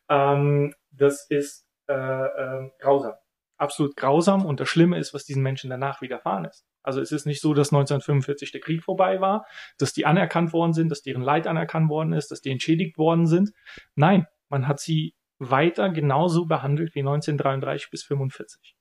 Ähm, 0.08 0.74
das 0.90 1.26
ist 1.30 1.66
äh, 1.88 1.94
äh, 1.94 2.70
grausam. 2.78 3.14
Absolut 3.62 3.96
grausam. 3.96 4.44
Und 4.44 4.58
das 4.58 4.68
Schlimme 4.68 4.98
ist, 4.98 5.14
was 5.14 5.24
diesen 5.24 5.40
Menschen 5.40 5.70
danach 5.70 6.02
widerfahren 6.02 6.46
ist. 6.46 6.66
Also 6.82 7.00
es 7.00 7.12
ist 7.12 7.26
nicht 7.26 7.40
so, 7.40 7.54
dass 7.54 7.68
1945 7.68 8.50
der 8.50 8.60
Krieg 8.60 8.82
vorbei 8.82 9.20
war, 9.20 9.46
dass 9.78 9.92
die 9.92 10.04
anerkannt 10.04 10.52
worden 10.52 10.72
sind, 10.72 10.88
dass 10.88 11.02
deren 11.02 11.22
Leid 11.22 11.46
anerkannt 11.46 11.88
worden 11.88 12.12
ist, 12.12 12.32
dass 12.32 12.40
die 12.40 12.50
entschädigt 12.50 12.98
worden 12.98 13.28
sind. 13.28 13.52
Nein, 13.94 14.26
man 14.48 14.66
hat 14.66 14.80
sie 14.80 15.14
weiter 15.38 15.90
genauso 15.90 16.46
behandelt 16.46 16.96
wie 16.96 17.02
1933 17.02 17.88
bis 17.88 18.02
45. 18.02 18.74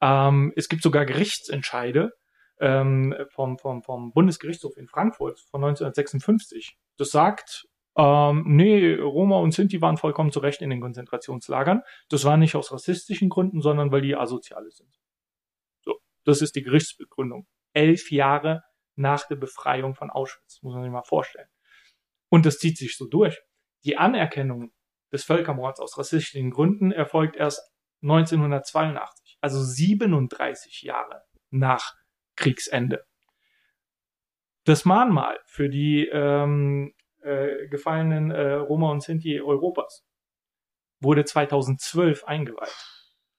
Ähm, 0.00 0.50
es 0.56 0.70
gibt 0.70 0.82
sogar 0.82 1.04
Gerichtsentscheide 1.04 2.14
ähm, 2.58 3.14
vom, 3.28 3.58
vom, 3.58 3.82
vom 3.82 4.14
Bundesgerichtshof 4.14 4.78
in 4.78 4.88
Frankfurt 4.88 5.40
von 5.50 5.62
1956. 5.62 6.78
Das 6.96 7.10
sagt, 7.10 7.68
ähm, 7.96 8.44
nee, 8.46 8.94
Roma 8.94 9.38
und 9.38 9.52
Sinti 9.52 9.80
waren 9.80 9.96
vollkommen 9.96 10.30
zu 10.30 10.40
Recht 10.40 10.60
in 10.60 10.70
den 10.70 10.80
Konzentrationslagern. 10.80 11.82
Das 12.08 12.24
war 12.24 12.36
nicht 12.36 12.54
aus 12.54 12.72
rassistischen 12.72 13.28
Gründen, 13.28 13.60
sondern 13.60 13.90
weil 13.90 14.02
die 14.02 14.16
Asoziale 14.16 14.70
sind. 14.70 14.94
Das 16.24 16.42
ist 16.42 16.56
die 16.56 16.62
Gerichtsbegründung. 16.62 17.46
Elf 17.72 18.10
Jahre 18.10 18.62
nach 18.96 19.26
der 19.28 19.36
Befreiung 19.36 19.94
von 19.94 20.10
Auschwitz, 20.10 20.60
muss 20.62 20.74
man 20.74 20.82
sich 20.82 20.92
mal 20.92 21.02
vorstellen. 21.02 21.48
Und 22.28 22.44
das 22.44 22.58
zieht 22.58 22.76
sich 22.76 22.96
so 22.96 23.06
durch. 23.06 23.40
Die 23.84 23.96
Anerkennung 23.96 24.72
des 25.12 25.24
Völkermords 25.24 25.80
aus 25.80 25.96
rassistischen 25.96 26.50
Gründen 26.50 26.90
erfolgt 26.90 27.36
erst 27.36 27.60
1982, 28.02 29.38
also 29.40 29.62
37 29.62 30.82
Jahre 30.82 31.22
nach 31.50 31.94
Kriegsende. 32.34 33.06
Das 34.64 34.84
Mahnmal 34.84 35.38
für 35.46 35.68
die 35.68 36.08
ähm, 36.12 36.92
äh, 37.26 37.68
gefallenen 37.68 38.30
äh, 38.30 38.52
Roma 38.52 38.90
und 38.90 39.02
Sinti 39.02 39.40
Europas 39.40 40.06
wurde 41.00 41.24
2012 41.24 42.24
eingeweiht 42.24 42.96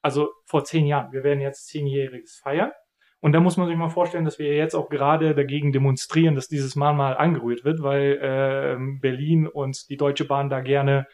also 0.08 0.32
vor 0.46 0.64
zehn 0.64 0.86
Jahren. 0.86 1.12
Wir 1.12 1.24
werden 1.24 1.42
jetzt 1.42 1.68
zehnjähriges 1.68 2.38
feiern. 2.38 2.72
Und 3.20 3.34
da 3.34 3.40
muss 3.42 3.58
man 3.58 3.68
sich 3.68 3.76
mal 3.76 3.90
vorstellen, 3.90 4.26
dass 4.26 4.40
wir 4.40 4.56
jetzt 4.56 4.76
auch 4.76 4.90
gerade 4.90 5.36
dagegen 5.36 5.74
demonstrieren, 5.74 6.36
dass 6.36 6.48
dieses 6.48 6.76
Mahnmal 6.76 7.18
angerührt 7.18 7.66
wird, 7.66 7.82
weil 7.82 8.14
äh, 8.14 9.00
Berlin 9.02 9.48
und 9.48 9.90
die 9.90 9.98
Deutsche 9.98 10.26
Bahn 10.26 10.50
da 10.50 10.62
gerne 10.62 11.08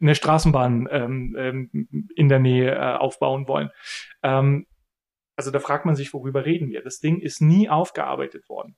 eine 0.00 0.14
Straßenbahn 0.14 0.88
ähm, 0.90 1.36
ähm, 1.38 2.08
in 2.16 2.28
der 2.28 2.40
Nähe 2.40 2.74
äh, 2.74 2.96
aufbauen 2.96 3.46
wollen. 3.46 3.70
Ähm, 4.22 4.66
also 5.36 5.50
da 5.50 5.60
fragt 5.60 5.84
man 5.84 5.94
sich, 5.94 6.12
worüber 6.12 6.46
reden 6.46 6.70
wir? 6.70 6.82
Das 6.82 6.98
Ding 6.98 7.20
ist 7.20 7.40
nie 7.40 7.68
aufgearbeitet 7.68 8.48
worden. 8.48 8.76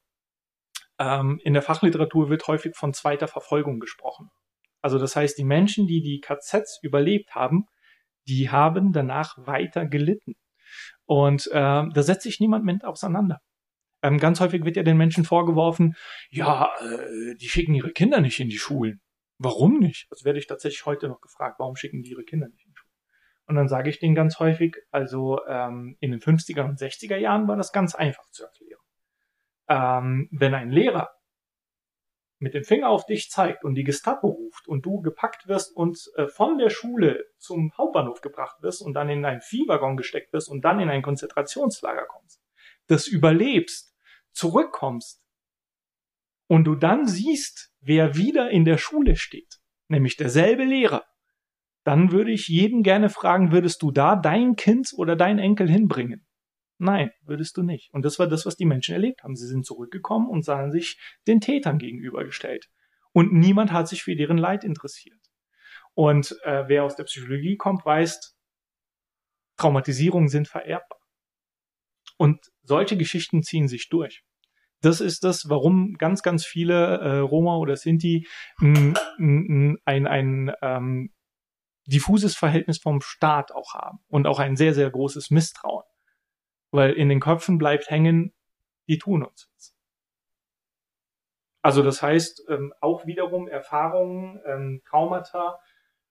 Ähm, 0.98 1.40
in 1.42 1.54
der 1.54 1.62
Fachliteratur 1.62 2.30
wird 2.30 2.46
häufig 2.46 2.76
von 2.76 2.92
zweiter 2.92 3.28
Verfolgung 3.28 3.80
gesprochen. 3.80 4.30
Also 4.80 4.98
das 4.98 5.16
heißt, 5.16 5.38
die 5.38 5.44
Menschen, 5.44 5.86
die 5.86 6.02
die 6.02 6.20
KZs 6.20 6.80
überlebt 6.82 7.34
haben, 7.34 7.66
die 8.28 8.50
haben 8.50 8.92
danach 8.92 9.36
weiter 9.38 9.86
gelitten. 9.86 10.34
Und 11.06 11.46
äh, 11.48 11.52
da 11.52 12.02
setzt 12.02 12.22
sich 12.22 12.40
niemand 12.40 12.64
mit 12.64 12.84
auseinander. 12.84 13.40
Ähm, 14.02 14.18
ganz 14.18 14.40
häufig 14.40 14.64
wird 14.64 14.76
ja 14.76 14.82
den 14.82 14.98
Menschen 14.98 15.24
vorgeworfen, 15.24 15.94
ja, 16.30 16.70
äh, 16.80 17.34
die 17.36 17.48
schicken 17.48 17.74
ihre 17.74 17.92
Kinder 17.92 18.20
nicht 18.20 18.38
in 18.38 18.50
die 18.50 18.58
Schulen. 18.58 19.00
Warum 19.38 19.78
nicht? 19.78 20.06
Das 20.10 20.24
werde 20.24 20.38
ich 20.38 20.46
tatsächlich 20.46 20.84
heute 20.86 21.08
noch 21.08 21.20
gefragt. 21.20 21.58
Warum 21.58 21.76
schicken 21.76 22.02
die 22.02 22.10
ihre 22.10 22.24
Kinder 22.24 22.48
nicht 22.48 22.64
in 22.66 22.72
die 22.72 22.76
Schulen? 22.76 22.92
Und 23.46 23.54
dann 23.56 23.68
sage 23.68 23.90
ich 23.90 23.98
denen 23.98 24.14
ganz 24.14 24.38
häufig, 24.38 24.76
also 24.90 25.40
ähm, 25.46 25.96
in 26.00 26.10
den 26.10 26.20
50er 26.20 26.64
und 26.64 26.78
60er 26.78 27.16
Jahren 27.16 27.48
war 27.48 27.56
das 27.56 27.72
ganz 27.72 27.94
einfach 27.94 28.28
zu 28.30 28.44
erklären. 28.44 28.80
Ähm, 29.68 30.28
wenn 30.30 30.54
ein 30.54 30.70
Lehrer 30.70 31.10
mit 32.38 32.54
dem 32.54 32.64
Finger 32.64 32.90
auf 32.90 33.06
dich 33.06 33.30
zeigt 33.30 33.64
und 33.64 33.74
die 33.74 33.84
Gestapo 33.84 34.28
ruft 34.28 34.68
und 34.68 34.84
du 34.84 35.00
gepackt 35.00 35.48
wirst 35.48 35.74
und 35.74 35.98
äh, 36.16 36.26
von 36.28 36.58
der 36.58 36.68
Schule 36.68 37.24
zum 37.38 37.72
Hauptbahnhof 37.76 38.20
gebracht 38.20 38.62
wirst 38.62 38.82
und 38.82 38.94
dann 38.94 39.08
in 39.08 39.24
einen 39.24 39.40
Viehwaggon 39.40 39.96
gesteckt 39.96 40.32
wirst 40.32 40.48
und 40.48 40.62
dann 40.62 40.78
in 40.80 40.90
ein 40.90 41.02
Konzentrationslager 41.02 42.06
kommst, 42.06 42.42
das 42.86 43.06
überlebst, 43.06 43.96
zurückkommst 44.32 45.22
und 46.46 46.64
du 46.64 46.74
dann 46.74 47.06
siehst, 47.06 47.72
wer 47.80 48.16
wieder 48.16 48.50
in 48.50 48.64
der 48.64 48.78
Schule 48.78 49.16
steht, 49.16 49.60
nämlich 49.88 50.16
derselbe 50.16 50.64
Lehrer, 50.64 51.04
dann 51.84 52.12
würde 52.12 52.32
ich 52.32 52.48
jeden 52.48 52.82
gerne 52.82 53.10
fragen, 53.10 53.52
würdest 53.52 53.82
du 53.82 53.90
da 53.90 54.16
dein 54.16 54.56
Kind 54.56 54.92
oder 54.96 55.16
dein 55.16 55.38
Enkel 55.38 55.68
hinbringen? 55.68 56.26
Nein, 56.78 57.12
würdest 57.22 57.56
du 57.56 57.62
nicht. 57.62 57.92
Und 57.92 58.04
das 58.04 58.18
war 58.18 58.26
das, 58.26 58.46
was 58.46 58.56
die 58.56 58.64
Menschen 58.64 58.94
erlebt 58.94 59.22
haben. 59.22 59.36
Sie 59.36 59.46
sind 59.46 59.64
zurückgekommen 59.64 60.28
und 60.28 60.44
sahen 60.44 60.72
sich 60.72 60.98
den 61.26 61.40
Tätern 61.40 61.78
gegenübergestellt. 61.78 62.68
Und 63.12 63.32
niemand 63.32 63.72
hat 63.72 63.88
sich 63.88 64.02
für 64.02 64.16
deren 64.16 64.38
Leid 64.38 64.64
interessiert. 64.64 65.20
Und 65.94 66.36
äh, 66.42 66.64
wer 66.66 66.82
aus 66.82 66.96
der 66.96 67.04
Psychologie 67.04 67.56
kommt, 67.56 67.84
weiß, 67.84 68.36
Traumatisierungen 69.56 70.28
sind 70.28 70.48
vererbbar. 70.48 70.98
Und 72.16 72.50
solche 72.62 72.96
Geschichten 72.96 73.42
ziehen 73.42 73.68
sich 73.68 73.88
durch. 73.88 74.24
Das 74.80 75.00
ist 75.00 75.22
das, 75.22 75.48
warum 75.48 75.94
ganz, 75.94 76.22
ganz 76.22 76.44
viele 76.44 76.98
äh, 76.98 77.18
Roma 77.18 77.56
oder 77.56 77.76
Sinti 77.76 78.26
ein, 78.60 78.98
ein, 79.18 79.78
ein, 79.84 80.06
ein 80.06 80.52
ähm, 80.60 81.14
diffuses 81.86 82.34
Verhältnis 82.36 82.78
vom 82.78 83.00
Staat 83.00 83.52
auch 83.52 83.74
haben 83.74 83.98
und 84.08 84.26
auch 84.26 84.40
ein 84.40 84.56
sehr, 84.56 84.74
sehr 84.74 84.90
großes 84.90 85.30
Misstrauen 85.30 85.84
weil 86.74 86.92
in 86.92 87.08
den 87.08 87.20
Köpfen 87.20 87.56
bleibt 87.56 87.88
hängen, 87.88 88.34
die 88.88 88.98
tun 88.98 89.22
uns 89.22 89.48
was. 89.54 89.76
Also 91.62 91.82
das 91.82 92.02
heißt, 92.02 92.46
ähm, 92.50 92.74
auch 92.80 93.06
wiederum 93.06 93.48
Erfahrungen, 93.48 94.40
ähm, 94.44 94.82
Traumata 94.84 95.60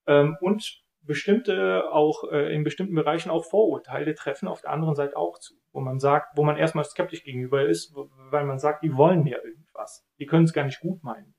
ähm, 0.08 0.38
und 0.40 0.82
bestimmte 1.02 1.92
auch 1.92 2.32
äh, 2.32 2.56
in 2.56 2.64
bestimmten 2.64 2.96
Bereichen 2.96 3.30
auch 3.30 3.44
Vorurteile 3.46 4.16
treffen 4.16 4.48
auf 4.48 4.62
der 4.62 4.72
anderen 4.72 4.96
Seite 4.96 5.18
auch 5.18 5.38
zu, 5.38 5.54
wo 5.74 5.82
man 5.82 6.00
sagt, 6.00 6.38
wo 6.38 6.44
man 6.44 6.56
erstmal 6.56 6.86
skeptisch 6.86 7.24
gegenüber 7.24 7.66
ist, 7.66 7.94
weil 8.32 8.46
man 8.46 8.58
sagt, 8.58 8.84
die 8.84 8.96
wollen 8.96 9.24
mir 9.24 9.44
irgendwas, 9.44 10.08
die 10.18 10.26
können 10.26 10.46
es 10.46 10.54
gar 10.54 10.64
nicht 10.64 10.80
gut 10.80 11.04
meinen. 11.04 11.36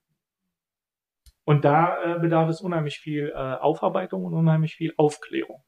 Und 1.44 1.64
da 1.64 2.16
äh, 2.16 2.18
bedarf 2.20 2.50
es 2.50 2.60
unheimlich 2.60 2.98
viel 2.98 3.30
äh, 3.30 3.36
Aufarbeitung 3.36 4.26
und 4.26 4.34
unheimlich 4.34 4.74
viel 4.74 4.92
Aufklärung. 4.98 5.64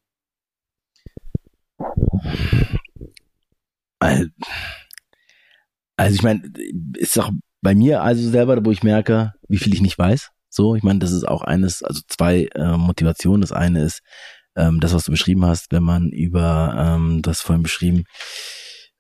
Also 5.97 6.15
ich 6.15 6.23
meine, 6.23 6.43
ist 6.99 7.19
auch 7.19 7.31
bei 7.63 7.75
mir 7.75 8.03
also 8.03 8.29
selber, 8.29 8.65
wo 8.65 8.71
ich 8.71 8.83
merke, 8.83 9.33
wie 9.49 9.59
viel 9.59 9.75
ich 9.75 9.81
nicht 9.81 9.99
weiß. 9.99 10.31
So, 10.49 10.75
ich 10.75 10.83
meine, 10.83 10.99
das 10.99 11.13
ist 11.13 11.27
auch 11.27 11.43
eines, 11.43 11.83
also 11.83 12.01
zwei 12.09 12.49
äh, 12.55 12.77
Motivationen. 12.77 13.41
Das 13.41 13.53
eine 13.53 13.83
ist 13.83 14.01
ähm, 14.57 14.81
das, 14.81 14.95
was 14.95 15.05
du 15.05 15.11
beschrieben 15.11 15.45
hast, 15.45 15.73
wenn 15.73 15.83
man 15.83 16.11
über 16.11 16.75
ähm, 16.77 17.23
das 17.23 17.41
vorhin 17.41 17.63
beschrieben, 17.63 18.05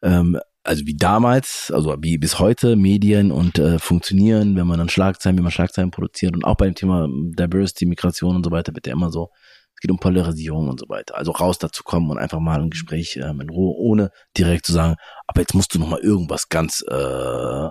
ähm, 0.02 0.38
also 0.66 0.84
wie 0.84 0.96
damals, 0.96 1.70
also 1.72 1.94
wie 2.00 2.18
bis 2.18 2.38
heute 2.38 2.76
Medien 2.76 3.30
und 3.30 3.58
äh, 3.58 3.78
funktionieren, 3.78 4.56
wenn 4.56 4.66
man 4.66 4.78
dann 4.78 4.88
Schlagzeilen, 4.88 5.38
wie 5.38 5.42
man 5.42 5.52
Schlagzeilen 5.52 5.92
produziert 5.92 6.34
und 6.34 6.44
auch 6.44 6.56
beim 6.56 6.74
Thema 6.74 7.08
Diversity, 7.08 7.86
Migration 7.86 8.36
und 8.36 8.44
so 8.44 8.50
weiter 8.50 8.74
wird 8.74 8.86
ja 8.86 8.92
immer 8.92 9.10
so 9.10 9.30
es 9.76 9.80
geht 9.80 9.90
um 9.90 9.98
Polarisierung 9.98 10.70
und 10.70 10.80
so 10.80 10.88
weiter. 10.88 11.16
Also 11.16 11.32
raus 11.32 11.58
dazu 11.58 11.82
kommen 11.84 12.10
und 12.10 12.16
einfach 12.16 12.40
mal 12.40 12.60
ein 12.62 12.70
Gespräch 12.70 13.16
ähm, 13.16 13.42
in 13.42 13.50
Ruhe, 13.50 13.74
ohne 13.76 14.10
direkt 14.36 14.64
zu 14.64 14.72
sagen, 14.72 14.96
aber 15.26 15.40
jetzt 15.40 15.54
musst 15.54 15.74
du 15.74 15.78
noch 15.78 15.88
mal 15.88 16.00
irgendwas 16.00 16.48
ganz 16.48 16.82
äh, 16.88 17.68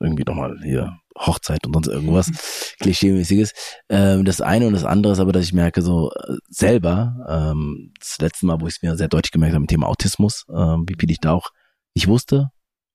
irgendwie 0.00 0.24
noch 0.26 0.34
mal 0.34 0.58
hier 0.62 0.96
Hochzeit 1.18 1.66
und 1.66 1.74
sonst 1.74 1.88
irgendwas 1.88 2.74
klischeemäßiges. 2.80 3.52
Ähm, 3.90 4.24
das 4.24 4.40
eine 4.40 4.66
und 4.66 4.72
das 4.72 4.84
andere 4.84 5.12
ist 5.12 5.18
aber, 5.18 5.32
dass 5.32 5.44
ich 5.44 5.52
merke 5.52 5.82
so 5.82 6.10
äh, 6.12 6.36
selber 6.48 7.14
ähm, 7.28 7.92
das 8.00 8.16
letzte 8.20 8.46
Mal, 8.46 8.60
wo 8.60 8.66
ich 8.66 8.76
es 8.76 8.82
mir 8.82 8.96
sehr 8.96 9.08
deutlich 9.08 9.32
gemerkt 9.32 9.52
habe, 9.52 9.60
mit 9.60 9.70
Thema 9.70 9.88
Autismus, 9.88 10.46
ähm, 10.48 10.86
wie 10.88 10.96
viel 10.98 11.10
ich 11.10 11.20
da 11.20 11.32
auch 11.32 11.50
nicht 11.94 12.08
wusste 12.08 12.48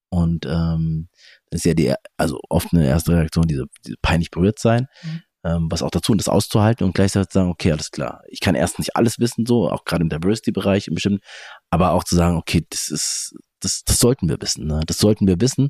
und 0.10 0.48
ähm, 0.48 1.10
das 1.52 1.60
ist 1.60 1.66
ja 1.66 1.74
die, 1.76 1.94
also 2.18 2.40
oft 2.50 2.74
eine 2.74 2.88
erste 2.88 3.14
Reaktion, 3.14 3.48
diese, 3.48 3.66
diese 3.86 3.98
peinlich 4.02 4.32
berührt 4.32 4.58
sein. 4.58 4.88
Mhm 5.04 5.22
was 5.44 5.82
auch 5.82 5.92
dazu, 5.92 6.12
und 6.12 6.20
das 6.20 6.28
auszuhalten 6.28 6.84
und 6.86 6.94
gleichzeitig 6.94 7.30
zu 7.30 7.40
sagen, 7.40 7.50
okay, 7.50 7.72
alles 7.72 7.92
klar, 7.92 8.22
ich 8.28 8.40
kann 8.40 8.56
erst 8.56 8.80
nicht 8.80 8.96
alles 8.96 9.20
wissen, 9.20 9.46
so, 9.46 9.70
auch 9.70 9.86
gerade 9.86 10.04
im 10.04 10.10
Diversity-Bereich 10.10 10.90
bestimmt, 10.92 11.22
aber 11.70 11.92
auch 11.92 12.04
zu 12.04 12.16
sagen, 12.16 12.38
okay, 12.38 12.66
das 12.70 12.90
ist, 12.90 13.36
das, 13.60 13.84
das 13.84 14.00
sollten 14.00 14.30
wir 14.30 14.38
wissen, 14.42 14.68
ne? 14.68 14.82
Das 14.86 14.98
sollten 14.98 15.28
wir 15.28 15.40
wissen. 15.40 15.70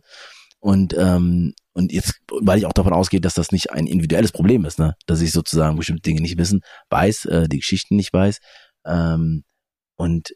Und, 0.60 0.94
ähm, 0.98 1.54
und 1.74 1.92
jetzt, 1.92 2.20
weil 2.42 2.60
ich 2.60 2.66
auch 2.66 2.74
davon 2.74 2.94
ausgehe, 2.94 3.22
dass 3.22 3.34
das 3.34 3.52
nicht 3.52 3.72
ein 3.72 3.88
individuelles 3.88 4.32
Problem 4.32 4.66
ist, 4.66 4.80
ne? 4.80 4.96
Dass 5.06 5.22
ich 5.22 5.32
sozusagen 5.32 5.78
bestimmte 5.78 6.02
Dinge 6.02 6.22
nicht 6.22 6.38
wissen, 6.38 6.62
weiß, 6.90 7.26
äh, 7.26 7.48
die 7.48 7.60
Geschichten 7.60 7.96
nicht 7.96 8.14
weiß. 8.14 8.40
Ähm, 8.86 9.44
und 9.96 10.34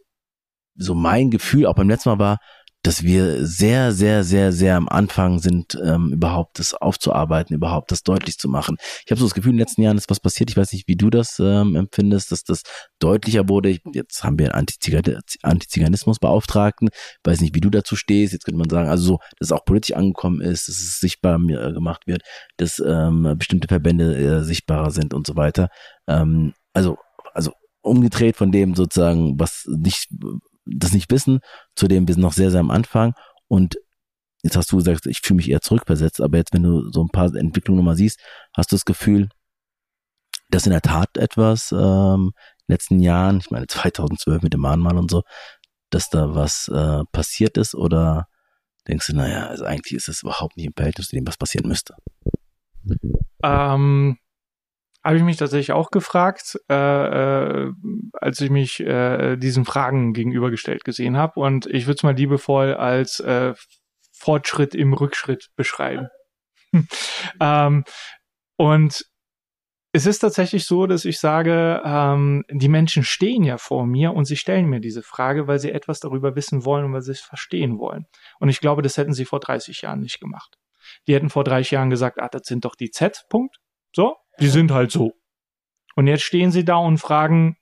so 0.75 0.95
mein 0.95 1.29
Gefühl 1.29 1.65
auch 1.65 1.75
beim 1.75 1.89
letzten 1.89 2.09
Mal 2.09 2.19
war, 2.19 2.37
dass 2.83 3.03
wir 3.03 3.45
sehr, 3.45 3.93
sehr, 3.93 4.23
sehr, 4.23 4.51
sehr 4.51 4.75
am 4.75 4.89
Anfang 4.89 5.39
sind, 5.39 5.77
ähm, 5.83 6.11
überhaupt 6.11 6.59
das 6.59 6.73
aufzuarbeiten, 6.73 7.55
überhaupt 7.55 7.91
das 7.91 8.03
deutlich 8.03 8.37
zu 8.37 8.49
machen. 8.49 8.75
Ich 9.05 9.11
habe 9.11 9.19
so 9.19 9.25
das 9.25 9.33
Gefühl, 9.33 9.51
in 9.51 9.57
den 9.57 9.65
letzten 9.65 9.81
Jahren 9.81 9.97
ist 9.97 10.09
was 10.09 10.19
passiert. 10.19 10.49
Ich 10.49 10.57
weiß 10.57 10.73
nicht, 10.73 10.87
wie 10.89 10.97
du 10.97 11.09
das 11.09 11.39
ähm, 11.39 11.77
empfindest, 11.77 12.33
dass 12.33 12.43
das 12.43 12.63
deutlicher 12.99 13.47
wurde. 13.47 13.77
Jetzt 13.93 14.23
haben 14.23 14.37
wir 14.37 14.53
einen 14.53 14.67
Antiziganismusbeauftragten. 15.43 16.89
Ich 16.91 17.19
weiß 17.23 17.39
nicht, 17.39 17.55
wie 17.55 17.61
du 17.61 17.69
dazu 17.69 17.95
stehst. 17.95 18.33
Jetzt 18.33 18.43
könnte 18.43 18.59
man 18.59 18.69
sagen, 18.69 18.89
also 18.89 19.03
so, 19.03 19.19
dass 19.39 19.47
es 19.47 19.51
auch 19.53 19.63
politisch 19.63 19.95
angekommen 19.95 20.41
ist, 20.41 20.67
dass 20.67 20.75
es 20.75 20.99
sichtbar 20.99 21.39
äh, 21.39 21.71
gemacht 21.71 22.05
wird, 22.05 22.23
dass 22.57 22.83
ähm, 22.85 23.33
bestimmte 23.37 23.69
Verbände 23.69 24.15
äh, 24.15 24.43
sichtbarer 24.43 24.91
sind 24.91 25.13
und 25.13 25.25
so 25.25 25.37
weiter. 25.37 25.69
Ähm, 26.07 26.53
also, 26.73 26.97
also 27.33 27.53
umgedreht 27.81 28.35
von 28.35 28.51
dem 28.51 28.75
sozusagen, 28.75 29.39
was 29.39 29.65
nicht 29.67 30.09
das 30.65 30.93
nicht 30.93 31.11
wissen, 31.11 31.39
zu 31.75 31.87
dem 31.87 32.07
wir 32.07 32.15
sind 32.15 32.21
noch 32.21 32.33
sehr, 32.33 32.51
sehr 32.51 32.59
am 32.59 32.71
Anfang. 32.71 33.13
Und 33.47 33.75
jetzt 34.43 34.57
hast 34.57 34.71
du 34.71 34.77
gesagt, 34.77 35.05
ich 35.05 35.19
fühle 35.23 35.37
mich 35.37 35.49
eher 35.49 35.61
zurückversetzt, 35.61 36.21
aber 36.21 36.37
jetzt, 36.37 36.53
wenn 36.53 36.63
du 36.63 36.91
so 36.91 37.03
ein 37.03 37.09
paar 37.09 37.33
Entwicklungen 37.35 37.77
nochmal 37.77 37.95
siehst, 37.95 38.19
hast 38.55 38.71
du 38.71 38.75
das 38.75 38.85
Gefühl, 38.85 39.29
dass 40.49 40.65
in 40.65 40.71
der 40.71 40.81
Tat 40.81 41.17
etwas 41.17 41.71
ähm, 41.71 42.31
in 42.31 42.67
den 42.67 42.73
letzten 42.73 42.99
Jahren, 42.99 43.39
ich 43.39 43.51
meine 43.51 43.67
2012 43.67 44.41
mit 44.41 44.53
dem 44.53 44.61
Mahnmal 44.61 44.97
und 44.97 45.09
so, 45.09 45.23
dass 45.89 46.09
da 46.09 46.35
was 46.35 46.67
äh, 46.69 47.03
passiert 47.11 47.57
ist? 47.57 47.75
Oder 47.75 48.27
denkst 48.87 49.07
du, 49.07 49.15
naja, 49.15 49.47
also 49.47 49.65
eigentlich 49.65 49.93
ist 49.93 50.09
es 50.09 50.23
überhaupt 50.23 50.57
nicht 50.57 50.65
im 50.65 50.73
Verhältnis 50.75 51.07
zu 51.07 51.15
dem, 51.15 51.27
was 51.27 51.37
passieren 51.37 51.67
müsste? 51.67 51.95
Ähm, 53.43 54.17
habe 55.03 55.17
ich 55.17 55.23
mich 55.23 55.37
tatsächlich 55.37 55.73
auch 55.73 55.91
gefragt, 55.91 56.57
äh, 56.69 56.73
äh, 56.73 57.71
als 58.13 58.39
ich 58.39 58.49
mich 58.49 58.79
äh, 58.79 59.35
diesen 59.35 59.65
Fragen 59.65 60.13
gegenübergestellt 60.13 60.83
gesehen 60.83 61.17
habe. 61.17 61.39
Und 61.39 61.65
ich 61.65 61.85
würde 61.87 61.97
es 61.97 62.03
mal 62.03 62.15
liebevoll 62.15 62.73
als 62.73 63.19
äh, 63.19 63.53
Fortschritt 64.11 64.75
im 64.75 64.93
Rückschritt 64.93 65.49
beschreiben. 65.55 66.07
ähm, 67.41 67.83
und 68.55 69.05
es 69.95 70.07
ist 70.07 70.19
tatsächlich 70.19 70.65
so, 70.65 70.87
dass 70.87 71.05
ich 71.05 71.19
sage, 71.19 71.81
ähm, 71.85 72.43
die 72.49 72.69
Menschen 72.69 73.03
stehen 73.03 73.43
ja 73.43 73.57
vor 73.57 73.85
mir 73.85 74.13
und 74.13 74.25
sie 74.25 74.37
stellen 74.37 74.65
mir 74.65 74.79
diese 74.79 75.03
Frage, 75.03 75.47
weil 75.47 75.59
sie 75.59 75.71
etwas 75.71 75.99
darüber 75.99 76.35
wissen 76.35 76.65
wollen 76.65 76.85
und 76.85 76.93
weil 76.93 77.03
sie 77.03 77.11
es 77.11 77.21
verstehen 77.21 77.77
wollen. 77.77 78.07
Und 78.39 78.49
ich 78.49 78.59
glaube, 78.59 78.81
das 78.81 78.97
hätten 78.97 79.13
sie 79.13 79.25
vor 79.25 79.39
30 79.39 79.81
Jahren 79.81 79.99
nicht 79.99 80.19
gemacht. 80.19 80.57
Die 81.07 81.13
hätten 81.13 81.29
vor 81.29 81.43
30 81.43 81.71
Jahren 81.71 81.89
gesagt, 81.91 82.19
ah, 82.19 82.29
das 82.29 82.43
sind 82.45 82.65
doch 82.65 82.75
die 82.75 82.89
Z, 82.89 83.25
Punkt. 83.29 83.57
So, 83.95 84.15
die 84.39 84.47
sind 84.47 84.71
halt 84.71 84.91
so. 84.91 85.13
Und 85.95 86.07
jetzt 86.07 86.23
stehen 86.23 86.51
sie 86.51 86.65
da 86.65 86.77
und 86.77 86.97
fragen, 86.97 87.57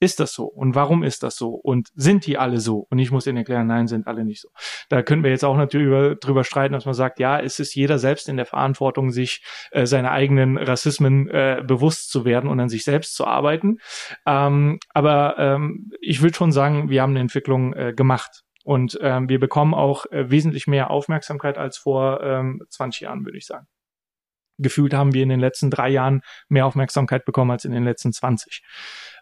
ist 0.00 0.20
das 0.20 0.32
so? 0.32 0.44
Und 0.44 0.74
warum 0.74 1.02
ist 1.02 1.22
das 1.22 1.36
so? 1.36 1.50
Und 1.50 1.88
sind 1.94 2.26
die 2.26 2.36
alle 2.36 2.60
so? 2.60 2.86
Und 2.90 2.98
ich 2.98 3.10
muss 3.10 3.26
ihnen 3.26 3.38
erklären, 3.38 3.66
nein, 3.66 3.86
sind 3.86 4.06
alle 4.06 4.24
nicht 4.24 4.40
so. 4.40 4.48
Da 4.88 5.02
können 5.02 5.22
wir 5.22 5.30
jetzt 5.30 5.44
auch 5.44 5.56
natürlich 5.56 5.86
über, 5.86 6.14
drüber 6.16 6.44
streiten, 6.44 6.74
dass 6.74 6.84
man 6.84 6.94
sagt, 6.94 7.18
ja, 7.20 7.40
es 7.40 7.58
ist 7.58 7.74
jeder 7.74 7.98
selbst 7.98 8.28
in 8.28 8.36
der 8.36 8.46
Verantwortung, 8.46 9.10
sich 9.10 9.42
äh, 9.70 9.86
seine 9.86 10.10
eigenen 10.10 10.58
Rassismen 10.58 11.28
äh, 11.28 11.62
bewusst 11.64 12.10
zu 12.10 12.24
werden 12.24 12.50
und 12.50 12.60
an 12.60 12.68
sich 12.68 12.84
selbst 12.84 13.14
zu 13.14 13.26
arbeiten. 13.26 13.78
Ähm, 14.26 14.78
aber 14.92 15.38
ähm, 15.38 15.90
ich 16.00 16.22
würde 16.22 16.36
schon 16.36 16.52
sagen, 16.52 16.90
wir 16.90 17.02
haben 17.02 17.10
eine 17.10 17.20
Entwicklung 17.20 17.72
äh, 17.72 17.92
gemacht. 17.94 18.42
Und 18.64 18.98
ähm, 19.02 19.28
wir 19.28 19.38
bekommen 19.38 19.74
auch 19.74 20.06
äh, 20.06 20.30
wesentlich 20.30 20.66
mehr 20.66 20.90
Aufmerksamkeit 20.90 21.58
als 21.58 21.76
vor 21.76 22.22
ähm, 22.22 22.62
20 22.70 23.02
Jahren, 23.02 23.24
würde 23.24 23.38
ich 23.38 23.46
sagen 23.46 23.66
gefühlt 24.58 24.94
haben 24.94 25.14
wir 25.14 25.22
in 25.22 25.28
den 25.28 25.40
letzten 25.40 25.70
drei 25.70 25.88
Jahren 25.88 26.22
mehr 26.48 26.66
Aufmerksamkeit 26.66 27.24
bekommen 27.24 27.50
als 27.50 27.64
in 27.64 27.72
den 27.72 27.84
letzten 27.84 28.12
20. 28.12 28.62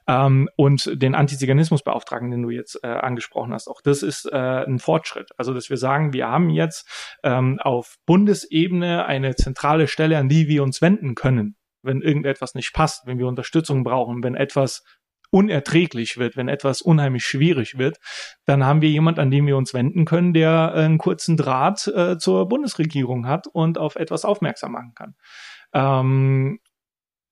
Ähm, 0.08 0.48
und 0.56 0.90
den 1.00 1.14
Antiziganismusbeauftragten, 1.14 2.30
den 2.30 2.42
du 2.42 2.50
jetzt 2.50 2.78
äh, 2.82 2.88
angesprochen 2.88 3.52
hast, 3.52 3.68
auch 3.68 3.80
das 3.82 4.02
ist 4.02 4.26
äh, 4.30 4.36
ein 4.36 4.78
Fortschritt. 4.78 5.30
Also, 5.36 5.54
dass 5.54 5.70
wir 5.70 5.76
sagen, 5.76 6.12
wir 6.12 6.28
haben 6.28 6.50
jetzt 6.50 7.16
ähm, 7.22 7.58
auf 7.60 7.96
Bundesebene 8.06 9.06
eine 9.06 9.34
zentrale 9.36 9.86
Stelle, 9.86 10.18
an 10.18 10.28
die 10.28 10.48
wir 10.48 10.62
uns 10.62 10.82
wenden 10.82 11.14
können, 11.14 11.56
wenn 11.82 12.02
irgendetwas 12.02 12.54
nicht 12.54 12.72
passt, 12.72 13.06
wenn 13.06 13.18
wir 13.18 13.26
Unterstützung 13.26 13.84
brauchen, 13.84 14.22
wenn 14.22 14.34
etwas 14.34 14.82
unerträglich 15.32 16.18
wird, 16.18 16.36
wenn 16.36 16.48
etwas 16.48 16.82
unheimlich 16.82 17.24
schwierig 17.24 17.78
wird, 17.78 17.98
dann 18.44 18.64
haben 18.64 18.82
wir 18.82 18.90
jemand, 18.90 19.18
an 19.18 19.30
dem 19.30 19.46
wir 19.46 19.56
uns 19.56 19.72
wenden 19.72 20.04
können, 20.04 20.34
der 20.34 20.74
einen 20.74 20.98
kurzen 20.98 21.36
Draht 21.36 21.86
äh, 21.88 22.18
zur 22.18 22.48
Bundesregierung 22.48 23.26
hat 23.26 23.46
und 23.46 23.78
auf 23.78 23.96
etwas 23.96 24.24
aufmerksam 24.24 24.72
machen 24.72 24.92
kann. 24.94 25.14
Ähm, 25.72 26.60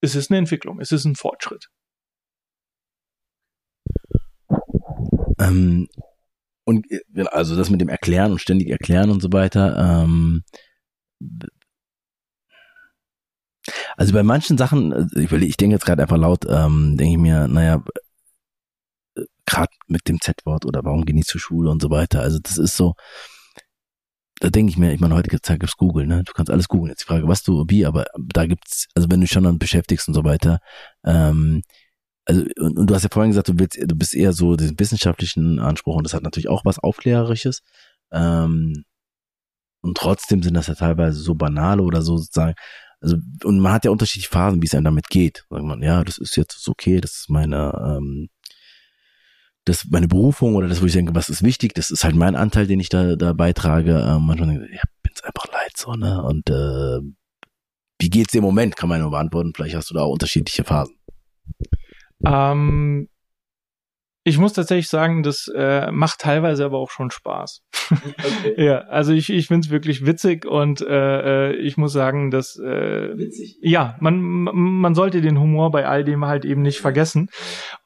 es 0.01 0.14
ist 0.14 0.30
eine 0.30 0.38
Entwicklung, 0.38 0.80
es 0.80 0.92
ist 0.92 1.05
ein 1.05 1.14
Fortschritt. 1.14 1.68
Ähm, 5.38 5.86
und 6.64 6.86
also 7.32 7.55
das 7.55 7.68
mit 7.68 7.82
dem 7.82 7.88
Erklären 7.90 8.32
und 8.32 8.40
ständig 8.40 8.70
erklären 8.70 9.11
und 9.11 9.20
so 9.20 9.30
weiter. 9.32 10.05
Ähm, 10.05 10.42
also 14.01 14.14
bei 14.14 14.22
manchen 14.22 14.57
Sachen, 14.57 14.92
äh, 14.92 15.20
ich, 15.20 15.30
ich 15.30 15.57
denke 15.59 15.74
jetzt 15.74 15.84
gerade 15.84 16.01
einfach 16.01 16.16
laut, 16.16 16.46
ähm, 16.48 16.96
denke 16.96 17.12
ich 17.12 17.18
mir, 17.18 17.48
naja, 17.48 17.84
äh, 19.14 19.24
gerade 19.44 19.72
mit 19.88 20.09
dem 20.09 20.22
Z-Wort 20.22 20.64
oder 20.64 20.82
warum 20.84 21.05
gehen 21.05 21.16
die 21.16 21.22
zur 21.22 21.38
Schule 21.38 21.70
und 21.70 21.82
so 21.82 21.90
weiter. 21.90 22.22
Also 22.22 22.38
das 22.42 22.57
ist 22.57 22.78
so, 22.78 22.94
da 24.40 24.48
denke 24.48 24.70
ich 24.70 24.78
mir, 24.78 24.94
ich 24.94 25.01
meine, 25.01 25.14
heutige 25.14 25.42
Zeit 25.42 25.61
gibt's 25.61 25.76
Google, 25.76 26.07
ne? 26.07 26.24
Du 26.24 26.32
kannst 26.32 26.51
alles 26.51 26.68
googeln. 26.68 26.88
Jetzt 26.88 27.03
die 27.03 27.09
Frage, 27.09 27.28
was 27.28 27.42
du, 27.42 27.66
wie, 27.68 27.84
aber 27.84 28.07
da 28.18 28.46
gibt's, 28.46 28.86
also 28.94 29.11
wenn 29.11 29.20
du 29.20 29.24
dich 29.26 29.32
schon 29.32 29.44
dann 29.44 29.59
beschäftigst 29.59 30.09
und 30.09 30.14
so 30.14 30.24
weiter, 30.24 30.61
ähm, 31.05 31.62
also 32.24 32.44
und, 32.59 32.78
und, 32.78 32.86
du 32.88 32.94
hast 32.94 33.03
ja 33.03 33.11
vorhin 33.12 33.32
gesagt, 33.32 33.48
du 33.48 33.59
willst, 33.59 33.78
du 33.78 33.96
bist 33.96 34.14
eher 34.14 34.32
so 34.32 34.57
den 34.57 34.78
wissenschaftlichen 34.80 35.59
Anspruch 35.59 35.96
und 35.96 36.05
das 36.05 36.14
hat 36.14 36.22
natürlich 36.22 36.48
auch 36.48 36.64
was 36.64 36.78
Aufklärerisches. 36.78 37.61
Ähm, 38.12 38.84
und 39.82 39.96
trotzdem 39.98 40.42
sind 40.42 40.55
das 40.55 40.68
ja 40.68 40.74
teilweise 40.74 41.20
so 41.20 41.34
banale 41.34 41.82
oder 41.82 42.01
so 42.01 42.16
sozusagen. 42.16 42.55
Also, 43.01 43.16
und 43.44 43.61
man 43.61 43.72
hat 43.72 43.84
ja 43.84 43.90
unterschiedliche 43.90 44.30
Phasen, 44.30 44.61
wie 44.62 44.66
es 44.66 44.74
einem 44.74 44.84
damit 44.84 45.09
geht. 45.09 45.46
Sagt 45.48 45.64
man, 45.64 45.82
ja, 45.82 46.05
das 46.05 46.18
ist 46.18 46.36
jetzt 46.36 46.68
okay, 46.68 47.01
das 47.01 47.12
ist 47.12 47.30
meine, 47.30 47.72
ähm, 47.96 48.28
das 49.64 49.86
meine 49.90 50.09
Berufung 50.09 50.55
oder 50.55 50.68
das, 50.68 50.82
wo 50.82 50.86
ich 50.86 50.92
denke, 50.92 51.14
was 51.14 51.28
ist 51.28 51.42
wichtig, 51.42 51.74
das 51.74 51.90
ist 51.90 52.05
halt 52.05 52.14
mein 52.14 52.34
Anteil, 52.34 52.66
den 52.66 52.80
ich 52.80 52.88
da, 52.88 53.16
da 53.16 53.32
beitrage. 53.32 53.92
Ähm, 53.92 54.26
manchmal 54.26 54.51
denke 54.51 54.66
ich, 54.66 54.76
ja, 54.76 54.82
bin's 55.03 55.22
einfach 55.22 55.46
leid 55.53 55.72
so, 55.76 55.92
ne? 55.92 56.22
Und 56.22 56.51
äh, 56.51 57.01
wie 57.98 58.11
geht's 58.11 58.32
dir 58.32 58.38
im 58.38 58.44
Moment, 58.44 58.76
kann 58.76 58.88
man 58.88 59.01
nur 59.01 59.11
beantworten. 59.11 59.53
Vielleicht 59.55 59.76
hast 59.76 59.90
du 59.90 59.94
da 59.94 60.03
auch 60.03 60.12
unterschiedliche 60.12 60.64
Phasen. 60.64 60.96
Ähm, 62.24 63.09
ich 64.22 64.38
muss 64.38 64.52
tatsächlich 64.52 64.88
sagen, 64.88 65.22
das 65.22 65.50
äh, 65.54 65.90
macht 65.90 66.20
teilweise 66.20 66.64
aber 66.64 66.78
auch 66.78 66.90
schon 66.90 67.10
Spaß. 67.10 67.62
Okay. 67.90 68.54
ja, 68.64 68.80
also 68.80 69.12
ich, 69.12 69.30
ich 69.30 69.46
finde 69.46 69.66
es 69.66 69.70
wirklich 69.70 70.04
witzig 70.04 70.44
und 70.44 70.82
äh, 70.82 71.50
äh, 71.50 71.56
ich 71.56 71.78
muss 71.78 71.92
sagen, 71.92 72.30
dass 72.30 72.56
äh, 72.58 73.16
witzig. 73.16 73.56
ja, 73.62 73.96
man, 74.00 74.20
man 74.20 74.94
sollte 74.94 75.22
den 75.22 75.40
Humor 75.40 75.70
bei 75.70 75.86
all 75.86 76.04
dem 76.04 76.26
halt 76.26 76.44
eben 76.44 76.62
nicht 76.62 76.80
vergessen. 76.80 77.28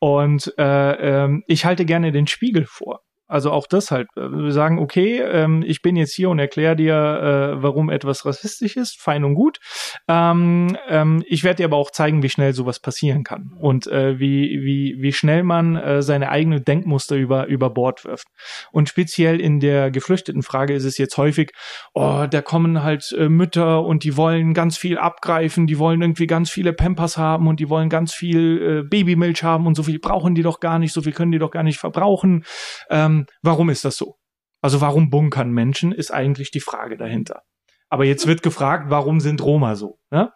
Und 0.01 0.53
äh, 0.59 1.25
äh, 1.25 1.41
ich 1.47 1.65
halte 1.65 1.85
gerne 1.85 2.11
den 2.11 2.27
Spiegel 2.27 2.67
vor. 2.67 3.01
Also 3.35 3.51
auch 3.51 3.67
das 3.67 3.91
halt. 3.91 4.07
Äh, 4.17 4.31
wir 4.31 4.53
sagen, 4.53 4.79
okay, 4.79 5.21
ähm, 5.21 5.65
ich 5.67 5.83
bin 5.83 5.97
jetzt 5.97 6.15
hier 6.15 6.31
und 6.31 6.39
erkläre 6.39 6.77
dir, 6.77 6.95
äh, 6.95 7.63
warum 7.65 7.91
etwas 7.91 8.25
rassistisch 8.25 8.77
ist, 8.77 9.03
fein 9.03 9.25
und 9.25 9.35
gut. 9.35 9.59
Ähm, 10.07 10.79
ähm, 10.89 11.25
ich 11.27 11.43
werde 11.43 11.57
dir 11.57 11.65
aber 11.65 11.77
auch 11.77 11.91
zeigen, 11.91 12.23
wie 12.23 12.29
schnell 12.29 12.53
sowas 12.53 12.79
passieren 12.79 13.25
kann 13.25 13.53
und 13.59 13.89
äh, 13.89 14.21
wie, 14.21 14.61
wie, 14.63 15.03
wie 15.03 15.13
schnell 15.13 15.43
man 15.43 15.75
äh, 15.75 16.01
seine 16.01 16.29
eigene 16.29 16.61
Denkmuster 16.61 17.17
über, 17.17 17.47
über 17.47 17.71
Bord 17.71 18.05
wirft. 18.05 18.29
Und 18.71 18.89
speziell 18.89 19.41
in 19.41 19.59
der 19.59 19.91
geflüchteten 19.91 20.45
Frage 20.45 20.73
ist 20.73 20.85
es 20.85 20.97
jetzt 20.97 21.17
häufig, 21.17 21.51
oh, 21.93 22.27
da 22.31 22.41
kommen 22.41 22.85
halt 22.85 23.11
äh, 23.19 23.29
Mütter 23.29 23.85
und 23.85 24.05
die 24.05 24.17
wollen 24.17 24.55
ganz 24.55 24.77
viel 24.77 24.97
abgreifen, 24.97 25.67
die 25.67 25.81
wollen 25.81 26.01
irgendwie 26.03 26.29
ganz 26.29 26.53
viele 26.53 26.73
Pampers 26.73 27.17
haben 27.17 27.49
und 27.49 27.59
die 27.59 27.69
wollen 27.69 27.89
ganz 27.89 28.15
viel 28.15 28.85
äh, 28.85 28.89
Babymilch 28.89 29.43
haben 29.43 29.67
und 29.67 29.75
so 29.75 29.83
viel 29.83 29.99
brauchen 29.99 30.37
die 30.37 30.43
doch 30.43 30.61
gar 30.61 30.79
nicht, 30.79 30.93
so 30.93 31.03
viel 31.03 31.13
können 31.13 31.33
die 31.33 31.41
doch 31.41 31.51
gar 31.51 31.65
nicht 31.65 31.81
verbrauchen. 31.81 32.45
Ähm, 32.91 33.24
warum 33.43 33.71
ist 33.71 33.85
das 33.85 33.97
so? 33.97 34.17
Also 34.61 34.81
warum 34.81 35.11
bunkern 35.11 35.51
Menschen, 35.51 35.93
ist 35.93 36.11
eigentlich 36.11 36.51
die 36.51 36.61
Frage 36.61 36.97
dahinter. 36.97 37.43
Aber 37.91 38.05
jetzt 38.05 38.27
wird 38.27 38.43
gefragt, 38.43 38.87
warum 38.89 39.21
sind 39.21 39.43
Roma 39.43 39.77
so? 39.77 39.99
Ne? 40.11 40.33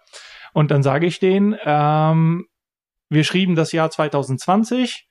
Und 0.52 0.70
dann 0.70 0.82
sage 0.82 1.06
ich 1.06 1.18
denen, 1.18 1.56
ähm, 1.64 2.46
wir 3.08 3.24
schrieben 3.24 3.54
das 3.54 3.72
Jahr 3.72 3.90
2020 3.90 5.08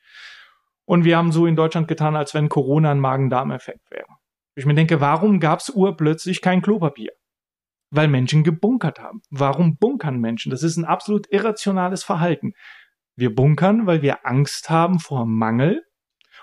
und 0.86 1.04
wir 1.04 1.18
haben 1.18 1.32
so 1.32 1.46
in 1.46 1.56
Deutschland 1.56 1.88
getan, 1.88 2.16
als 2.16 2.34
wenn 2.34 2.48
Corona 2.48 2.92
ein 2.92 3.00
Magen-Darm-Effekt 3.00 3.90
wäre. 3.92 4.08
Ich 4.56 4.66
mir 4.66 4.76
denke, 4.76 5.02
warum 5.02 5.40
gab 5.40 5.60
es 5.60 5.70
urplötzlich 5.70 6.42
kein 6.42 6.62
Klopapier? 6.62 7.12
Weil 7.90 8.08
Menschen 8.08 8.44
gebunkert 8.44 9.00
haben. 9.00 9.22
Warum 9.30 9.78
bunkern 9.78 10.20
Menschen? 10.20 10.50
Das 10.50 10.64
ist 10.64 10.78
ein 10.78 10.86
absolut 10.86 11.26
irrationales 11.32 12.04
Verhalten. 12.04 12.54
Wir 13.16 13.34
bunkern, 13.34 13.88
weil 13.88 14.02
wir 14.02 14.26
Angst 14.26 14.70
haben 14.70 15.00
vor 15.00 15.26
Mangel 15.26 15.87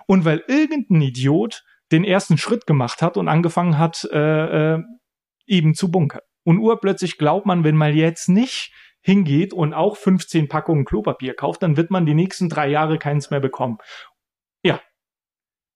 und 0.06 0.24
weil 0.24 0.44
irgendein 0.48 1.02
Idiot 1.02 1.64
den 1.92 2.04
ersten 2.04 2.38
Schritt 2.38 2.66
gemacht 2.66 3.02
hat 3.02 3.16
und 3.16 3.28
angefangen 3.28 3.78
hat, 3.78 4.08
äh, 4.10 4.74
äh, 4.74 4.82
eben 5.46 5.74
zu 5.74 5.90
bunkern. 5.90 6.22
Und 6.44 6.58
urplötzlich 6.58 7.18
glaubt 7.18 7.46
man, 7.46 7.64
wenn 7.64 7.76
man 7.76 7.94
jetzt 7.94 8.28
nicht 8.28 8.72
hingeht 9.00 9.52
und 9.52 9.74
auch 9.74 9.96
15 9.96 10.48
Packungen 10.48 10.84
Klopapier 10.84 11.34
kauft, 11.34 11.62
dann 11.62 11.76
wird 11.76 11.90
man 11.90 12.06
die 12.06 12.14
nächsten 12.14 12.48
drei 12.48 12.68
Jahre 12.68 12.98
keins 12.98 13.30
mehr 13.30 13.40
bekommen. 13.40 13.78
Ja. 14.62 14.80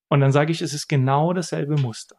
Und 0.08 0.20
dann 0.20 0.32
sage 0.32 0.50
ich, 0.50 0.62
es 0.62 0.72
ist 0.72 0.88
genau 0.88 1.32
dasselbe 1.34 1.76
Muster. 1.76 2.16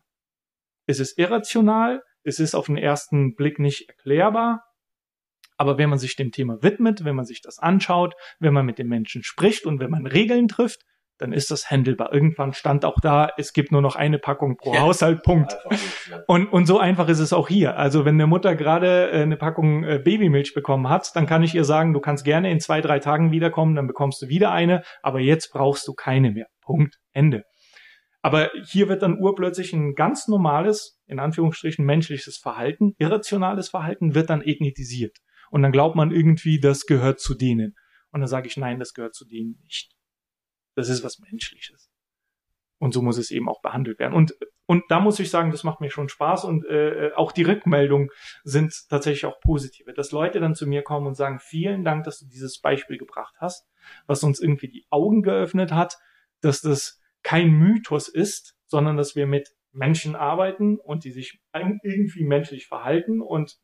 Es 0.86 1.00
ist 1.00 1.18
irrational, 1.18 2.04
es 2.24 2.40
ist 2.40 2.56
auf 2.56 2.68
den 2.68 2.78
ersten 2.78 3.36
Blick 3.36 3.60
nicht 3.60 3.90
erklärbar, 3.90 4.64
aber 5.58 5.78
wenn 5.78 5.90
man 5.90 6.00
sich 6.00 6.16
dem 6.16 6.32
Thema 6.32 6.62
widmet, 6.64 7.04
wenn 7.04 7.16
man 7.16 7.26
sich 7.26 7.42
das 7.42 7.60
anschaut, 7.60 8.16
wenn 8.40 8.54
man 8.54 8.66
mit 8.66 8.78
den 8.78 8.88
Menschen 8.88 9.24
spricht 9.24 9.66
und 9.66 9.80
wenn 9.80 9.92
man 9.92 10.06
Regeln 10.06 10.48
trifft, 10.48 10.86
dann 11.20 11.34
ist 11.34 11.52
das 11.52 11.70
handelbar. 11.70 12.12
Irgendwann 12.14 12.54
stand 12.54 12.86
auch 12.86 13.00
da, 13.02 13.30
es 13.38 13.54
gibt 13.54 13.72
nur 13.72 13.82
noch 13.82 13.96
eine 13.96 14.18
Packung 14.18 14.58
pro 14.58 14.74
ja. 14.74 14.82
Haushalt, 14.82 15.22
Punkt. 15.22 15.56
Und, 16.28 16.48
und 16.48 16.66
so 16.66 16.80
einfach 16.80 17.08
ist 17.10 17.20
es 17.20 17.34
auch 17.34 17.48
hier. 17.48 17.78
Also 17.78 18.06
wenn 18.06 18.16
eine 18.16 18.26
Mutter 18.26 18.56
gerade 18.56 19.12
äh, 19.12 19.22
eine 19.22 19.38
Packung 19.38 19.84
äh, 19.84 20.00
Babymilch 20.00 20.54
bekommen 20.54 20.90
hat, 20.90 21.16
dann 21.16 21.28
kann 21.28 21.44
ich 21.44 21.54
ihr 21.54 21.66
sagen, 21.66 21.94
du 21.94 22.00
kannst 22.00 22.24
gerne 22.24 22.50
in 22.50 22.60
zwei, 22.60 22.82
drei 22.82 23.00
Tagen 23.00 23.32
wiederkommen, 23.32 23.76
dann 23.76 23.88
bekommst 23.88 24.22
du 24.22 24.30
wieder 24.30 24.52
eine, 24.52 24.82
aber 25.04 25.20
jetzt 25.20 25.52
brauchst 25.52 25.88
du 25.88 25.94
keine 25.94 26.32
mehr. 26.32 26.48
Punkt. 26.62 26.98
Ende. 27.12 27.44
Aber 28.22 28.50
hier 28.66 28.90
wird 28.90 29.02
dann 29.02 29.20
urplötzlich 29.20 29.74
ein 29.74 29.94
ganz 29.94 30.28
normales, 30.28 31.00
in 31.06 31.20
Anführungsstrichen 31.20 31.86
menschliches 31.86 32.38
Verhalten, 32.38 32.94
irrationales 32.98 33.70
Verhalten, 33.70 34.14
wird 34.14 34.30
dann 34.30 34.42
ethnitisiert. 34.42 35.18
Und 35.52 35.64
dann 35.64 35.72
glaubt 35.72 35.96
man 35.96 36.12
irgendwie, 36.12 36.60
das 36.60 36.86
gehört 36.86 37.20
zu 37.20 37.34
denen. 37.34 37.76
Und 38.12 38.22
dann 38.22 38.28
sage 38.28 38.48
ich, 38.48 38.58
nein, 38.58 38.80
das 38.80 38.94
gehört 38.94 39.16
zu 39.16 39.26
denen 39.26 39.60
nicht. 39.64 39.94
Das 40.80 40.88
ist 40.88 41.04
was 41.04 41.20
Menschliches. 41.20 41.92
Und 42.78 42.94
so 42.94 43.02
muss 43.02 43.18
es 43.18 43.32
eben 43.32 43.50
auch 43.50 43.62
behandelt 43.62 44.00
werden. 44.00 44.14
Und, 44.14 44.34
und 44.66 44.84
da 44.88 45.02
muss 45.02 45.20
ich 45.20 45.30
sagen, 45.30 45.52
das 45.52 45.66
macht 45.66 45.82
mir 45.82 45.90
schon 45.90 46.08
Spaß 46.08 46.46
und 46.46 46.66
äh, 46.66 47.12
auch 47.14 47.34
die 47.34 47.44
Rückmeldungen 47.44 48.10
sind 48.46 48.74
tatsächlich 48.90 49.26
auch 49.26 49.42
positive. 49.42 49.94
Dass 49.94 50.14
Leute 50.14 50.40
dann 50.40 50.56
zu 50.56 50.66
mir 50.66 50.82
kommen 50.82 51.06
und 51.06 51.16
sagen, 51.16 51.40
vielen 51.40 51.84
Dank, 51.84 52.06
dass 52.06 52.20
du 52.20 52.28
dieses 52.28 52.62
Beispiel 52.62 52.98
gebracht 52.98 53.36
hast, 53.40 53.68
was 54.08 54.24
uns 54.24 54.40
irgendwie 54.40 54.70
die 54.70 54.86
Augen 54.90 55.22
geöffnet 55.22 55.74
hat, 55.74 55.98
dass 56.40 56.62
das 56.62 57.02
kein 57.22 57.50
Mythos 57.50 58.08
ist, 58.08 58.56
sondern 58.66 58.96
dass 58.96 59.18
wir 59.18 59.28
mit 59.28 59.50
Menschen 59.74 60.16
arbeiten 60.16 60.80
und 60.80 61.04
die 61.04 61.12
sich 61.12 61.42
irgendwie 61.54 62.24
menschlich 62.24 62.68
verhalten 62.68 63.22
und, 63.22 63.58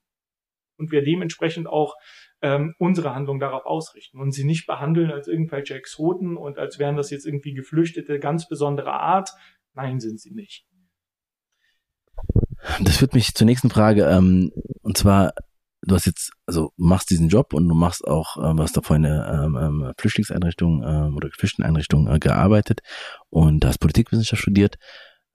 und 0.78 0.91
wir 0.91 1.03
dementsprechend 1.03 1.67
auch 1.67 1.95
ähm, 2.41 2.76
unsere 2.78 3.15
Handlung 3.15 3.39
darauf 3.39 3.65
ausrichten 3.65 4.19
und 4.19 4.32
sie 4.32 4.43
nicht 4.43 4.67
behandeln 4.67 5.11
als 5.11 5.28
irgendwelche 5.28 5.76
Exoten 5.76 6.38
und 6.38 6.57
als 6.57 6.80
wären 6.80 6.95
das 6.95 7.09
jetzt 7.09 7.26
irgendwie 7.26 7.53
Geflüchtete 7.53 8.19
ganz 8.19 8.47
besonderer 8.47 8.99
Art. 8.99 9.32
Nein, 9.73 9.99
sind 9.99 10.19
sie 10.19 10.32
nicht. 10.32 10.65
Das 12.82 12.97
führt 12.97 13.13
mich 13.13 13.34
zur 13.34 13.45
nächsten 13.45 13.69
Frage. 13.69 14.05
Ähm, 14.05 14.51
und 14.82 14.97
zwar, 14.97 15.34
du 15.82 15.95
hast 15.95 16.05
jetzt, 16.05 16.32
also 16.45 16.71
machst 16.78 17.09
diesen 17.09 17.30
Job 17.30 17.53
und 17.53 17.67
du 17.67 17.76
machst 17.76 18.07
auch, 18.07 18.38
äh, 18.38 18.55
du 18.55 18.63
hast 18.63 18.76
da 18.78 18.82
vorhin 18.82 19.05
eine 19.05 19.45
ähm, 19.45 19.55
ähm, 19.55 19.93
Flüchtlingseinrichtung 19.97 20.84
ähm, 20.84 21.15
oder 21.15 21.30
Flüchtlingseinrichtung 21.30 22.07
äh, 22.07 22.19
gearbeitet 22.19 22.82
und 23.30 23.65
hast 23.65 23.80
Politikwissenschaft 23.80 24.41
studiert. 24.41 24.78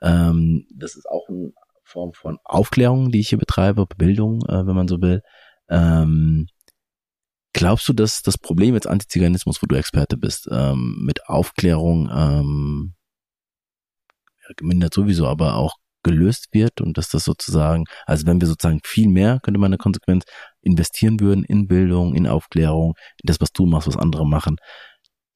Ähm, 0.03 0.67
das 0.75 0.97
ist 0.97 1.09
auch 1.09 1.29
eine 1.29 1.53
Form 1.91 2.13
von 2.13 2.39
Aufklärung, 2.45 3.11
die 3.11 3.21
ich 3.21 3.29
hier 3.31 3.39
betreibe, 3.39 3.87
Bildung, 3.97 4.43
äh, 4.49 4.67
wenn 4.67 4.75
man 4.77 4.89
so 4.89 5.01
will. 5.01 5.23
Ähm, 5.69 6.47
glaubst 7.53 7.89
du, 7.89 7.93
dass 7.93 8.23
das 8.23 8.39
Problem 8.39 8.75
jetzt 8.75 8.87
Antiziganismus, 8.87 9.63
wo 9.63 9.67
du 9.67 9.77
Experte 9.77 10.17
bist, 10.17 10.49
ähm, 10.51 11.03
mit 11.05 11.29
Aufklärung 11.29 12.09
ähm, 12.13 12.95
gemindert 14.57 14.95
sowieso, 14.95 15.27
aber 15.27 15.57
auch 15.57 15.77
gelöst 16.03 16.49
wird 16.53 16.81
und 16.81 16.97
dass 16.97 17.11
das 17.11 17.25
sozusagen, 17.25 17.85
also 18.07 18.27
wenn 18.27 18.41
wir 18.41 18.49
sozusagen 18.49 18.81
viel 18.85 19.09
mehr, 19.09 19.39
könnte 19.43 19.61
man 19.61 19.69
eine 19.69 19.79
Konsequenz, 19.79 20.25
investieren 20.63 21.21
würden 21.21 21.45
in 21.45 21.69
Bildung, 21.69 22.15
in 22.15 22.27
Aufklärung, 22.27 22.95
in 23.23 23.27
das, 23.27 23.41
was 23.41 23.53
du 23.53 23.67
machst, 23.67 23.87
was 23.87 23.97
andere 23.97 24.27
machen, 24.27 24.57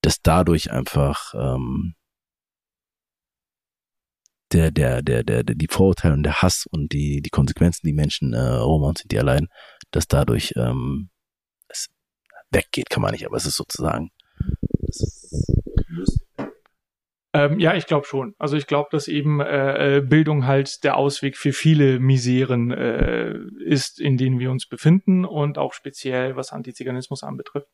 dass 0.02 0.22
dadurch 0.22 0.70
einfach 0.70 1.34
ähm, 1.34 1.94
der, 4.54 4.70
der, 4.70 5.02
der, 5.02 5.24
der, 5.24 5.42
die 5.42 5.68
Vorurteile 5.68 6.14
und 6.14 6.22
der 6.22 6.42
Hass 6.42 6.66
und 6.70 6.92
die, 6.92 7.20
die 7.20 7.30
Konsequenzen, 7.30 7.86
die 7.86 7.92
Menschen, 7.92 8.32
äh, 8.32 8.38
Roma 8.38 8.88
und 8.88 9.10
die 9.10 9.16
erleiden, 9.16 9.48
dass 9.90 10.06
dadurch 10.06 10.54
ähm, 10.56 11.10
es 11.68 11.88
weggeht, 12.50 12.88
kann 12.88 13.02
man 13.02 13.12
nicht, 13.12 13.26
aber 13.26 13.36
es 13.36 13.46
ist 13.46 13.56
sozusagen, 13.56 14.10
es 14.88 15.24
ähm, 17.34 17.58
ja, 17.58 17.74
ich 17.74 17.86
glaube 17.86 18.06
schon. 18.06 18.36
Also 18.38 18.56
ich 18.56 18.68
glaube, 18.68 18.90
dass 18.92 19.08
eben 19.08 19.40
äh, 19.40 19.96
äh, 19.96 20.00
Bildung 20.00 20.46
halt 20.46 20.84
der 20.84 20.96
Ausweg 20.96 21.36
für 21.36 21.52
viele 21.52 21.98
Miseren 21.98 22.70
äh, 22.70 23.34
ist, 23.58 24.00
in 24.00 24.16
denen 24.16 24.38
wir 24.38 24.52
uns 24.52 24.68
befinden 24.68 25.24
und 25.24 25.58
auch 25.58 25.72
speziell 25.72 26.36
was 26.36 26.52
Antiziganismus 26.52 27.24
anbetrifft. 27.24 27.66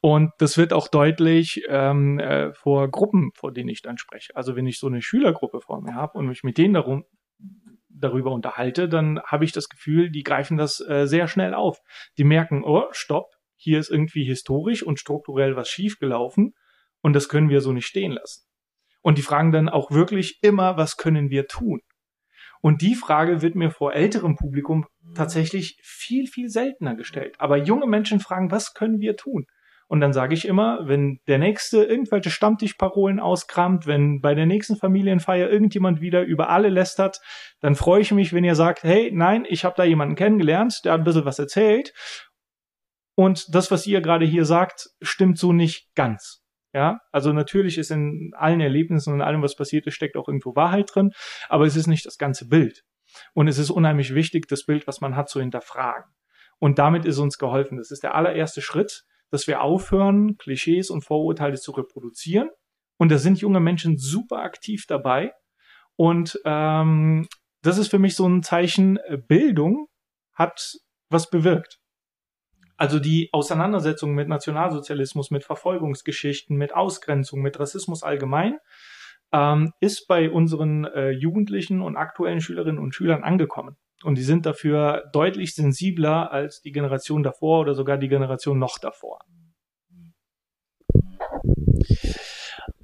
Und 0.00 0.30
das 0.38 0.56
wird 0.56 0.72
auch 0.72 0.88
deutlich 0.88 1.64
ähm, 1.68 2.20
äh, 2.20 2.52
vor 2.52 2.88
Gruppen, 2.88 3.32
vor 3.34 3.52
denen 3.52 3.68
ich 3.68 3.82
dann 3.82 3.98
spreche. 3.98 4.34
Also 4.36 4.54
wenn 4.54 4.66
ich 4.66 4.78
so 4.78 4.86
eine 4.86 5.02
Schülergruppe 5.02 5.60
vor 5.60 5.80
mir 5.82 5.94
habe 5.94 6.18
und 6.18 6.28
mich 6.28 6.44
mit 6.44 6.56
denen 6.56 6.74
darum 6.74 7.04
darüber 7.88 8.30
unterhalte, 8.30 8.88
dann 8.88 9.20
habe 9.24 9.44
ich 9.44 9.52
das 9.52 9.68
Gefühl, 9.68 10.10
die 10.10 10.22
greifen 10.22 10.56
das 10.56 10.80
äh, 10.80 11.06
sehr 11.06 11.26
schnell 11.26 11.52
auf. 11.52 11.80
Die 12.16 12.24
merken, 12.24 12.62
oh, 12.64 12.84
stopp, 12.92 13.32
hier 13.56 13.80
ist 13.80 13.90
irgendwie 13.90 14.24
historisch 14.24 14.84
und 14.84 15.00
strukturell 15.00 15.56
was 15.56 15.68
schiefgelaufen 15.68 16.54
und 17.00 17.14
das 17.14 17.28
können 17.28 17.48
wir 17.48 17.60
so 17.60 17.72
nicht 17.72 17.86
stehen 17.86 18.12
lassen. 18.12 18.44
Und 19.02 19.18
die 19.18 19.22
fragen 19.22 19.50
dann 19.50 19.68
auch 19.68 19.90
wirklich 19.90 20.38
immer, 20.42 20.76
was 20.76 20.96
können 20.96 21.30
wir 21.30 21.48
tun? 21.48 21.80
Und 22.60 22.82
die 22.82 22.94
Frage 22.94 23.42
wird 23.42 23.54
mir 23.54 23.70
vor 23.70 23.94
älterem 23.94 24.36
Publikum 24.36 24.86
tatsächlich 25.14 25.78
viel, 25.82 26.26
viel 26.26 26.48
seltener 26.48 26.96
gestellt. 26.96 27.36
Aber 27.38 27.56
junge 27.56 27.86
Menschen 27.86 28.20
fragen, 28.20 28.50
was 28.50 28.74
können 28.74 29.00
wir 29.00 29.16
tun? 29.16 29.46
Und 29.88 30.00
dann 30.00 30.12
sage 30.12 30.34
ich 30.34 30.46
immer, 30.46 30.86
wenn 30.86 31.18
der 31.26 31.38
nächste 31.38 31.82
irgendwelche 31.82 32.30
Stammtischparolen 32.30 33.20
auskramt, 33.20 33.86
wenn 33.86 34.20
bei 34.20 34.34
der 34.34 34.44
nächsten 34.44 34.76
Familienfeier 34.76 35.48
irgendjemand 35.48 36.02
wieder 36.02 36.22
über 36.22 36.50
alle 36.50 36.68
lästert, 36.68 37.20
dann 37.60 37.74
freue 37.74 38.02
ich 38.02 38.12
mich, 38.12 38.34
wenn 38.34 38.44
ihr 38.44 38.54
sagt, 38.54 38.82
hey, 38.82 39.10
nein, 39.12 39.46
ich 39.48 39.64
habe 39.64 39.74
da 39.76 39.84
jemanden 39.84 40.14
kennengelernt, 40.14 40.82
der 40.84 40.92
hat 40.92 41.00
ein 41.00 41.04
bisschen 41.04 41.24
was 41.24 41.38
erzählt. 41.38 41.94
Und 43.14 43.54
das, 43.54 43.70
was 43.70 43.86
ihr 43.86 44.02
gerade 44.02 44.26
hier 44.26 44.44
sagt, 44.44 44.90
stimmt 45.00 45.38
so 45.38 45.52
nicht 45.54 45.94
ganz. 45.94 46.44
Ja, 46.74 47.00
also 47.10 47.32
natürlich 47.32 47.78
ist 47.78 47.90
in 47.90 48.32
allen 48.36 48.60
Erlebnissen 48.60 49.14
und 49.14 49.22
allem, 49.22 49.42
was 49.42 49.56
passiert 49.56 49.86
ist, 49.86 49.94
steckt 49.94 50.18
auch 50.18 50.28
irgendwo 50.28 50.54
Wahrheit 50.54 50.94
drin, 50.94 51.12
aber 51.48 51.64
es 51.64 51.76
ist 51.76 51.86
nicht 51.86 52.04
das 52.04 52.18
ganze 52.18 52.46
Bild. 52.46 52.84
Und 53.32 53.48
es 53.48 53.56
ist 53.56 53.70
unheimlich 53.70 54.14
wichtig, 54.14 54.48
das 54.48 54.66
Bild, 54.66 54.86
was 54.86 55.00
man 55.00 55.16
hat, 55.16 55.30
zu 55.30 55.40
hinterfragen. 55.40 56.12
Und 56.58 56.78
damit 56.78 57.06
ist 57.06 57.18
uns 57.18 57.38
geholfen. 57.38 57.78
Das 57.78 57.90
ist 57.90 58.02
der 58.02 58.14
allererste 58.14 58.60
Schritt, 58.60 59.04
dass 59.30 59.46
wir 59.46 59.62
aufhören, 59.62 60.36
Klischees 60.36 60.90
und 60.90 61.02
Vorurteile 61.02 61.56
zu 61.56 61.72
reproduzieren. 61.72 62.50
Und 62.96 63.10
da 63.10 63.18
sind 63.18 63.40
junge 63.40 63.60
Menschen 63.60 63.98
super 63.98 64.38
aktiv 64.38 64.84
dabei. 64.86 65.32
Und 65.96 66.40
ähm, 66.44 67.26
das 67.62 67.78
ist 67.78 67.88
für 67.88 67.98
mich 67.98 68.14
so 68.14 68.26
ein 68.26 68.42
Zeichen, 68.42 68.98
äh, 68.98 69.18
Bildung 69.18 69.88
hat 70.34 70.78
was 71.10 71.30
bewirkt. 71.30 71.80
Also 72.76 73.00
die 73.00 73.28
Auseinandersetzung 73.32 74.14
mit 74.14 74.28
Nationalsozialismus, 74.28 75.32
mit 75.32 75.42
Verfolgungsgeschichten, 75.42 76.56
mit 76.56 76.74
Ausgrenzung, 76.74 77.42
mit 77.42 77.58
Rassismus 77.58 78.04
allgemein, 78.04 78.58
ähm, 79.32 79.72
ist 79.80 80.06
bei 80.06 80.30
unseren 80.30 80.84
äh, 80.84 81.10
Jugendlichen 81.10 81.82
und 81.82 81.96
aktuellen 81.96 82.40
Schülerinnen 82.40 82.78
und 82.78 82.94
Schülern 82.94 83.24
angekommen. 83.24 83.76
Und 84.04 84.16
die 84.16 84.22
sind 84.22 84.46
dafür 84.46 85.04
deutlich 85.12 85.54
sensibler 85.54 86.30
als 86.30 86.60
die 86.60 86.72
Generation 86.72 87.22
davor 87.22 87.60
oder 87.60 87.74
sogar 87.74 87.98
die 87.98 88.08
Generation 88.08 88.58
noch 88.58 88.78
davor. 88.78 89.18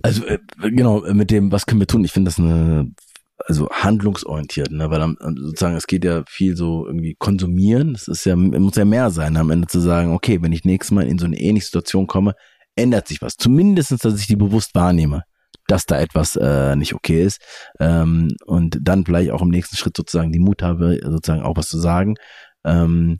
Also 0.03 0.27
äh, 0.27 0.39
genau, 0.61 1.01
mit 1.13 1.31
dem, 1.31 1.53
was 1.53 1.67
können 1.67 1.81
wir 1.81 1.87
tun? 1.87 2.05
Ich 2.05 2.13
finde 2.13 2.29
das 2.29 2.39
eine 2.39 2.93
also 3.39 3.69
handlungsorientiert, 3.71 4.71
ne? 4.71 4.91
weil 4.91 5.03
am, 5.03 5.17
sozusagen 5.21 5.77
es 5.77 5.87
geht 5.87 6.05
ja 6.05 6.25
viel 6.27 6.57
so 6.57 6.87
irgendwie 6.87 7.15
konsumieren. 7.15 7.95
Es 7.95 8.09
ist 8.09 8.25
ja, 8.25 8.37
muss 8.37 8.77
ja 8.77 8.85
mehr 8.85 9.11
sein, 9.11 9.37
am 9.37 9.51
Ende 9.51 9.67
zu 9.67 9.81
sagen, 9.81 10.13
okay, 10.13 10.41
wenn 10.43 10.53
ich 10.53 10.65
nächstes 10.65 10.93
Mal 10.93 11.07
in 11.07 11.19
so 11.19 11.27
eine 11.27 11.39
ähnliche 11.39 11.67
Situation 11.67 12.07
komme, 12.07 12.35
ändert 12.77 13.09
sich 13.09 13.23
was. 13.23 13.37
Zumindestens, 13.37 14.01
dass 14.01 14.21
ich 14.21 14.27
die 14.27 14.37
bewusst 14.37 14.75
wahrnehme, 14.75 15.25
dass 15.67 15.87
da 15.87 15.99
etwas 15.99 16.37
äh, 16.37 16.77
nicht 16.77 16.95
okay 16.95 17.23
ist. 17.23 17.41
Ähm, 17.81 18.29
und 18.47 18.79
dann 18.83 19.05
vielleicht 19.05 19.31
auch 19.31 19.43
im 19.43 19.49
nächsten 19.49 19.77
Schritt 19.77 19.97
sozusagen 19.97 20.33
die 20.33 20.39
Mut 20.39 20.63
habe, 20.63 21.01
sozusagen 21.03 21.43
auch 21.43 21.57
was 21.57 21.69
zu 21.69 21.79
sagen. 21.79 22.17
Ähm, 22.65 23.19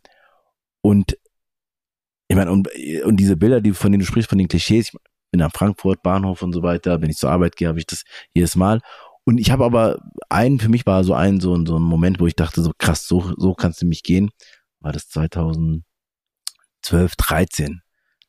und 0.83 1.17
ich 2.29 2.37
meine, 2.37 2.51
und, 2.51 2.69
und 3.05 3.17
diese 3.17 3.37
Bilder, 3.37 3.61
die 3.61 3.73
von 3.73 3.93
denen 3.93 4.01
du 4.01 4.07
sprichst, 4.07 4.29
von 4.29 4.39
den 4.39 4.49
Klischees, 4.49 4.89
ich 4.89 4.95
bin 5.31 5.43
am 5.43 5.51
Frankfurt 5.51 6.03
Bahnhof 6.03 6.43
und 6.43 6.53
so 6.53 6.63
weiter, 6.63 7.01
wenn 7.01 7.11
ich 7.11 7.17
zur 7.17 7.31
Arbeit 7.31 7.57
gehe, 7.57 7.69
habe 7.69 7.79
ich 7.79 7.87
das 7.87 8.05
jedes 8.33 8.57
Mal. 8.57 8.81
Und 9.25 9.39
ich 9.39 9.51
habe 9.51 9.65
aber 9.65 10.01
einen, 10.29 10.61
für 10.61 10.69
mich 10.69 10.87
war 10.87 11.03
so 11.05 11.15
ein, 11.15 11.41
so, 11.41 11.57
so 11.65 11.79
ein 11.79 11.83
Moment, 11.83 12.21
wo 12.21 12.27
ich 12.27 12.37
dachte, 12.37 12.63
so 12.63 12.73
krass, 12.79 13.09
so, 13.09 13.33
so 13.37 13.55
kannst 13.55 13.81
du 13.83 13.87
mich 13.87 14.03
gehen. 14.03 14.31
War 14.81 14.93
das 14.93 15.09
2012, 15.09 15.85
13. 17.17 17.84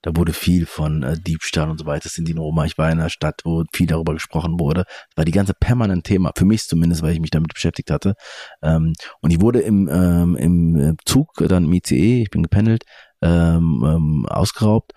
Da 0.06 0.16
wurde 0.16 0.34
viel 0.34 0.68
von 0.68 1.02
äh, 1.02 1.20
Diebstahl 1.20 1.68
und 1.68 1.80
so 1.80 1.88
weiter. 1.88 2.10
Sind 2.10 2.28
die 2.28 2.34
in 2.34 2.38
Roma. 2.38 2.66
Ich 2.66 2.78
war 2.78 2.92
in 2.92 3.00
einer 3.00 3.10
Stadt, 3.10 3.42
wo 3.44 3.64
viel 3.74 3.88
darüber 3.88 4.14
gesprochen 4.14 4.60
wurde. 4.60 4.84
Das 4.84 5.18
war 5.18 5.26
die 5.26 5.32
ganze 5.32 5.56
permanent 5.56 6.06
Thema, 6.06 6.32
für 6.38 6.46
mich 6.46 6.68
zumindest, 6.68 7.02
weil 7.02 7.14
ich 7.14 7.20
mich 7.20 7.32
damit 7.32 7.52
beschäftigt 7.52 7.90
hatte. 7.90 8.14
Ähm, 8.62 8.94
und 9.22 9.32
ich 9.32 9.42
wurde 9.42 9.62
im, 9.62 9.90
ähm, 9.92 10.36
im 10.36 10.98
Zug, 11.06 11.34
dann 11.38 11.66
im 11.66 11.74
ICE, 11.74 12.22
ich 12.22 12.30
bin 12.30 12.44
gependelt, 12.44 12.84
ähm, 13.24 13.84
ähm, 13.84 14.26
ausgeraubt. 14.28 14.92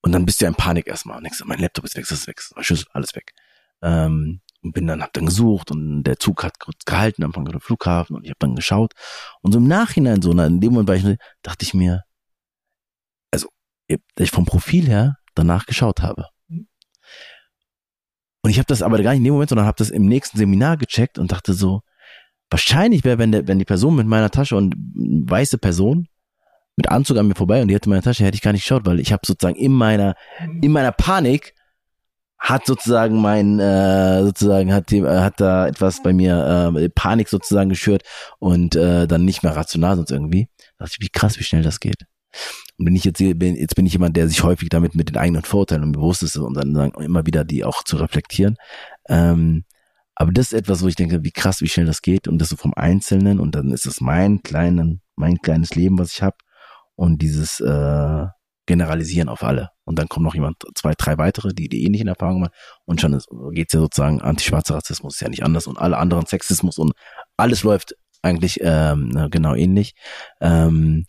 Und 0.00 0.12
dann 0.12 0.24
bist 0.24 0.40
du 0.40 0.46
ja 0.46 0.48
in 0.48 0.54
Panik 0.54 0.86
erstmal. 0.86 1.18
Und 1.18 1.24
denkst, 1.24 1.42
mein 1.44 1.58
Laptop 1.58 1.84
ist 1.84 1.94
weg, 1.94 2.06
das 2.08 2.20
ist 2.20 2.26
weg, 2.26 2.40
Schlüssel, 2.60 2.86
alles 2.94 3.14
weg. 3.14 3.32
Ähm, 3.82 4.40
und 4.62 4.72
bin 4.72 4.86
dann, 4.86 5.02
hab 5.02 5.12
dann 5.12 5.26
gesucht 5.26 5.70
und 5.70 6.04
der 6.04 6.18
Zug 6.18 6.42
hat 6.42 6.54
gehalten 6.86 7.22
am 7.22 7.34
Frankfurter 7.34 7.60
Flughafen 7.60 8.16
und 8.16 8.24
ich 8.24 8.30
habe 8.30 8.38
dann 8.38 8.54
geschaut. 8.54 8.94
Und 9.42 9.52
so 9.52 9.58
im 9.58 9.68
Nachhinein, 9.68 10.22
so 10.22 10.30
in 10.32 10.60
dem 10.62 10.72
Moment, 10.72 11.04
ich, 11.04 11.18
dachte 11.42 11.66
ich 11.66 11.74
mir, 11.74 12.04
ich 13.88 14.30
vom 14.30 14.44
Profil 14.44 14.86
her 14.86 15.16
danach 15.34 15.66
geschaut 15.66 16.02
habe. 16.02 16.28
Und 18.42 18.50
ich 18.50 18.58
habe 18.58 18.66
das 18.66 18.82
aber 18.82 19.00
gar 19.02 19.12
nicht 19.12 19.18
in 19.18 19.24
dem 19.24 19.34
Moment, 19.34 19.50
sondern 19.50 19.66
habe 19.66 19.78
das 19.78 19.90
im 19.90 20.06
nächsten 20.06 20.36
Seminar 20.36 20.76
gecheckt 20.76 21.18
und 21.18 21.30
dachte 21.30 21.52
so, 21.52 21.82
wahrscheinlich 22.50 23.04
wäre, 23.04 23.18
wenn, 23.18 23.46
wenn 23.46 23.58
die 23.58 23.64
Person 23.64 23.94
mit 23.94 24.06
meiner 24.06 24.30
Tasche 24.30 24.56
und 24.56 24.74
weiße 24.76 25.58
Person 25.58 26.08
mit 26.76 26.88
Anzug 26.88 27.18
an 27.18 27.28
mir 27.28 27.34
vorbei 27.34 27.62
und 27.62 27.68
die 27.68 27.74
hätte 27.74 27.88
meine 27.88 28.02
Tasche, 28.02 28.24
hätte 28.24 28.34
ich 28.34 28.42
gar 28.42 28.52
nicht 28.52 28.62
geschaut, 28.62 28.86
weil 28.86 28.98
ich 28.98 29.12
habe 29.12 29.22
sozusagen 29.24 29.56
in 29.56 29.72
meiner, 29.72 30.14
in 30.60 30.72
meiner 30.72 30.92
Panik 30.92 31.54
hat 32.38 32.66
sozusagen 32.66 33.20
mein 33.20 33.60
äh, 33.60 34.22
sozusagen 34.24 34.72
hat 34.72 34.90
die, 34.90 34.98
äh, 34.98 35.20
hat 35.20 35.40
da 35.40 35.68
etwas 35.68 36.02
bei 36.02 36.12
mir 36.12 36.72
äh, 36.76 36.88
Panik 36.88 37.28
sozusagen 37.28 37.68
geschürt 37.68 38.02
und 38.40 38.74
äh, 38.74 39.06
dann 39.06 39.24
nicht 39.24 39.44
mehr 39.44 39.54
rational 39.54 39.94
sonst 39.96 40.10
irgendwie. 40.10 40.48
Da 40.78 40.86
dachte 40.86 40.96
ich, 40.98 41.04
wie 41.06 41.10
krass, 41.10 41.38
wie 41.38 41.44
schnell 41.44 41.62
das 41.62 41.78
geht. 41.78 42.04
Und 42.78 42.86
bin 42.86 42.96
ich 42.96 43.04
jetzt 43.04 43.18
bin, 43.18 43.56
jetzt 43.56 43.76
bin 43.76 43.86
ich 43.86 43.92
jemand, 43.92 44.16
der 44.16 44.28
sich 44.28 44.42
häufig 44.42 44.68
damit 44.68 44.94
mit 44.94 45.08
den 45.08 45.16
eigenen 45.16 45.42
Vorurteilen 45.42 45.92
bewusst 45.92 46.22
ist 46.22 46.36
und 46.36 46.54
dann 46.54 46.74
sagen, 46.74 47.02
immer 47.02 47.26
wieder 47.26 47.44
die 47.44 47.64
auch 47.64 47.82
zu 47.84 47.96
reflektieren. 47.96 48.56
Ähm, 49.08 49.64
aber 50.14 50.32
das 50.32 50.46
ist 50.46 50.52
etwas, 50.52 50.82
wo 50.82 50.88
ich 50.88 50.96
denke, 50.96 51.24
wie 51.24 51.32
krass, 51.32 51.60
wie 51.60 51.68
schnell 51.68 51.86
das 51.86 52.02
geht 52.02 52.28
und 52.28 52.38
das 52.38 52.50
so 52.50 52.56
vom 52.56 52.74
Einzelnen 52.74 53.40
und 53.40 53.54
dann 53.54 53.70
ist 53.72 53.86
es 53.86 54.00
mein 54.00 54.42
kleinen, 54.42 55.00
mein 55.16 55.38
kleines 55.38 55.74
Leben, 55.74 55.98
was 55.98 56.12
ich 56.12 56.22
habe 56.22 56.36
und 56.94 57.22
dieses 57.22 57.60
äh, 57.60 58.26
generalisieren 58.66 59.28
auf 59.28 59.42
alle. 59.42 59.70
Und 59.84 59.98
dann 59.98 60.08
kommt 60.08 60.24
noch 60.24 60.34
jemand, 60.34 60.56
zwei, 60.74 60.92
drei 60.96 61.18
weitere, 61.18 61.52
die 61.52 61.68
die 61.68 61.84
ähnlichen 61.84 62.08
Erfahrungen 62.08 62.42
machen. 62.42 62.54
Und 62.84 63.00
schon 63.00 63.20
geht's 63.52 63.72
ja 63.72 63.80
sozusagen, 63.80 64.20
antischwarzer 64.20 64.76
Rassismus 64.76 65.14
ist 65.14 65.20
ja 65.20 65.28
nicht 65.28 65.42
anders 65.42 65.66
und 65.66 65.78
alle 65.78 65.98
anderen 65.98 66.26
Sexismus 66.26 66.78
und 66.78 66.92
alles 67.36 67.64
läuft 67.64 67.96
eigentlich 68.22 68.58
ähm, 68.62 69.28
genau 69.30 69.54
ähnlich. 69.54 69.94
Ähm, 70.40 71.06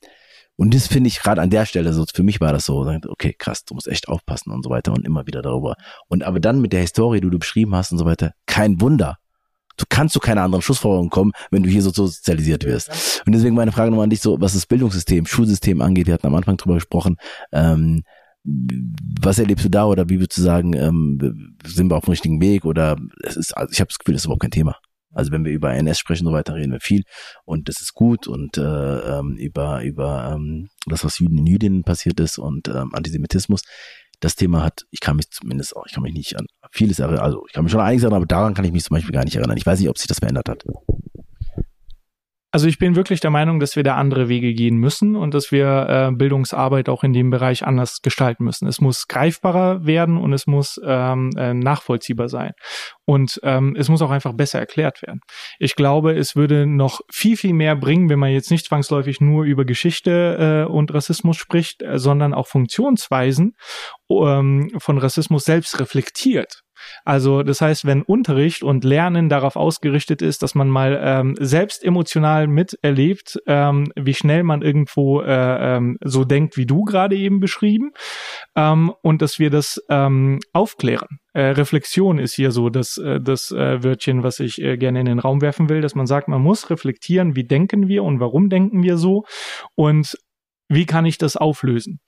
und 0.56 0.74
das 0.74 0.88
finde 0.88 1.08
ich 1.08 1.20
gerade 1.20 1.42
an 1.42 1.50
der 1.50 1.66
Stelle 1.66 1.94
so, 1.94 2.06
für 2.14 2.24
mich 2.24 2.40
war 2.40 2.54
das 2.54 2.66
so, 2.66 2.86
okay, 3.08 3.36
krass, 3.38 3.66
du 3.66 3.74
musst 3.74 3.88
echt 3.88 4.08
aufpassen 4.08 4.52
und 4.52 4.64
so 4.64 4.70
weiter 4.70 4.92
und 4.94 5.06
immer 5.06 5.26
wieder 5.26 5.42
darüber. 5.42 5.76
Und 6.08 6.24
aber 6.24 6.40
dann 6.40 6.62
mit 6.62 6.74
der 6.74 6.82
Historie, 6.82 7.22
die 7.22 7.30
du 7.30 7.40
beschrieben 7.40 7.76
hast 7.76 7.92
und 7.92 7.98
so 7.98 8.06
weiter, 8.06 8.34
kein 8.46 8.80
Wunder, 8.80 9.18
Du 9.78 9.86
kannst 9.90 10.14
zu 10.14 10.20
keiner 10.20 10.44
anderen 10.44 10.62
Schlussfolgerung 10.62 11.10
kommen, 11.10 11.32
wenn 11.50 11.64
du 11.64 11.70
hier 11.70 11.82
so 11.82 11.90
sozialisiert 11.90 12.64
wirst. 12.64 13.24
Und 13.26 13.34
deswegen 13.34 13.56
meine 13.56 13.72
Frage 13.72 13.90
nochmal 13.90 14.04
an 14.04 14.12
dich 14.12 14.22
so, 14.22 14.40
was 14.40 14.54
das 14.54 14.68
Bildungssystem, 14.68 15.26
Schulsystem 15.26 15.82
angeht, 15.82 16.06
wir 16.06 16.14
hatten 16.14 16.28
am 16.28 16.36
Anfang 16.36 16.58
drüber 16.58 16.76
gesprochen, 16.76 17.18
ähm, 17.52 18.04
was 18.44 19.40
erlebst 19.40 19.66
du 19.66 19.70
da 19.70 19.86
oder 19.86 20.10
wie 20.10 20.20
würdest 20.20 20.38
du 20.38 20.44
sagen, 20.44 20.74
ähm, 20.74 21.58
sind 21.66 21.90
wir 21.90 21.96
auf 21.96 22.06
dem 22.06 22.12
richtigen 22.12 22.42
Weg 22.42 22.66
oder 22.66 22.98
es 23.24 23.36
ist, 23.36 23.58
also 23.58 23.72
ich 23.72 23.80
habe 23.80 23.88
das 23.88 23.98
Gefühl, 23.98 24.14
das 24.14 24.22
ist 24.22 24.26
überhaupt 24.26 24.42
kein 24.42 24.52
Thema. 24.52 24.76
Also 25.14 25.32
wenn 25.32 25.46
wir 25.46 25.52
über 25.52 25.74
NS 25.74 26.00
sprechen, 26.00 26.26
so 26.26 26.32
weiter 26.32 26.56
reden 26.56 26.72
wir 26.72 26.80
viel 26.80 27.04
und 27.46 27.70
das 27.70 27.82
ist 27.82 27.94
gut 27.94 28.28
und 28.28 28.58
äh, 28.58 28.62
ähm, 28.62 29.38
über 29.38 29.84
über 29.84 30.34
ähm, 30.34 30.70
das, 30.86 31.04
was 31.04 31.20
Juden 31.20 31.38
in 31.38 31.46
Jüdinnen 31.46 31.84
passiert 31.84 32.20
ist 32.20 32.38
und 32.38 32.68
ähm, 32.68 32.94
Antisemitismus. 32.94 33.62
Das 34.20 34.36
Thema 34.36 34.64
hat, 34.64 34.86
ich 34.90 35.02
kann 35.02 35.18
mich 35.18 35.30
zumindest 35.32 35.76
auch, 35.76 35.86
ich 35.86 35.94
kann 35.94 36.04
mich 36.04 36.14
nicht 36.14 36.38
an 36.38 36.46
vieles 36.72 37.00
erinnern, 37.00 37.20
also 37.20 37.46
ich 37.46 37.54
kann 37.54 37.66
mich 37.66 37.72
schon 37.72 37.82
an 37.82 37.88
einiges 37.88 38.04
erinnern, 38.04 38.18
aber 38.18 38.26
daran 38.26 38.54
kann 38.54 38.64
ich 38.64 38.72
mich 38.72 38.84
zum 38.84 38.96
Beispiel 38.96 39.12
gar 39.12 39.26
nicht 39.26 39.36
erinnern. 39.36 39.58
Ich 39.58 39.66
weiß 39.66 39.80
nicht, 39.80 39.90
ob 39.90 39.98
sich 39.98 40.08
das 40.08 40.20
verändert 40.20 40.48
hat. 40.48 40.64
Also 42.56 42.68
ich 42.68 42.78
bin 42.78 42.96
wirklich 42.96 43.20
der 43.20 43.32
Meinung, 43.32 43.60
dass 43.60 43.76
wir 43.76 43.82
da 43.82 43.96
andere 43.96 44.30
Wege 44.30 44.54
gehen 44.54 44.78
müssen 44.78 45.16
und 45.16 45.34
dass 45.34 45.52
wir 45.52 45.88
äh, 45.90 46.16
Bildungsarbeit 46.16 46.88
auch 46.88 47.04
in 47.04 47.12
dem 47.12 47.32
Bereich 47.32 47.66
anders 47.66 48.04
gestalten 48.04 48.44
müssen. 48.44 48.68
Es 48.68 48.80
muss 48.80 49.08
greifbarer 49.08 49.88
werden 49.88 50.18
und 50.20 50.34
es 50.34 50.46
muss 50.46 50.80
ähm, 50.86 51.32
äh, 51.36 51.56
nachvollziehbar 51.56 52.30
sein. 52.30 52.52
Und 53.06 53.40
ähm, 53.42 53.76
es 53.76 53.90
muss 53.90 54.04
auch 54.04 54.12
einfach 54.12 54.34
besser 54.34 54.60
erklärt 54.60 55.02
werden. 55.02 55.22
Ich 55.58 55.76
glaube, 55.76 56.14
es 56.14 56.36
würde 56.36 56.68
noch 56.68 57.02
viel, 57.12 57.38
viel 57.38 57.54
mehr 57.54 57.76
bringen, 57.76 58.10
wenn 58.10 58.20
man 58.20 58.30
jetzt 58.30 58.52
nicht 58.52 58.68
zwangsläufig 58.68 59.20
nur 59.20 59.46
über 59.46 59.66
Geschichte 59.66 60.68
äh, 60.70 60.72
und 60.72 60.94
Rassismus 60.94 61.38
spricht, 61.38 61.82
äh, 61.82 61.98
sondern 61.98 62.36
auch 62.36 62.46
Funktionsweisen 62.46 63.56
ähm, 64.12 64.70
von 64.78 65.00
Rassismus 65.00 65.44
selbst 65.44 65.80
reflektiert. 65.80 66.63
Also 67.06 67.44
das 67.44 67.62
heißt, 67.62 67.86
wenn 67.86 68.02
Unterricht 68.02 68.64
und 68.64 68.84
Lernen 68.84 69.30
darauf 69.30 69.56
ausgerichtet 69.56 70.22
ist, 70.22 70.44
dass 70.44 70.56
man 70.56 70.70
mal 70.70 71.00
ähm, 71.02 71.36
selbst 71.40 71.84
emotional 71.84 72.48
miterlebt, 72.48 73.40
ähm, 73.48 73.92
wie 73.96 74.14
schnell 74.14 74.44
man 74.44 74.62
irgendwo 74.62 75.22
äh, 75.22 75.76
ähm, 75.78 75.98
so 76.04 76.24
denkt, 76.24 76.58
wie 76.58 76.66
du 76.66 76.84
gerade 76.84 77.16
eben 77.16 77.40
beschrieben, 77.40 77.92
ähm, 78.56 78.94
und 79.02 79.22
dass 79.22 79.40
wir 79.40 79.50
das 79.50 79.82
ähm, 79.90 80.40
aufklären. 80.54 81.20
Äh, 81.34 81.48
Reflexion 81.48 82.20
ist 82.20 82.36
hier 82.36 82.52
so 82.52 82.70
das, 82.70 82.98
äh, 82.98 83.20
das 83.20 83.52
äh, 83.52 83.84
Wörtchen, 83.84 84.24
was 84.24 84.40
ich 84.40 84.62
äh, 84.62 84.78
gerne 84.78 85.00
in 85.00 85.06
den 85.08 85.20
Raum 85.20 85.42
werfen 85.42 85.68
will, 85.68 85.82
dass 85.82 85.96
man 85.96 86.06
sagt, 86.06 86.28
man 86.28 86.42
muss 86.42 86.70
reflektieren, 86.70 87.36
wie 87.36 87.44
denken 87.44 87.88
wir 87.88 88.04
und 88.04 88.20
warum 88.20 88.50
denken 88.50 88.84
wir 88.84 88.98
so 88.98 89.26
und 89.76 90.16
wie 90.74 90.86
kann 90.86 91.06
ich 91.06 91.18
das 91.18 91.38
auflösen? 91.38 92.00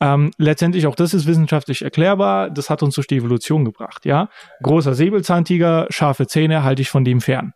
Ähm, 0.00 0.30
letztendlich 0.38 0.86
auch 0.86 0.94
das 0.94 1.14
ist 1.14 1.26
wissenschaftlich 1.26 1.82
erklärbar. 1.82 2.50
Das 2.50 2.70
hat 2.70 2.82
uns 2.82 2.94
durch 2.94 3.06
die 3.06 3.16
Evolution 3.16 3.64
gebracht. 3.64 4.04
Ja, 4.04 4.28
großer 4.62 4.94
Säbelzahntiger, 4.94 5.86
scharfe 5.90 6.26
Zähne, 6.26 6.64
halte 6.64 6.82
ich 6.82 6.90
von 6.90 7.04
dem 7.04 7.20
fern. 7.20 7.52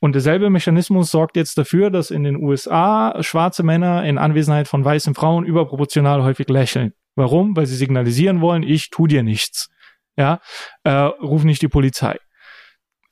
Und 0.00 0.14
derselbe 0.14 0.50
Mechanismus 0.50 1.10
sorgt 1.10 1.36
jetzt 1.36 1.56
dafür, 1.58 1.90
dass 1.90 2.10
in 2.10 2.24
den 2.24 2.36
USA 2.36 3.22
schwarze 3.22 3.62
Männer 3.62 4.04
in 4.04 4.18
Anwesenheit 4.18 4.66
von 4.66 4.84
weißen 4.84 5.14
Frauen 5.14 5.44
überproportional 5.44 6.24
häufig 6.24 6.48
lächeln. 6.48 6.92
Warum? 7.14 7.56
Weil 7.56 7.66
sie 7.66 7.76
signalisieren 7.76 8.40
wollen, 8.40 8.62
ich 8.64 8.90
tu 8.90 9.06
dir 9.06 9.22
nichts. 9.22 9.68
Ja, 10.16 10.40
äh, 10.82 10.90
ruf 10.90 11.44
nicht 11.44 11.62
die 11.62 11.68
Polizei. 11.68 12.18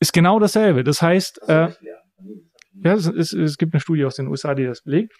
Ist 0.00 0.12
genau 0.12 0.38
dasselbe. 0.40 0.82
Das 0.82 1.00
heißt, 1.00 1.48
äh, 1.48 1.68
ja, 2.82 2.94
es, 2.94 3.06
es, 3.06 3.32
es 3.32 3.56
gibt 3.56 3.72
eine 3.72 3.80
Studie 3.80 4.04
aus 4.04 4.16
den 4.16 4.26
USA, 4.26 4.54
die 4.54 4.64
das 4.64 4.82
belegt 4.82 5.14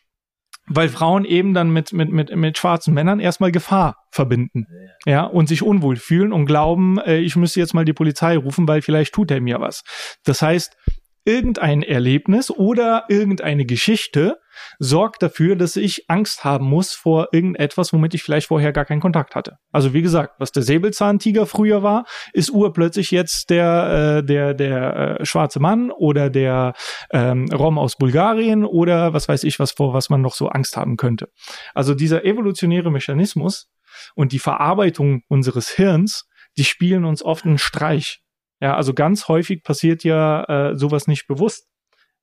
weil 0.67 0.89
Frauen 0.89 1.25
eben 1.25 1.55
dann 1.55 1.71
mit, 1.71 1.93
mit, 1.93 2.11
mit, 2.11 2.35
mit 2.35 2.59
schwarzen 2.59 2.95
Männern 2.95 3.21
erstmal 3.21 3.53
Gefahr 3.53 3.97
verbinden. 4.11 4.67
Ja, 5.07 5.25
und 5.25 5.49
sich 5.49 5.63
unwohl 5.63 5.97
fühlen 5.97 6.33
und 6.33 6.47
glauben, 6.47 6.99
äh, 6.99 7.19
ich 7.19 7.37
müsste 7.37 7.61
jetzt 7.61 7.75
mal 7.75 7.85
die 7.85 7.93
Polizei 7.93 8.37
rufen, 8.37 8.69
weil 8.69 8.83
vielleicht 8.83 9.15
tut 9.15 9.31
er 9.31 9.41
mir 9.41 9.61
was. 9.61 9.83
Das 10.25 10.43
heißt, 10.43 10.77
irgendein 11.25 11.83
Erlebnis 11.83 12.51
oder 12.51 13.05
irgendeine 13.09 13.65
Geschichte 13.67 14.40
sorgt 14.79 15.23
dafür, 15.23 15.57
dass 15.57 15.77
ich 15.77 16.09
Angst 16.09 16.45
haben 16.45 16.67
muss 16.67 16.93
vor 16.93 17.29
irgendetwas, 17.33 17.93
womit 17.93 18.15
ich 18.15 18.23
vielleicht 18.23 18.49
vorher 18.49 18.73
gar 18.73 18.85
keinen 18.85 19.01
Kontakt 19.01 19.35
hatte. 19.35 19.59
Also 19.73 19.93
wie 19.93 20.03
gesagt, 20.03 20.35
was 20.39 20.53
der 20.53 20.63
Säbelzahntiger 20.63 21.47
früher 21.47 21.83
war, 21.83 22.05
ist 22.33 22.51
urplötzlich 22.51 23.11
jetzt 23.11 23.51
der 23.51 24.19
äh, 24.19 24.25
der 24.25 24.55
der 24.55 25.21
äh, 25.21 25.25
schwarze 25.25 25.61
Mann 25.61 25.91
oder 25.91 26.31
der 26.31 26.75
ähm, 27.13 27.47
Rom 27.53 27.79
aus 27.79 27.97
Bulgarien 27.97 28.65
oder 28.65 29.13
was 29.13 29.29
weiß 29.29 29.45
ich 29.45 29.59
was 29.59 29.73
vor 29.73 29.95
was 29.95 30.11
man 30.11 30.21
noch 30.21 30.35
so 30.35 30.49
Angst 30.49 30.77
haben 30.77 30.97
könnte. 30.97 31.29
Also 31.75 31.95
dieser 31.95 32.25
evolutionäre 32.25 32.91
Mechanismus 32.91 33.71
und 34.15 34.33
die 34.33 34.39
Verarbeitung 34.39 35.23
unseres 35.29 35.71
Hirns, 35.71 36.29
die 36.57 36.65
spielen 36.65 37.05
uns 37.05 37.23
oft 37.23 37.45
einen 37.45 37.59
Streich. 37.59 38.23
Ja, 38.61 38.77
also 38.77 38.93
ganz 38.93 39.29
häufig 39.29 39.63
passiert 39.63 40.05
ja 40.05 40.45
äh, 40.45 40.77
sowas 40.77 41.07
nicht 41.07 41.27
bewusst. 41.27 41.70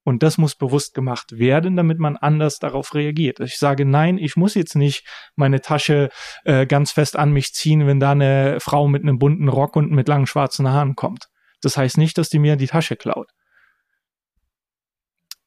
Und 0.07 0.23
das 0.23 0.37
muss 0.37 0.55
bewusst 0.55 0.93
gemacht 0.93 1.37
werden, 1.37 1.75
damit 1.75 1.99
man 1.99 2.15
anders 2.15 2.59
darauf 2.59 2.95
reagiert. 2.95 3.41
Ich 3.41 3.59
sage, 3.59 3.83
nein, 3.83 4.17
ich 4.17 4.37
muss 4.37 4.55
jetzt 4.55 4.77
nicht 4.77 5.05
meine 5.35 5.59
Tasche 5.59 6.07
äh, 6.45 6.65
ganz 6.65 6.93
fest 6.93 7.17
an 7.17 7.33
mich 7.33 7.53
ziehen, 7.53 7.85
wenn 7.87 7.99
da 7.99 8.11
eine 8.11 8.61
Frau 8.61 8.87
mit 8.87 9.03
einem 9.03 9.19
bunten 9.19 9.49
Rock 9.49 9.75
und 9.75 9.91
mit 9.91 10.07
langen 10.07 10.25
schwarzen 10.25 10.69
Haaren 10.69 10.95
kommt. 10.95 11.27
Das 11.59 11.75
heißt 11.75 11.97
nicht, 11.97 12.17
dass 12.17 12.29
die 12.29 12.39
mir 12.39 12.55
die 12.55 12.67
Tasche 12.67 12.95
klaut. 12.95 13.31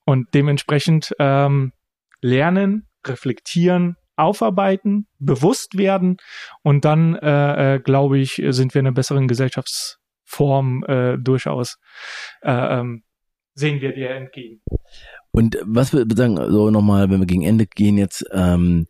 Und 0.05 0.35
dementsprechend 0.35 1.15
ähm, 1.19 1.73
lernen, 2.21 2.87
reflektieren, 3.07 3.97
aufarbeiten, 4.17 5.07
bewusst 5.19 5.79
werden 5.79 6.19
und 6.63 6.85
dann, 6.85 7.15
äh, 7.15 7.77
äh, 7.77 7.81
glaube 7.81 8.19
ich, 8.19 8.43
sind 8.49 8.75
wir 8.75 8.81
in 8.81 8.89
einer 8.89 8.95
besseren 8.95 9.27
Gesellschaftsform 9.27 10.85
äh, 10.85 11.17
durchaus 11.17 11.79
äh, 12.43 12.51
ähm, 12.81 13.05
sehen 13.55 13.81
wir 13.81 13.93
dir 13.93 14.11
entgegen. 14.11 14.63
Und 15.33 15.59
was 15.65 15.93
wir 15.93 16.07
sagen, 16.15 16.37
so 16.51 16.71
nochmal, 16.71 17.11
wenn 17.11 17.21
wir 17.21 17.27
gegen 17.27 17.45
Ende 17.45 17.67
gehen 17.67 17.99
jetzt, 17.99 18.25
ähm, 18.33 18.87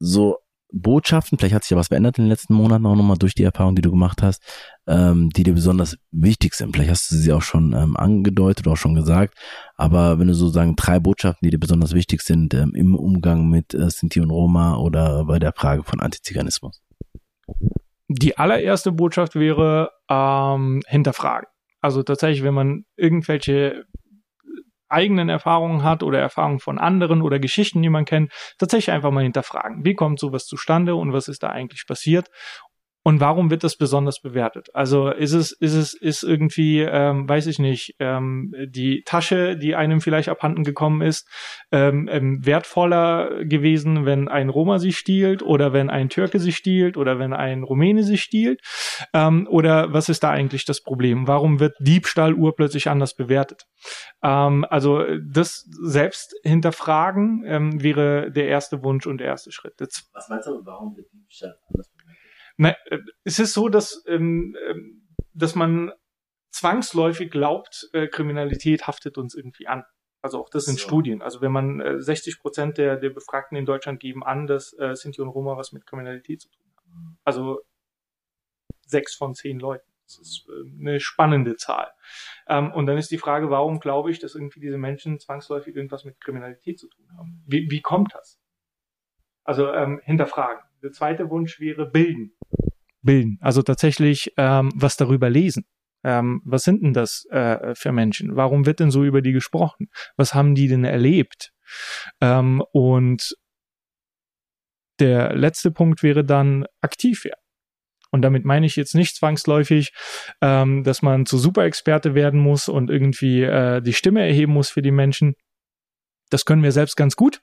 so 0.00 0.38
Botschaften, 0.70 1.38
vielleicht 1.38 1.54
hat 1.54 1.64
sich 1.64 1.70
ja 1.70 1.76
was 1.76 1.88
verändert 1.88 2.18
in 2.18 2.24
den 2.24 2.30
letzten 2.30 2.54
Monaten 2.54 2.84
auch 2.84 2.94
nochmal 2.94 3.16
durch 3.16 3.34
die 3.34 3.42
Erfahrung, 3.42 3.74
die 3.74 3.82
du 3.82 3.90
gemacht 3.90 4.22
hast, 4.22 4.42
ähm, 4.86 5.30
die 5.30 5.42
dir 5.42 5.54
besonders 5.54 5.96
wichtig 6.10 6.54
sind. 6.54 6.74
Vielleicht 6.74 6.90
hast 6.90 7.10
du 7.10 7.16
sie 7.16 7.32
auch 7.32 7.42
schon 7.42 7.72
ähm, 7.72 7.96
angedeutet 7.96 8.66
oder 8.66 8.74
auch 8.74 8.78
schon 8.78 8.94
gesagt, 8.94 9.34
aber 9.76 10.18
wenn 10.18 10.28
du 10.28 10.34
so 10.34 10.48
sagen, 10.48 10.76
drei 10.76 11.00
Botschaften, 11.00 11.46
die 11.46 11.50
dir 11.50 11.58
besonders 11.58 11.94
wichtig 11.94 12.20
sind 12.20 12.52
ähm, 12.54 12.72
im 12.74 12.94
Umgang 12.94 13.48
mit 13.48 13.72
äh, 13.72 13.88
Sinti 13.90 14.20
und 14.20 14.30
Roma 14.30 14.76
oder 14.76 15.24
bei 15.24 15.38
der 15.38 15.52
Frage 15.52 15.84
von 15.84 16.00
Antiziganismus. 16.00 16.82
Die 18.08 18.36
allererste 18.36 18.92
Botschaft 18.92 19.34
wäre 19.36 19.90
ähm, 20.10 20.82
hinterfragen. 20.86 21.48
Also 21.80 22.02
tatsächlich, 22.02 22.42
wenn 22.42 22.54
man 22.54 22.84
irgendwelche 22.96 23.84
eigenen 24.88 25.28
Erfahrungen 25.28 25.82
hat 25.82 26.02
oder 26.02 26.18
Erfahrungen 26.18 26.60
von 26.60 26.78
anderen 26.78 27.20
oder 27.22 27.38
Geschichten, 27.38 27.82
die 27.82 27.90
man 27.90 28.06
kennt, 28.06 28.32
tatsächlich 28.58 28.90
einfach 28.94 29.10
mal 29.10 29.22
hinterfragen. 29.22 29.84
Wie 29.84 29.94
kommt 29.94 30.18
sowas 30.18 30.46
zustande 30.46 30.94
und 30.94 31.12
was 31.12 31.28
ist 31.28 31.42
da 31.42 31.50
eigentlich 31.50 31.86
passiert? 31.86 32.28
Und 33.08 33.20
warum 33.20 33.50
wird 33.50 33.64
das 33.64 33.78
besonders 33.78 34.20
bewertet? 34.20 34.68
Also 34.74 35.08
ist 35.08 35.32
es, 35.32 35.50
ist 35.52 35.72
es, 35.72 35.94
ist 35.94 36.22
irgendwie, 36.22 36.82
ähm, 36.82 37.26
weiß 37.26 37.46
ich 37.46 37.58
nicht, 37.58 37.96
ähm, 38.00 38.54
die 38.66 39.02
Tasche, 39.06 39.56
die 39.56 39.74
einem 39.74 40.02
vielleicht 40.02 40.28
abhanden 40.28 40.62
gekommen 40.62 41.00
ist, 41.00 41.26
ähm, 41.72 42.06
ähm, 42.12 42.44
wertvoller 42.44 43.46
gewesen, 43.46 44.04
wenn 44.04 44.28
ein 44.28 44.50
Roma 44.50 44.78
sie 44.78 44.92
stiehlt 44.92 45.42
oder 45.42 45.72
wenn 45.72 45.88
ein 45.88 46.10
Türke 46.10 46.38
sie 46.38 46.52
stiehlt 46.52 46.98
oder 46.98 47.18
wenn 47.18 47.32
ein 47.32 47.62
Rumäne 47.62 48.02
sie 48.02 48.18
stiehlt? 48.18 48.60
Ähm, 49.14 49.48
oder 49.50 49.90
was 49.90 50.10
ist 50.10 50.22
da 50.22 50.28
eigentlich 50.28 50.66
das 50.66 50.82
Problem? 50.82 51.26
Warum 51.26 51.60
wird 51.60 51.76
Diebstahl 51.80 52.34
urplötzlich 52.34 52.90
anders 52.90 53.14
bewertet? 53.14 53.62
Ähm, 54.22 54.66
also 54.68 55.02
das 55.26 55.66
selbst 55.82 56.34
hinterfragen 56.42 57.42
ähm, 57.46 57.82
wäre 57.82 58.30
der 58.30 58.48
erste 58.48 58.82
Wunsch 58.82 59.06
und 59.06 59.16
der 59.16 59.28
erste 59.28 59.50
Schritt. 59.50 59.80
Jetzt, 59.80 60.10
was 60.12 60.28
meinst 60.28 60.46
du, 60.46 60.60
warum 60.66 60.94
wird 60.94 61.06
Diebstahl 61.10 61.56
anders 61.70 61.88
bewertet? 61.88 61.97
Na, 62.58 62.76
äh, 62.86 62.98
es 63.24 63.38
ist 63.38 63.54
so, 63.54 63.68
dass, 63.68 64.04
ähm, 64.06 64.56
ähm, 64.68 65.08
dass 65.32 65.54
man 65.54 65.92
zwangsläufig 66.50 67.30
glaubt, 67.30 67.88
äh, 67.92 68.08
Kriminalität 68.08 68.86
haftet 68.86 69.16
uns 69.16 69.34
irgendwie 69.34 69.68
an. 69.68 69.84
Also 70.20 70.40
auch 70.40 70.50
das 70.50 70.64
sind 70.64 70.78
so. 70.78 70.86
Studien. 70.86 71.22
Also 71.22 71.40
wenn 71.40 71.52
man 71.52 71.80
äh, 71.80 72.00
60 72.00 72.40
Prozent 72.40 72.76
der, 72.76 72.96
der 72.96 73.10
Befragten 73.10 73.56
in 73.56 73.64
Deutschland 73.64 74.00
geben 74.00 74.24
an, 74.24 74.46
dass 74.46 74.76
äh, 74.78 74.94
Sinti 74.94 75.20
und 75.20 75.28
Roma 75.28 75.56
was 75.56 75.72
mit 75.72 75.86
Kriminalität 75.86 76.40
zu 76.40 76.50
tun 76.50 76.66
haben. 76.76 77.18
Also 77.24 77.60
sechs 78.86 79.14
von 79.14 79.34
zehn 79.34 79.60
Leuten. 79.60 79.86
Das 80.04 80.18
ist 80.18 80.46
äh, 80.48 80.80
eine 80.80 80.98
spannende 80.98 81.56
Zahl. 81.56 81.92
Ähm, 82.48 82.72
und 82.72 82.86
dann 82.86 82.98
ist 82.98 83.12
die 83.12 83.18
Frage, 83.18 83.50
warum 83.50 83.78
glaube 83.78 84.10
ich, 84.10 84.18
dass 84.18 84.34
irgendwie 84.34 84.60
diese 84.60 84.78
Menschen 84.78 85.20
zwangsläufig 85.20 85.76
irgendwas 85.76 86.04
mit 86.04 86.20
Kriminalität 86.20 86.80
zu 86.80 86.88
tun 86.88 87.06
haben? 87.16 87.44
Wie, 87.46 87.70
wie 87.70 87.82
kommt 87.82 88.14
das? 88.14 88.40
Also 89.44 89.72
ähm, 89.72 90.00
hinterfragen. 90.02 90.62
Der 90.82 90.92
zweite 90.92 91.30
Wunsch 91.30 91.60
wäre 91.60 91.86
bilden. 91.86 92.37
Bilden. 93.02 93.38
Also 93.40 93.62
tatsächlich 93.62 94.32
ähm, 94.36 94.70
was 94.74 94.96
darüber 94.96 95.30
lesen. 95.30 95.64
Ähm, 96.04 96.40
was 96.44 96.62
sind 96.62 96.82
denn 96.82 96.92
das 96.92 97.24
äh, 97.30 97.74
für 97.74 97.92
Menschen? 97.92 98.36
Warum 98.36 98.66
wird 98.66 98.80
denn 98.80 98.90
so 98.90 99.04
über 99.04 99.22
die 99.22 99.32
gesprochen? 99.32 99.88
Was 100.16 100.34
haben 100.34 100.54
die 100.54 100.68
denn 100.68 100.84
erlebt? 100.84 101.52
Ähm, 102.20 102.62
und 102.72 103.36
der 105.00 105.34
letzte 105.34 105.70
Punkt 105.70 106.02
wäre 106.02 106.24
dann 106.24 106.66
aktiv 106.80 107.24
werden. 107.24 107.40
Und 108.10 108.22
damit 108.22 108.44
meine 108.44 108.66
ich 108.66 108.76
jetzt 108.76 108.94
nicht 108.94 109.16
zwangsläufig, 109.16 109.92
ähm, 110.40 110.82
dass 110.82 111.02
man 111.02 111.26
zu 111.26 111.36
Superexperte 111.36 112.14
werden 112.14 112.40
muss 112.40 112.68
und 112.68 112.90
irgendwie 112.90 113.42
äh, 113.42 113.82
die 113.82 113.92
Stimme 113.92 114.26
erheben 114.26 114.52
muss 114.52 114.70
für 114.70 114.82
die 114.82 114.90
Menschen. 114.90 115.34
Das 116.30 116.44
können 116.44 116.62
wir 116.62 116.72
selbst 116.72 116.96
ganz 116.96 117.16
gut. 117.16 117.40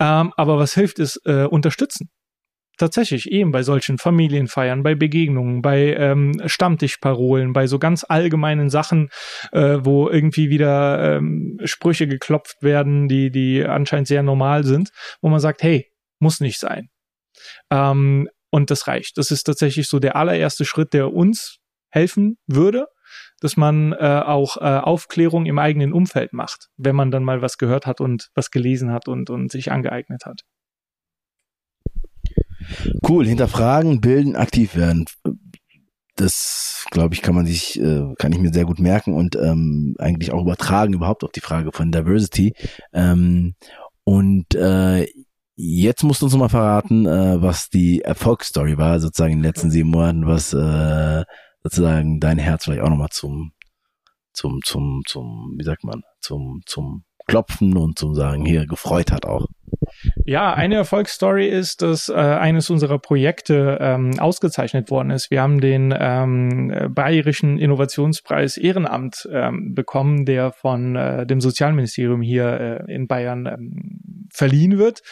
Ähm, 0.00 0.32
aber 0.36 0.58
was 0.58 0.74
hilft, 0.74 0.98
ist 0.98 1.20
äh, 1.24 1.44
unterstützen 1.44 2.10
tatsächlich 2.78 3.30
eben 3.30 3.52
bei 3.52 3.62
solchen 3.62 3.98
Familienfeiern, 3.98 4.82
bei 4.82 4.94
Begegnungen, 4.94 5.62
bei 5.62 5.94
ähm, 5.94 6.40
Stammtischparolen, 6.46 7.52
bei 7.52 7.66
so 7.66 7.78
ganz 7.78 8.04
allgemeinen 8.08 8.70
Sachen, 8.70 9.10
äh, 9.52 9.78
wo 9.80 10.08
irgendwie 10.08 10.50
wieder 10.50 11.16
ähm, 11.16 11.58
Sprüche 11.64 12.06
geklopft 12.06 12.62
werden, 12.62 13.08
die, 13.08 13.30
die 13.30 13.64
anscheinend 13.64 14.08
sehr 14.08 14.22
normal 14.22 14.64
sind, 14.64 14.90
wo 15.20 15.28
man 15.28 15.40
sagt, 15.40 15.62
hey, 15.62 15.90
muss 16.18 16.40
nicht 16.40 16.58
sein. 16.58 16.88
Ähm, 17.70 18.28
und 18.50 18.70
das 18.70 18.86
reicht. 18.86 19.16
Das 19.18 19.30
ist 19.30 19.44
tatsächlich 19.44 19.88
so 19.88 19.98
der 19.98 20.16
allererste 20.16 20.64
Schritt, 20.64 20.92
der 20.92 21.12
uns 21.12 21.58
helfen 21.90 22.38
würde, 22.46 22.86
dass 23.40 23.56
man 23.56 23.92
äh, 23.92 24.22
auch 24.24 24.56
äh, 24.58 24.60
Aufklärung 24.60 25.46
im 25.46 25.58
eigenen 25.58 25.92
Umfeld 25.92 26.32
macht, 26.32 26.68
wenn 26.76 26.94
man 26.94 27.10
dann 27.10 27.24
mal 27.24 27.42
was 27.42 27.58
gehört 27.58 27.86
hat 27.86 28.00
und 28.00 28.28
was 28.34 28.50
gelesen 28.50 28.92
hat 28.92 29.08
und, 29.08 29.30
und 29.30 29.50
sich 29.50 29.72
angeeignet 29.72 30.26
hat. 30.26 30.42
Cool, 33.06 33.26
hinterfragen, 33.26 34.00
bilden, 34.00 34.36
aktiv 34.36 34.76
werden. 34.76 35.06
Das, 36.16 36.86
glaube 36.90 37.14
ich, 37.14 37.22
kann 37.22 37.34
man 37.34 37.46
sich, 37.46 37.80
äh, 37.80 38.14
kann 38.18 38.32
ich 38.32 38.38
mir 38.38 38.52
sehr 38.52 38.66
gut 38.66 38.78
merken 38.78 39.14
und 39.14 39.36
ähm, 39.36 39.94
eigentlich 39.98 40.32
auch 40.32 40.42
übertragen 40.42 40.92
überhaupt 40.92 41.24
auf 41.24 41.32
die 41.32 41.40
Frage 41.40 41.72
von 41.72 41.90
Diversity. 41.90 42.54
Ähm, 42.92 43.54
und 44.04 44.54
äh, 44.54 45.06
jetzt 45.56 46.02
musst 46.02 46.22
du 46.22 46.26
uns 46.26 46.36
mal 46.36 46.48
verraten, 46.48 47.06
äh, 47.06 47.40
was 47.40 47.68
die 47.70 48.02
Erfolgsstory 48.02 48.78
war, 48.78 49.00
sozusagen 49.00 49.32
in 49.32 49.38
den 49.38 49.44
letzten 49.46 49.70
sieben 49.70 49.90
Monaten, 49.90 50.26
was 50.26 50.52
äh, 50.52 51.24
sozusagen 51.62 52.20
dein 52.20 52.38
Herz 52.38 52.64
vielleicht 52.64 52.82
auch 52.82 52.90
noch 52.90 52.96
mal 52.96 53.10
zum, 53.10 53.52
zum, 54.32 54.60
zum, 54.64 55.02
zum, 55.06 55.54
wie 55.56 55.64
sagt 55.64 55.84
man, 55.84 56.02
zum, 56.20 56.62
zum 56.66 57.04
Klopfen 57.26 57.76
und 57.76 57.98
zum 57.98 58.14
Sagen 58.14 58.44
hier 58.44 58.66
gefreut 58.66 59.12
hat 59.12 59.26
auch. 59.26 59.46
Ja, 60.24 60.54
eine 60.54 60.76
Erfolgsstory 60.76 61.48
ist, 61.48 61.82
dass 61.82 62.08
äh, 62.08 62.12
eines 62.12 62.70
unserer 62.70 62.98
Projekte 62.98 63.78
ähm, 63.80 64.18
ausgezeichnet 64.20 64.90
worden 64.90 65.10
ist. 65.10 65.30
Wir 65.30 65.42
haben 65.42 65.60
den 65.60 65.92
ähm, 65.98 66.90
Bayerischen 66.90 67.58
Innovationspreis 67.58 68.56
Ehrenamt 68.56 69.28
ähm, 69.32 69.74
bekommen, 69.74 70.24
der 70.24 70.52
von 70.52 70.94
äh, 70.94 71.26
dem 71.26 71.40
Sozialministerium 71.40 72.22
hier 72.22 72.84
äh, 72.88 72.94
in 72.94 73.08
Bayern 73.08 73.46
ähm, 73.46 74.28
verliehen 74.32 74.78
wird. 74.78 75.02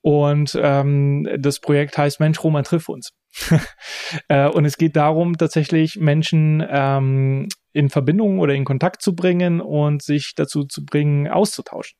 Und 0.00 0.58
ähm, 0.60 1.28
das 1.38 1.60
Projekt 1.60 1.98
heißt 1.98 2.18
Mensch, 2.20 2.42
Roma, 2.42 2.62
triff 2.62 2.88
uns. 2.88 3.12
äh, 4.28 4.48
und 4.48 4.64
es 4.64 4.78
geht 4.78 4.96
darum, 4.96 5.36
tatsächlich 5.36 5.96
Menschen 5.96 6.64
ähm, 6.66 7.48
in 7.72 7.90
Verbindung 7.90 8.38
oder 8.38 8.54
in 8.54 8.64
Kontakt 8.64 9.02
zu 9.02 9.14
bringen 9.14 9.60
und 9.60 10.02
sich 10.02 10.32
dazu 10.34 10.64
zu 10.64 10.86
bringen, 10.86 11.28
auszutauschen 11.28 11.98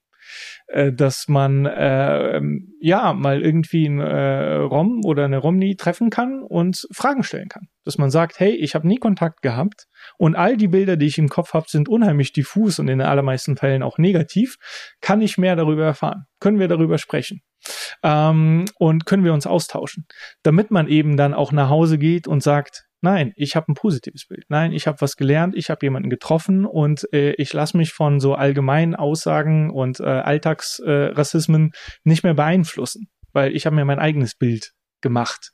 äh, 0.67 0.93
dass 0.93 1.29
man 1.29 1.67
äh, 1.67 2.41
ja 2.81 3.13
mal 3.13 3.43
irgendwie 3.43 3.87
einen 3.87 4.01
äh, 4.01 4.55
Rom 4.55 5.03
oder 5.05 5.25
eine 5.25 5.39
Romney 5.39 5.77
treffen 5.77 6.11
kann 6.11 6.43
und 6.43 6.87
Fragen 6.91 7.23
stellen 7.23 7.49
kann. 7.49 7.69
Dass 7.85 7.99
man 7.99 8.11
sagt, 8.11 8.41
hey, 8.41 8.53
ich 8.53 8.75
habe 8.75 8.89
nie 8.89 8.97
Kontakt 8.97 9.43
gehabt 9.43 9.87
und 10.17 10.37
all 10.37 10.57
die 10.57 10.69
Bilder, 10.69 10.97
die 10.97 11.07
ich 11.07 11.19
im 11.19 11.29
Kopf 11.29 11.53
habe, 11.53 11.67
sind 11.69 11.89
unheimlich 11.89 12.33
diffus 12.33 12.79
und 12.79 12.89
in 12.89 12.99
den 12.99 13.07
allermeisten 13.07 13.57
Fällen 13.57 13.83
auch 13.83 13.99
negativ. 13.99 14.57
Kann 15.01 15.21
ich 15.21 15.37
mehr 15.39 15.55
darüber 15.55 15.85
erfahren? 15.85 16.25
Können 16.41 16.59
wir 16.59 16.69
darüber 16.69 16.99
sprechen? 16.99 17.43
Ähm, 18.03 18.65
und 18.79 19.07
können 19.07 19.25
wir 19.25 19.33
uns 19.33 19.47
austauschen, 19.47 20.07
damit 20.43 20.71
man 20.71 20.89
eben 20.89 21.17
dann 21.17 21.35
auch 21.35 21.53
nach 21.53 21.69
Hause 21.69 21.99
geht 21.99 22.27
und 22.27 22.43
sagt, 22.43 22.87
Nein, 23.01 23.33
ich 23.37 23.55
habe 23.55 23.71
ein 23.71 23.75
positives 23.75 24.27
Bild. 24.27 24.45
Nein, 24.49 24.73
ich 24.73 24.87
habe 24.87 25.01
was 25.01 25.17
gelernt, 25.17 25.55
ich 25.55 25.69
habe 25.69 25.85
jemanden 25.85 26.09
getroffen 26.09 26.65
und 26.65 27.07
äh, 27.13 27.33
ich 27.33 27.53
lasse 27.53 27.77
mich 27.77 27.93
von 27.93 28.19
so 28.19 28.35
allgemeinen 28.35 28.95
Aussagen 28.95 29.71
und 29.71 30.01
äh, 30.01 30.05
Alltagsrassismen 30.05 31.73
äh, 31.73 31.79
nicht 32.05 32.25
mehr 32.25 32.35
beeinflussen, 32.35 33.09
weil 33.33 33.55
ich 33.55 33.67
habe 33.67 33.77
mir 33.77 33.85
mein 33.85 33.99
eigenes 33.99 34.35
Bild 34.35 34.73
gemacht. 35.03 35.53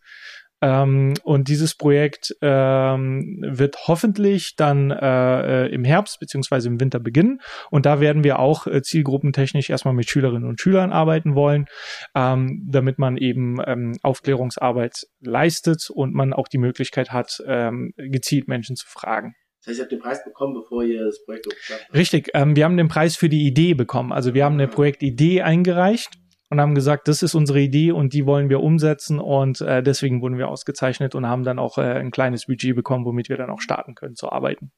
Ähm, 0.63 1.15
und 1.23 1.49
dieses 1.49 1.75
Projekt 1.75 2.37
ähm, 2.43 3.39
wird 3.47 3.89
hoffentlich 3.89 4.57
dann 4.57 4.91
äh, 4.91 5.67
äh, 5.67 5.73
im 5.73 5.85
Herbst 5.85 6.21
beziehungsweise 6.21 6.69
im 6.69 6.81
Winter 6.81 7.01
beginnen. 7.01 7.41
Und 7.71 7.87
da 7.87 8.01
werden 8.01 8.25
wir 8.25 8.39
auch 8.39 8.67
äh, 8.67 8.83
zielgruppentechnisch 8.83 9.71
erstmal 9.71 9.95
mit 9.95 10.09
Schülerinnen 10.11 10.49
und 10.49 10.61
Schülern 10.61 10.93
arbeiten 10.93 11.35
wollen, 11.35 11.67
ähm, 12.15 12.67
damit 12.71 12.99
man 12.99 13.17
eben 13.17 13.59
ähm, 13.67 13.97
Aufklärungsarbeit 14.03 15.07
leistet 15.21 15.89
und 15.91 16.15
man 16.15 16.33
auch 16.33 16.49
die 16.49 16.59
Möglichkeit 16.59 17.11
hat, 17.11 17.43
ähm, 17.47 17.93
gezielt 17.97 18.49
Menschen 18.49 18.77
zu 18.77 18.87
fragen. 18.87 19.35
Das 19.61 19.73
heißt, 19.73 19.79
ihr 19.79 19.83
habt 19.83 19.93
den 19.93 19.99
Preis 19.99 20.25
bekommen, 20.25 20.55
bevor 20.55 20.83
ihr 20.83 21.05
das 21.05 21.23
Projekt 21.25 21.47
habt? 21.71 21.95
Richtig, 21.95 22.31
ähm, 22.33 22.57
wir 22.57 22.65
haben 22.65 22.77
den 22.77 22.89
Preis 22.89 23.17
für 23.17 23.29
die 23.29 23.47
Idee 23.47 23.75
bekommen. 23.75 24.13
Also 24.13 24.33
wir 24.33 24.45
haben 24.45 24.55
eine 24.55 24.65
ah. 24.65 24.75
Projektidee 24.75 25.43
eingereicht 25.43 26.20
und 26.51 26.61
haben 26.61 26.75
gesagt, 26.75 27.09
das 27.09 27.23
ist 27.23 27.35
unsere 27.35 27.61
Idee 27.61 27.93
und 27.93 28.13
die 28.13 28.27
wollen 28.27 28.49
wir 28.49 28.61
umsetzen 28.61 29.21
und 29.21 29.61
äh, 29.61 29.83
deswegen 29.83 30.21
wurden 30.21 30.37
wir 30.37 30.49
ausgezeichnet 30.49 31.15
und 31.15 31.27
haben 31.27 31.45
dann 31.45 31.59
auch 31.59 31.79
äh, 31.79 31.83
ein 31.83 32.11
kleines 32.11 32.47
Budget 32.47 32.75
bekommen, 32.75 33.05
womit 33.05 33.29
wir 33.29 33.37
dann 33.37 33.51
auch 33.51 33.61
starten 33.61 33.95
können 33.95 34.17
zu 34.17 34.31
arbeiten. 34.31 34.73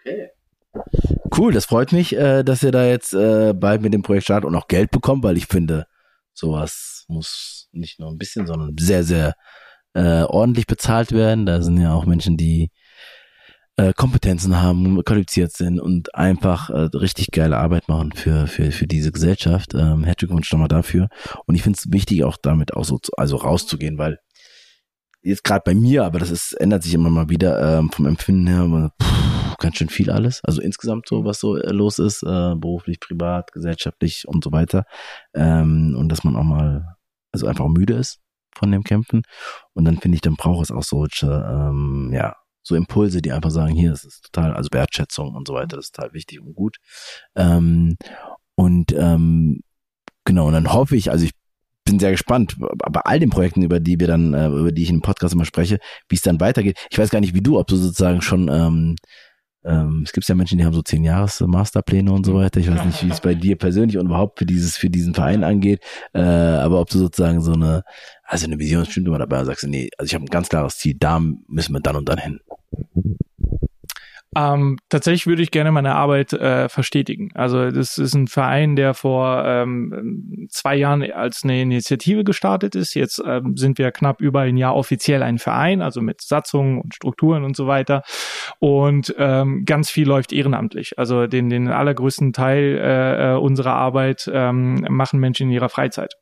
Okay. 0.00 0.30
Cool, 1.36 1.52
das 1.52 1.66
freut 1.66 1.92
mich, 1.92 2.16
äh, 2.16 2.44
dass 2.44 2.62
ihr 2.62 2.70
da 2.70 2.86
jetzt 2.86 3.12
äh, 3.12 3.52
bald 3.54 3.82
mit 3.82 3.92
dem 3.92 4.02
Projekt 4.02 4.24
startet 4.24 4.48
und 4.48 4.54
auch 4.54 4.68
Geld 4.68 4.92
bekommt, 4.92 5.24
weil 5.24 5.36
ich 5.36 5.46
finde, 5.46 5.86
sowas 6.32 7.04
muss 7.08 7.68
nicht 7.72 7.98
nur 7.98 8.08
ein 8.08 8.18
bisschen, 8.18 8.46
sondern 8.46 8.76
sehr, 8.78 9.02
sehr 9.02 9.34
äh, 9.94 10.22
ordentlich 10.22 10.68
bezahlt 10.68 11.10
werden. 11.10 11.44
Da 11.44 11.60
sind 11.60 11.80
ja 11.80 11.92
auch 11.92 12.06
Menschen, 12.06 12.36
die 12.36 12.70
äh, 13.76 13.92
Kompetenzen 13.94 14.60
haben, 14.60 15.02
qualifiziert 15.04 15.52
sind 15.52 15.80
und 15.80 16.14
einfach 16.14 16.70
äh, 16.70 16.88
richtig 16.96 17.28
geile 17.32 17.58
Arbeit 17.58 17.88
machen 17.88 18.12
für, 18.12 18.46
für, 18.46 18.70
für 18.72 18.86
diese 18.86 19.12
Gesellschaft. 19.12 19.74
Ähm, 19.74 20.04
herzlichen 20.04 20.28
Glückwunsch 20.28 20.52
nochmal 20.52 20.68
dafür. 20.68 21.08
Und 21.46 21.54
ich 21.54 21.62
finde 21.62 21.78
es 21.78 21.92
wichtig, 21.92 22.24
auch 22.24 22.36
damit 22.36 22.74
auch 22.74 22.84
so 22.84 22.98
zu, 22.98 23.12
also 23.16 23.36
rauszugehen, 23.36 23.98
weil 23.98 24.18
jetzt 25.22 25.44
gerade 25.44 25.62
bei 25.64 25.74
mir, 25.74 26.04
aber 26.04 26.18
das 26.18 26.30
ist, 26.30 26.52
ändert 26.52 26.82
sich 26.82 26.94
immer 26.94 27.10
mal 27.10 27.28
wieder 27.28 27.78
ähm, 27.78 27.90
vom 27.90 28.06
Empfinden 28.06 28.46
her, 28.46 28.90
pff, 29.02 29.56
ganz 29.58 29.76
schön 29.76 29.88
viel 29.88 30.10
alles. 30.10 30.40
Also 30.44 30.60
insgesamt 30.60 31.06
so, 31.08 31.24
was 31.24 31.38
so 31.38 31.56
äh, 31.56 31.70
los 31.70 31.98
ist, 31.98 32.22
äh, 32.22 32.54
beruflich, 32.56 32.98
privat, 33.00 33.52
gesellschaftlich 33.52 34.26
und 34.26 34.42
so 34.42 34.50
weiter. 34.52 34.84
Ähm, 35.34 35.94
und 35.96 36.08
dass 36.08 36.24
man 36.24 36.36
auch 36.36 36.44
mal, 36.44 36.96
also 37.32 37.46
einfach 37.46 37.68
müde 37.68 37.94
ist 37.94 38.18
von 38.56 38.72
dem 38.72 38.82
Kämpfen. 38.82 39.22
Und 39.74 39.84
dann 39.84 39.98
finde 39.98 40.16
ich, 40.16 40.22
dann 40.22 40.36
braucht 40.36 40.64
es 40.64 40.70
auch 40.70 40.82
solche, 40.82 41.26
ähm, 41.26 42.10
ja, 42.12 42.34
so 42.62 42.74
Impulse, 42.74 43.22
die 43.22 43.32
einfach 43.32 43.50
sagen, 43.50 43.74
hier, 43.74 43.90
das 43.90 44.04
ist 44.04 44.24
total, 44.32 44.54
also 44.54 44.68
Wertschätzung 44.72 45.34
und 45.34 45.46
so 45.46 45.54
weiter, 45.54 45.76
das 45.76 45.86
ist 45.86 45.94
total 45.94 46.12
wichtig 46.12 46.40
und 46.40 46.54
gut. 46.54 46.76
Ähm, 47.34 47.96
und 48.54 48.92
ähm, 48.92 49.60
genau, 50.24 50.48
und 50.48 50.52
dann 50.52 50.72
hoffe 50.72 50.96
ich, 50.96 51.10
also 51.10 51.24
ich 51.24 51.32
bin 51.84 51.98
sehr 51.98 52.10
gespannt 52.10 52.56
bei 52.58 53.00
all 53.00 53.18
den 53.18 53.30
Projekten, 53.30 53.62
über 53.62 53.80
die 53.80 53.98
wir 53.98 54.06
dann, 54.06 54.34
äh, 54.34 54.46
über 54.48 54.72
die 54.72 54.82
ich 54.82 54.90
im 54.90 55.00
Podcast 55.00 55.34
immer 55.34 55.44
spreche, 55.44 55.78
wie 56.08 56.16
es 56.16 56.22
dann 56.22 56.40
weitergeht. 56.40 56.78
Ich 56.90 56.98
weiß 56.98 57.10
gar 57.10 57.20
nicht, 57.20 57.34
wie 57.34 57.42
du, 57.42 57.58
ob 57.58 57.66
du 57.66 57.76
sozusagen 57.76 58.22
schon 58.22 58.48
ähm, 58.48 58.96
ähm, 59.64 60.02
es 60.04 60.12
gibt 60.12 60.26
ja 60.26 60.34
Menschen, 60.34 60.58
die 60.58 60.64
haben 60.64 60.72
so 60.72 60.82
zehn 60.82 61.04
Jahres 61.04 61.40
Masterpläne 61.40 62.12
und 62.12 62.24
so 62.24 62.34
weiter. 62.34 62.60
Ich 62.60 62.70
weiß 62.70 62.84
nicht, 62.84 63.04
wie 63.04 63.10
es 63.10 63.20
bei 63.20 63.34
dir 63.34 63.56
persönlich 63.56 63.98
und 63.98 64.06
überhaupt 64.06 64.38
für 64.38 64.46
dieses, 64.46 64.76
für 64.76 64.88
diesen 64.88 65.14
Verein 65.14 65.44
angeht. 65.44 65.82
Äh, 66.14 66.20
aber 66.20 66.80
ob 66.80 66.88
du 66.88 66.98
sozusagen 66.98 67.40
so 67.42 67.52
eine, 67.52 67.84
also 68.24 68.46
eine 68.46 68.58
Vision 68.58 68.86
stimmt 68.86 69.08
immer 69.08 69.18
dabei 69.18 69.40
und 69.40 69.46
sagst, 69.46 69.66
nee, 69.66 69.90
also 69.98 70.08
ich 70.08 70.14
habe 70.14 70.24
ein 70.24 70.30
ganz 70.30 70.48
klares 70.48 70.78
Ziel, 70.78 70.96
da 70.98 71.20
müssen 71.20 71.72
wir 71.74 71.80
dann 71.80 71.96
und 71.96 72.08
dann 72.08 72.18
hin. 72.18 72.40
Ähm, 74.36 74.78
tatsächlich 74.88 75.26
würde 75.26 75.42
ich 75.42 75.50
gerne 75.50 75.72
meine 75.72 75.96
Arbeit 75.96 76.32
äh, 76.32 76.68
verstetigen. 76.68 77.30
Also 77.34 77.72
das 77.72 77.98
ist 77.98 78.14
ein 78.14 78.28
Verein, 78.28 78.76
der 78.76 78.94
vor 78.94 79.44
ähm, 79.44 80.46
zwei 80.50 80.76
Jahren 80.76 81.02
als 81.10 81.42
eine 81.42 81.60
Initiative 81.60 82.22
gestartet 82.22 82.76
ist. 82.76 82.94
Jetzt 82.94 83.20
ähm, 83.26 83.56
sind 83.56 83.78
wir 83.78 83.90
knapp 83.90 84.20
über 84.20 84.42
ein 84.42 84.56
Jahr 84.56 84.76
offiziell 84.76 85.24
ein 85.24 85.38
Verein, 85.38 85.82
also 85.82 86.00
mit 86.00 86.20
Satzungen 86.20 86.80
und 86.80 86.94
Strukturen 86.94 87.42
und 87.42 87.56
so 87.56 87.66
weiter. 87.66 88.02
Und 88.60 89.12
ähm, 89.18 89.64
ganz 89.64 89.90
viel 89.90 90.06
läuft 90.06 90.32
ehrenamtlich. 90.32 90.96
Also 90.96 91.26
den, 91.26 91.50
den 91.50 91.66
allergrößten 91.66 92.32
Teil 92.32 92.78
äh, 92.80 93.32
äh 93.32 93.36
unserer 93.36 93.74
Arbeit 93.74 94.30
ähm, 94.32 94.86
machen 94.88 95.18
Menschen 95.18 95.48
in 95.48 95.54
ihrer 95.54 95.70
Freizeit 95.70 96.14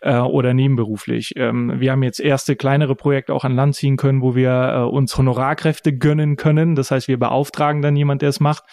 äh, 0.00 0.16
oder 0.18 0.54
nebenberuflich. 0.54 1.32
Ähm, 1.36 1.80
wir 1.80 1.92
haben 1.92 2.02
jetzt 2.02 2.20
erste 2.20 2.56
kleinere 2.56 2.94
Projekte 2.94 3.34
auch 3.34 3.44
an 3.44 3.54
Land 3.54 3.76
ziehen 3.76 3.96
können, 3.96 4.22
wo 4.22 4.34
wir 4.34 4.50
äh, 4.50 4.78
uns 4.82 5.16
Honorarkräfte 5.16 5.96
gönnen 5.96 6.36
können. 6.36 6.74
Das 6.74 6.90
heißt, 6.90 7.08
wir 7.08 7.18
beauftragen 7.18 7.82
dann 7.82 7.96
jemand, 7.96 8.22
der 8.22 8.30
es 8.30 8.40
macht. 8.40 8.64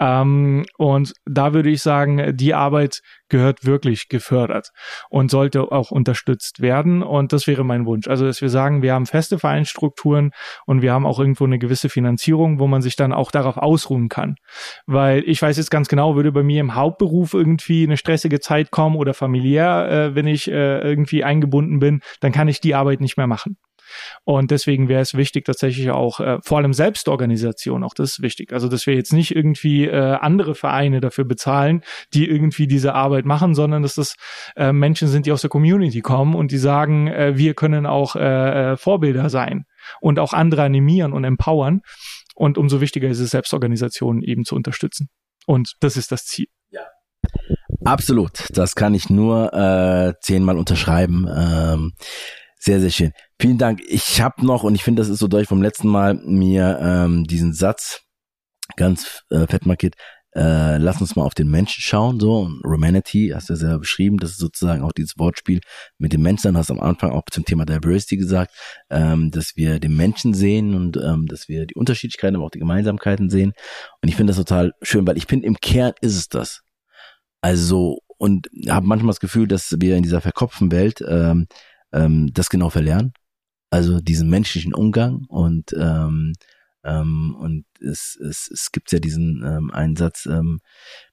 Ähm, 0.00 0.64
und 0.76 1.12
da 1.26 1.52
würde 1.54 1.70
ich 1.70 1.82
sagen, 1.82 2.36
die 2.36 2.54
Arbeit 2.54 3.00
gehört 3.28 3.64
wirklich 3.66 4.08
gefördert 4.08 4.70
und 5.10 5.30
sollte 5.30 5.70
auch 5.70 5.90
unterstützt 5.90 6.60
werden. 6.60 7.02
Und 7.02 7.32
das 7.32 7.46
wäre 7.46 7.64
mein 7.64 7.84
Wunsch. 7.86 8.08
Also, 8.08 8.26
dass 8.26 8.40
wir 8.40 8.48
sagen, 8.48 8.82
wir 8.82 8.94
haben 8.94 9.06
feste 9.06 9.38
Vereinsstrukturen 9.38 10.30
und 10.66 10.82
wir 10.82 10.92
haben 10.92 11.06
auch 11.06 11.18
irgendwo 11.18 11.44
eine 11.44 11.58
gewisse 11.58 11.88
Finanzierung, 11.88 12.58
wo 12.58 12.66
man 12.66 12.82
sich 12.82 12.96
dann 12.96 13.12
auch 13.12 13.30
darauf 13.30 13.56
ausruhen 13.56 14.08
kann. 14.08 14.36
Weil 14.86 15.22
ich 15.26 15.42
weiß 15.42 15.56
jetzt 15.56 15.70
ganz 15.70 15.88
genau, 15.88 16.16
würde 16.16 16.32
bei 16.32 16.42
mir 16.42 16.60
im 16.60 16.74
Hauptberuf 16.74 17.34
irgendwie 17.34 17.84
eine 17.84 17.96
stressige 17.96 18.40
Zeit 18.40 18.70
kommen 18.70 18.96
oder 18.96 19.14
familiär, 19.14 19.88
äh, 19.90 20.14
wenn 20.14 20.26
ich 20.26 20.48
äh, 20.50 20.80
irgendwie 20.80 21.24
eingebunden 21.24 21.78
bin, 21.78 22.00
dann 22.20 22.32
kann 22.32 22.48
ich 22.48 22.60
die 22.60 22.74
Arbeit 22.74 23.00
nicht 23.00 23.16
mehr 23.16 23.26
machen. 23.26 23.56
Und 24.24 24.50
deswegen 24.50 24.88
wäre 24.88 25.00
es 25.00 25.14
wichtig, 25.14 25.44
tatsächlich 25.44 25.90
auch, 25.90 26.20
äh, 26.20 26.38
vor 26.42 26.58
allem 26.58 26.72
Selbstorganisation, 26.72 27.84
auch 27.84 27.94
das 27.94 28.12
ist 28.12 28.22
wichtig. 28.22 28.52
Also, 28.52 28.68
dass 28.68 28.86
wir 28.86 28.94
jetzt 28.94 29.12
nicht 29.12 29.34
irgendwie 29.34 29.86
äh, 29.86 30.16
andere 30.20 30.54
Vereine 30.54 31.00
dafür 31.00 31.24
bezahlen, 31.24 31.82
die 32.14 32.28
irgendwie 32.28 32.66
diese 32.66 32.94
Arbeit 32.94 33.24
machen, 33.24 33.54
sondern 33.54 33.82
dass 33.82 33.94
das 33.94 34.14
äh, 34.56 34.72
Menschen 34.72 35.08
sind, 35.08 35.26
die 35.26 35.32
aus 35.32 35.40
der 35.40 35.50
Community 35.50 36.00
kommen 36.00 36.34
und 36.34 36.52
die 36.52 36.58
sagen, 36.58 37.08
äh, 37.08 37.36
wir 37.36 37.54
können 37.54 37.86
auch 37.86 38.16
äh, 38.16 38.72
äh 38.72 38.76
Vorbilder 38.76 39.30
sein 39.30 39.64
und 40.00 40.18
auch 40.18 40.32
andere 40.32 40.62
animieren 40.62 41.12
und 41.12 41.24
empowern. 41.24 41.80
Und 42.34 42.56
umso 42.56 42.80
wichtiger 42.80 43.08
ist 43.08 43.18
es, 43.18 43.30
Selbstorganisationen 43.30 44.22
eben 44.22 44.44
zu 44.44 44.54
unterstützen. 44.54 45.08
Und 45.46 45.74
das 45.80 45.96
ist 45.96 46.12
das 46.12 46.24
Ziel. 46.24 46.46
Ja. 46.70 46.82
Absolut. 47.84 48.44
Das 48.50 48.74
kann 48.74 48.94
ich 48.94 49.10
nur 49.10 49.52
äh, 49.52 50.14
zehnmal 50.20 50.56
unterschreiben. 50.56 51.26
Ähm, 51.28 51.92
sehr, 52.58 52.80
sehr 52.80 52.90
schön. 52.90 53.12
Vielen 53.40 53.58
Dank. 53.58 53.80
Ich 53.86 54.20
habe 54.20 54.44
noch, 54.44 54.64
und 54.64 54.74
ich 54.74 54.82
finde, 54.82 55.00
das 55.00 55.08
ist 55.08 55.20
so 55.20 55.28
durch 55.28 55.48
vom 55.48 55.62
letzten 55.62 55.88
Mal, 55.88 56.14
mir 56.14 56.78
ähm, 56.80 57.24
diesen 57.24 57.52
Satz 57.52 58.02
ganz 58.76 59.24
äh, 59.30 59.46
fett 59.46 59.64
markiert 59.64 59.94
äh, 60.38 60.76
lass 60.76 61.00
uns 61.00 61.16
mal 61.16 61.24
auf 61.24 61.34
den 61.34 61.50
Menschen 61.50 61.82
schauen, 61.82 62.20
so, 62.20 62.40
und 62.40 62.60
Romanity, 62.64 63.32
hast 63.34 63.48
du 63.48 63.54
ja 63.54 63.58
selber 63.58 63.78
beschrieben, 63.80 64.18
das 64.18 64.32
ist 64.32 64.38
sozusagen 64.38 64.82
auch 64.82 64.92
dieses 64.92 65.18
Wortspiel 65.18 65.60
mit 65.98 66.12
dem 66.12 66.22
Menschen, 66.22 66.56
hast 66.56 66.70
am 66.70 66.80
Anfang 66.80 67.10
auch 67.10 67.24
zum 67.30 67.44
Thema 67.44 67.64
Diversity 67.64 68.16
gesagt, 68.18 68.54
ähm, 68.90 69.30
dass 69.30 69.56
wir 69.56 69.80
den 69.80 69.96
Menschen 69.96 70.34
sehen 70.34 70.74
und 70.74 70.96
ähm, 70.96 71.26
dass 71.26 71.48
wir 71.48 71.66
die 71.66 71.74
Unterschiedlichkeiten, 71.74 72.36
aber 72.36 72.44
auch 72.44 72.50
die 72.50 72.60
Gemeinsamkeiten 72.60 73.30
sehen. 73.30 73.52
Und 74.02 74.08
ich 74.08 74.16
finde 74.16 74.32
das 74.32 74.36
total 74.36 74.72
schön, 74.82 75.06
weil 75.06 75.16
ich 75.16 75.26
finde, 75.26 75.46
im 75.46 75.56
Kern 75.56 75.92
ist 76.02 76.16
es 76.16 76.28
das. 76.28 76.62
Also, 77.40 77.98
und 78.18 78.48
habe 78.68 78.86
manchmal 78.86 79.10
das 79.10 79.20
Gefühl, 79.20 79.48
dass 79.48 79.74
wir 79.80 79.96
in 79.96 80.02
dieser 80.02 80.20
verkopften 80.20 80.70
Welt 80.70 81.02
ähm, 81.06 81.46
ähm, 81.92 82.30
das 82.34 82.48
genau 82.50 82.70
verlernen. 82.70 83.12
Also 83.70 84.00
diesen 84.00 84.30
menschlichen 84.30 84.74
Umgang 84.74 85.24
und 85.28 85.72
ähm, 85.78 86.32
ähm, 86.84 87.36
und 87.38 87.64
es, 87.80 88.16
es, 88.16 88.50
es 88.52 88.70
gibt 88.72 88.92
ja 88.92 88.98
diesen 88.98 89.42
ähm, 89.44 89.70
Einsatz, 89.70 90.26
ähm, 90.26 90.60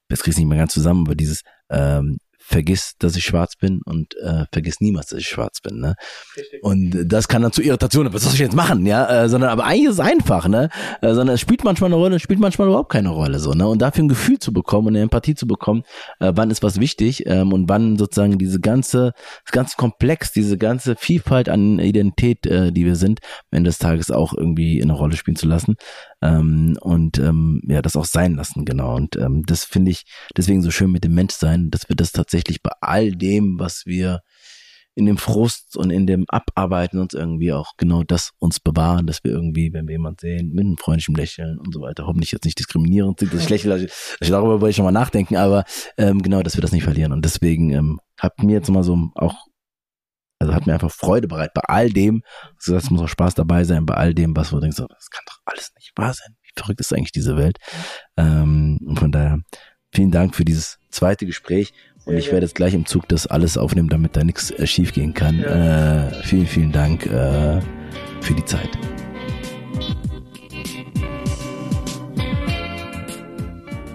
das 0.08 0.20
kriege 0.20 0.32
ich 0.32 0.38
nicht 0.38 0.46
mehr 0.46 0.58
ganz 0.58 0.72
zusammen, 0.72 1.06
aber 1.06 1.14
dieses 1.14 1.42
ähm, 1.68 2.18
vergiss, 2.46 2.94
dass 2.98 3.16
ich 3.16 3.24
schwarz 3.24 3.56
bin 3.56 3.80
und 3.84 4.14
äh, 4.22 4.44
vergiss 4.52 4.80
niemals, 4.80 5.08
dass 5.08 5.18
ich 5.18 5.26
schwarz 5.26 5.60
bin, 5.60 5.80
ne? 5.80 5.96
Richtig. 6.36 6.62
Und 6.62 7.06
das 7.06 7.26
kann 7.26 7.42
dann 7.42 7.50
zu 7.50 7.60
Irritationen, 7.60 8.12
was 8.12 8.22
soll 8.22 8.34
ich 8.34 8.38
jetzt 8.38 8.54
machen, 8.54 8.86
ja? 8.86 9.24
Äh, 9.24 9.28
sondern 9.28 9.50
aber 9.50 9.64
eigentlich 9.64 9.86
ist 9.86 9.94
es 9.94 10.00
einfach, 10.00 10.46
ne? 10.46 10.68
Äh, 11.02 11.14
sondern 11.14 11.34
es 11.34 11.40
spielt 11.40 11.64
manchmal 11.64 11.88
eine 11.88 11.96
Rolle, 11.96 12.16
es 12.16 12.22
spielt 12.22 12.38
manchmal 12.38 12.68
überhaupt 12.68 12.92
keine 12.92 13.08
Rolle, 13.08 13.40
so, 13.40 13.52
ne? 13.52 13.66
Und 13.66 13.82
dafür 13.82 14.04
ein 14.04 14.08
Gefühl 14.08 14.38
zu 14.38 14.52
bekommen 14.52 14.86
und 14.86 14.94
eine 14.94 15.02
Empathie 15.02 15.34
zu 15.34 15.48
bekommen, 15.48 15.82
äh, 16.20 16.32
wann 16.36 16.50
ist 16.52 16.62
was 16.62 16.78
wichtig 16.78 17.26
ähm, 17.26 17.52
und 17.52 17.68
wann 17.68 17.98
sozusagen 17.98 18.38
diese 18.38 18.60
ganze, 18.60 19.12
das 19.44 19.52
ganze 19.52 19.76
Komplex, 19.76 20.30
diese 20.32 20.56
ganze 20.56 20.94
Vielfalt 20.94 21.48
an 21.48 21.80
Identität, 21.80 22.46
äh, 22.46 22.70
die 22.70 22.84
wir 22.84 22.94
sind, 22.94 23.20
am 23.50 23.58
Ende 23.58 23.70
des 23.70 23.78
Tages 23.78 24.12
auch 24.12 24.34
irgendwie 24.34 24.80
eine 24.80 24.92
Rolle 24.92 25.16
spielen 25.16 25.36
zu 25.36 25.48
lassen 25.48 25.74
ähm, 26.22 26.78
und 26.80 27.18
ähm, 27.18 27.60
ja, 27.68 27.82
das 27.82 27.96
auch 27.96 28.04
sein 28.04 28.34
lassen, 28.34 28.64
genau. 28.64 28.96
Und 28.96 29.16
ähm, 29.16 29.44
das 29.46 29.64
finde 29.64 29.90
ich 29.90 30.04
deswegen 30.36 30.62
so 30.62 30.70
schön 30.70 30.90
mit 30.90 31.04
dem 31.04 31.14
Menschsein, 31.14 31.70
dass 31.70 31.88
wir 31.88 31.96
das 31.96 32.12
tatsächlich 32.12 32.62
bei 32.62 32.72
all 32.80 33.12
dem, 33.12 33.58
was 33.58 33.84
wir 33.86 34.20
in 34.96 35.04
dem 35.04 35.18
Frust 35.18 35.76
und 35.76 35.90
in 35.90 36.06
dem 36.06 36.24
Abarbeiten 36.28 36.98
uns 36.98 37.12
irgendwie 37.12 37.52
auch 37.52 37.72
genau 37.76 38.02
das 38.02 38.32
uns 38.38 38.60
bewahren, 38.60 39.06
dass 39.06 39.22
wir 39.22 39.30
irgendwie, 39.30 39.74
wenn 39.74 39.86
wir 39.86 39.92
jemanden 39.92 40.20
sehen, 40.20 40.52
mit 40.52 40.64
einem 40.64 40.78
freundlichen 40.78 41.14
Lächeln 41.14 41.58
und 41.58 41.74
so 41.74 41.82
weiter, 41.82 42.06
hoffentlich 42.06 42.32
jetzt 42.32 42.46
nicht 42.46 42.58
diskriminierend 42.58 43.20
sind, 43.20 43.34
das 43.34 43.42
ich 43.42 43.50
lächle, 43.50 43.74
also 43.74 43.86
darüber 44.20 44.62
wollte 44.62 44.70
ich 44.70 44.76
schon 44.76 44.86
mal 44.86 44.92
nachdenken, 44.92 45.36
aber 45.36 45.64
ähm, 45.98 46.22
genau, 46.22 46.42
dass 46.42 46.56
wir 46.56 46.62
das 46.62 46.72
nicht 46.72 46.84
verlieren. 46.84 47.12
Und 47.12 47.26
deswegen 47.26 47.72
ähm, 47.72 48.00
hat 48.18 48.42
mir 48.42 48.54
jetzt 48.54 48.70
mal 48.70 48.82
so 48.82 49.10
auch 49.14 49.46
also 50.38 50.54
hat 50.54 50.66
mir 50.66 50.74
einfach 50.74 50.90
Freude 50.90 51.28
bereit 51.28 51.54
bei 51.54 51.62
all 51.62 51.90
dem. 51.90 52.22
Also 52.56 52.74
das 52.74 52.90
muss 52.90 53.00
auch 53.00 53.08
Spaß 53.08 53.34
dabei 53.34 53.64
sein 53.64 53.86
bei 53.86 53.94
all 53.94 54.14
dem, 54.14 54.36
was 54.36 54.50
du 54.50 54.60
denkst, 54.60 54.76
das 54.76 55.10
kann 55.10 55.24
doch 55.26 55.38
alles 55.46 55.72
sein. 55.96 56.36
Wie 56.42 56.50
verrückt 56.60 56.80
ist 56.80 56.92
eigentlich 56.92 57.12
diese 57.12 57.36
Welt? 57.36 57.58
Ähm, 58.16 58.78
von 58.96 59.12
daher 59.12 59.38
vielen 59.92 60.10
Dank 60.10 60.34
für 60.34 60.44
dieses 60.44 60.78
zweite 60.90 61.26
Gespräch. 61.26 61.72
Und 62.04 62.16
ich 62.16 62.30
werde 62.30 62.46
jetzt 62.46 62.54
gleich 62.54 62.74
im 62.74 62.86
Zug 62.86 63.08
das 63.08 63.26
alles 63.26 63.58
aufnehmen, 63.58 63.88
damit 63.88 64.16
da 64.16 64.22
nichts 64.22 64.52
äh, 64.52 64.66
schief 64.66 64.92
gehen 64.92 65.12
kann. 65.12 65.40
Ja. 65.40 66.08
Äh, 66.08 66.22
vielen, 66.22 66.46
vielen 66.46 66.72
Dank 66.72 67.04
äh, 67.06 67.60
für 68.20 68.34
die 68.34 68.44
Zeit. 68.44 68.70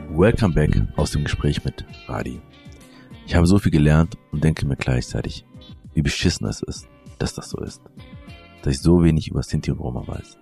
Welcome 0.10 0.54
back 0.54 0.70
aus 0.98 1.12
dem 1.12 1.24
Gespräch 1.24 1.64
mit 1.64 1.86
Radi. 2.08 2.42
Ich 3.26 3.34
habe 3.34 3.48
so 3.48 3.60
viel 3.60 3.72
gelernt 3.72 4.18
und 4.32 4.44
denke 4.44 4.68
mir 4.68 4.76
gleichzeitig, 4.76 5.46
wie 5.94 6.02
beschissen 6.02 6.46
es 6.48 6.62
ist, 6.62 6.88
dass 7.18 7.34
das 7.34 7.50
so 7.50 7.60
ist. 7.62 7.82
Dass 8.62 8.76
ich 8.76 8.82
so 8.82 9.04
wenig 9.04 9.30
über 9.30 9.42
Sinti 9.42 9.72
und 9.72 9.80
Roma 9.80 10.06
weiß. 10.06 10.38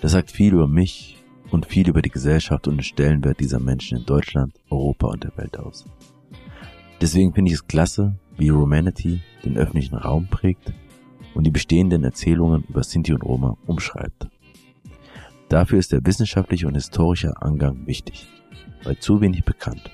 Das 0.00 0.12
sagt 0.12 0.30
viel 0.30 0.54
über 0.54 0.66
mich 0.66 1.18
und 1.50 1.66
viel 1.66 1.88
über 1.88 2.02
die 2.02 2.10
Gesellschaft 2.10 2.68
und 2.68 2.76
den 2.76 2.82
Stellenwert 2.82 3.40
dieser 3.40 3.60
Menschen 3.60 3.98
in 3.98 4.06
Deutschland, 4.06 4.54
Europa 4.70 5.08
und 5.08 5.24
der 5.24 5.36
Welt 5.36 5.58
aus. 5.58 5.84
Deswegen 7.00 7.32
finde 7.32 7.50
ich 7.50 7.56
es 7.56 7.66
klasse, 7.66 8.14
wie 8.36 8.48
Romanity 8.48 9.20
den 9.44 9.56
öffentlichen 9.56 9.96
Raum 9.96 10.28
prägt 10.28 10.72
und 11.34 11.44
die 11.44 11.50
bestehenden 11.50 12.04
Erzählungen 12.04 12.64
über 12.68 12.82
Sinti 12.82 13.12
und 13.12 13.22
Roma 13.22 13.56
umschreibt. 13.66 14.28
Dafür 15.48 15.78
ist 15.78 15.92
der 15.92 16.04
wissenschaftliche 16.04 16.66
und 16.66 16.74
historische 16.74 17.40
Angang 17.40 17.86
wichtig, 17.86 18.26
weil 18.84 18.98
zu 18.98 19.20
wenig 19.20 19.44
bekannt. 19.44 19.90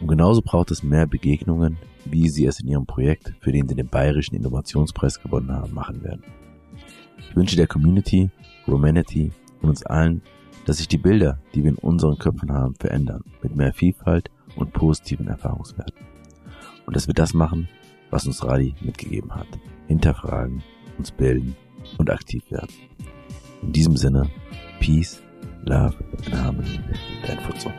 Und 0.00 0.08
genauso 0.08 0.42
braucht 0.42 0.70
es 0.70 0.82
mehr 0.82 1.06
Begegnungen 1.06 1.78
wie 2.04 2.28
sie 2.28 2.46
es 2.46 2.60
in 2.60 2.68
ihrem 2.68 2.86
Projekt, 2.86 3.32
für 3.40 3.52
den 3.52 3.68
sie 3.68 3.74
den 3.74 3.88
Bayerischen 3.88 4.34
Innovationspreis 4.34 5.22
gewonnen 5.22 5.52
haben, 5.52 5.74
machen 5.74 6.02
werden. 6.02 6.22
Ich 7.18 7.36
wünsche 7.36 7.56
der 7.56 7.66
Community, 7.66 8.30
Romanity 8.66 9.32
und 9.60 9.70
uns 9.70 9.84
allen, 9.84 10.22
dass 10.66 10.78
sich 10.78 10.88
die 10.88 10.98
Bilder, 10.98 11.40
die 11.54 11.62
wir 11.62 11.70
in 11.70 11.78
unseren 11.78 12.18
Köpfen 12.18 12.52
haben, 12.52 12.74
verändern, 12.74 13.24
mit 13.42 13.56
mehr 13.56 13.72
Vielfalt 13.72 14.30
und 14.56 14.72
positiven 14.72 15.28
Erfahrungswerten. 15.28 16.06
Und 16.86 16.96
dass 16.96 17.06
wir 17.06 17.14
das 17.14 17.34
machen, 17.34 17.68
was 18.10 18.26
uns 18.26 18.44
Radi 18.44 18.74
mitgegeben 18.80 19.34
hat. 19.34 19.46
Hinterfragen, 19.88 20.62
uns 20.98 21.10
bilden 21.10 21.56
und 21.98 22.10
aktiv 22.10 22.42
werden. 22.50 22.70
In 23.62 23.72
diesem 23.72 23.96
Sinne, 23.96 24.28
Peace, 24.80 25.22
Love 25.64 25.96
and 26.26 26.42
Harmony, 26.42 26.80
dein 27.26 27.38
Futsal. 27.40 27.74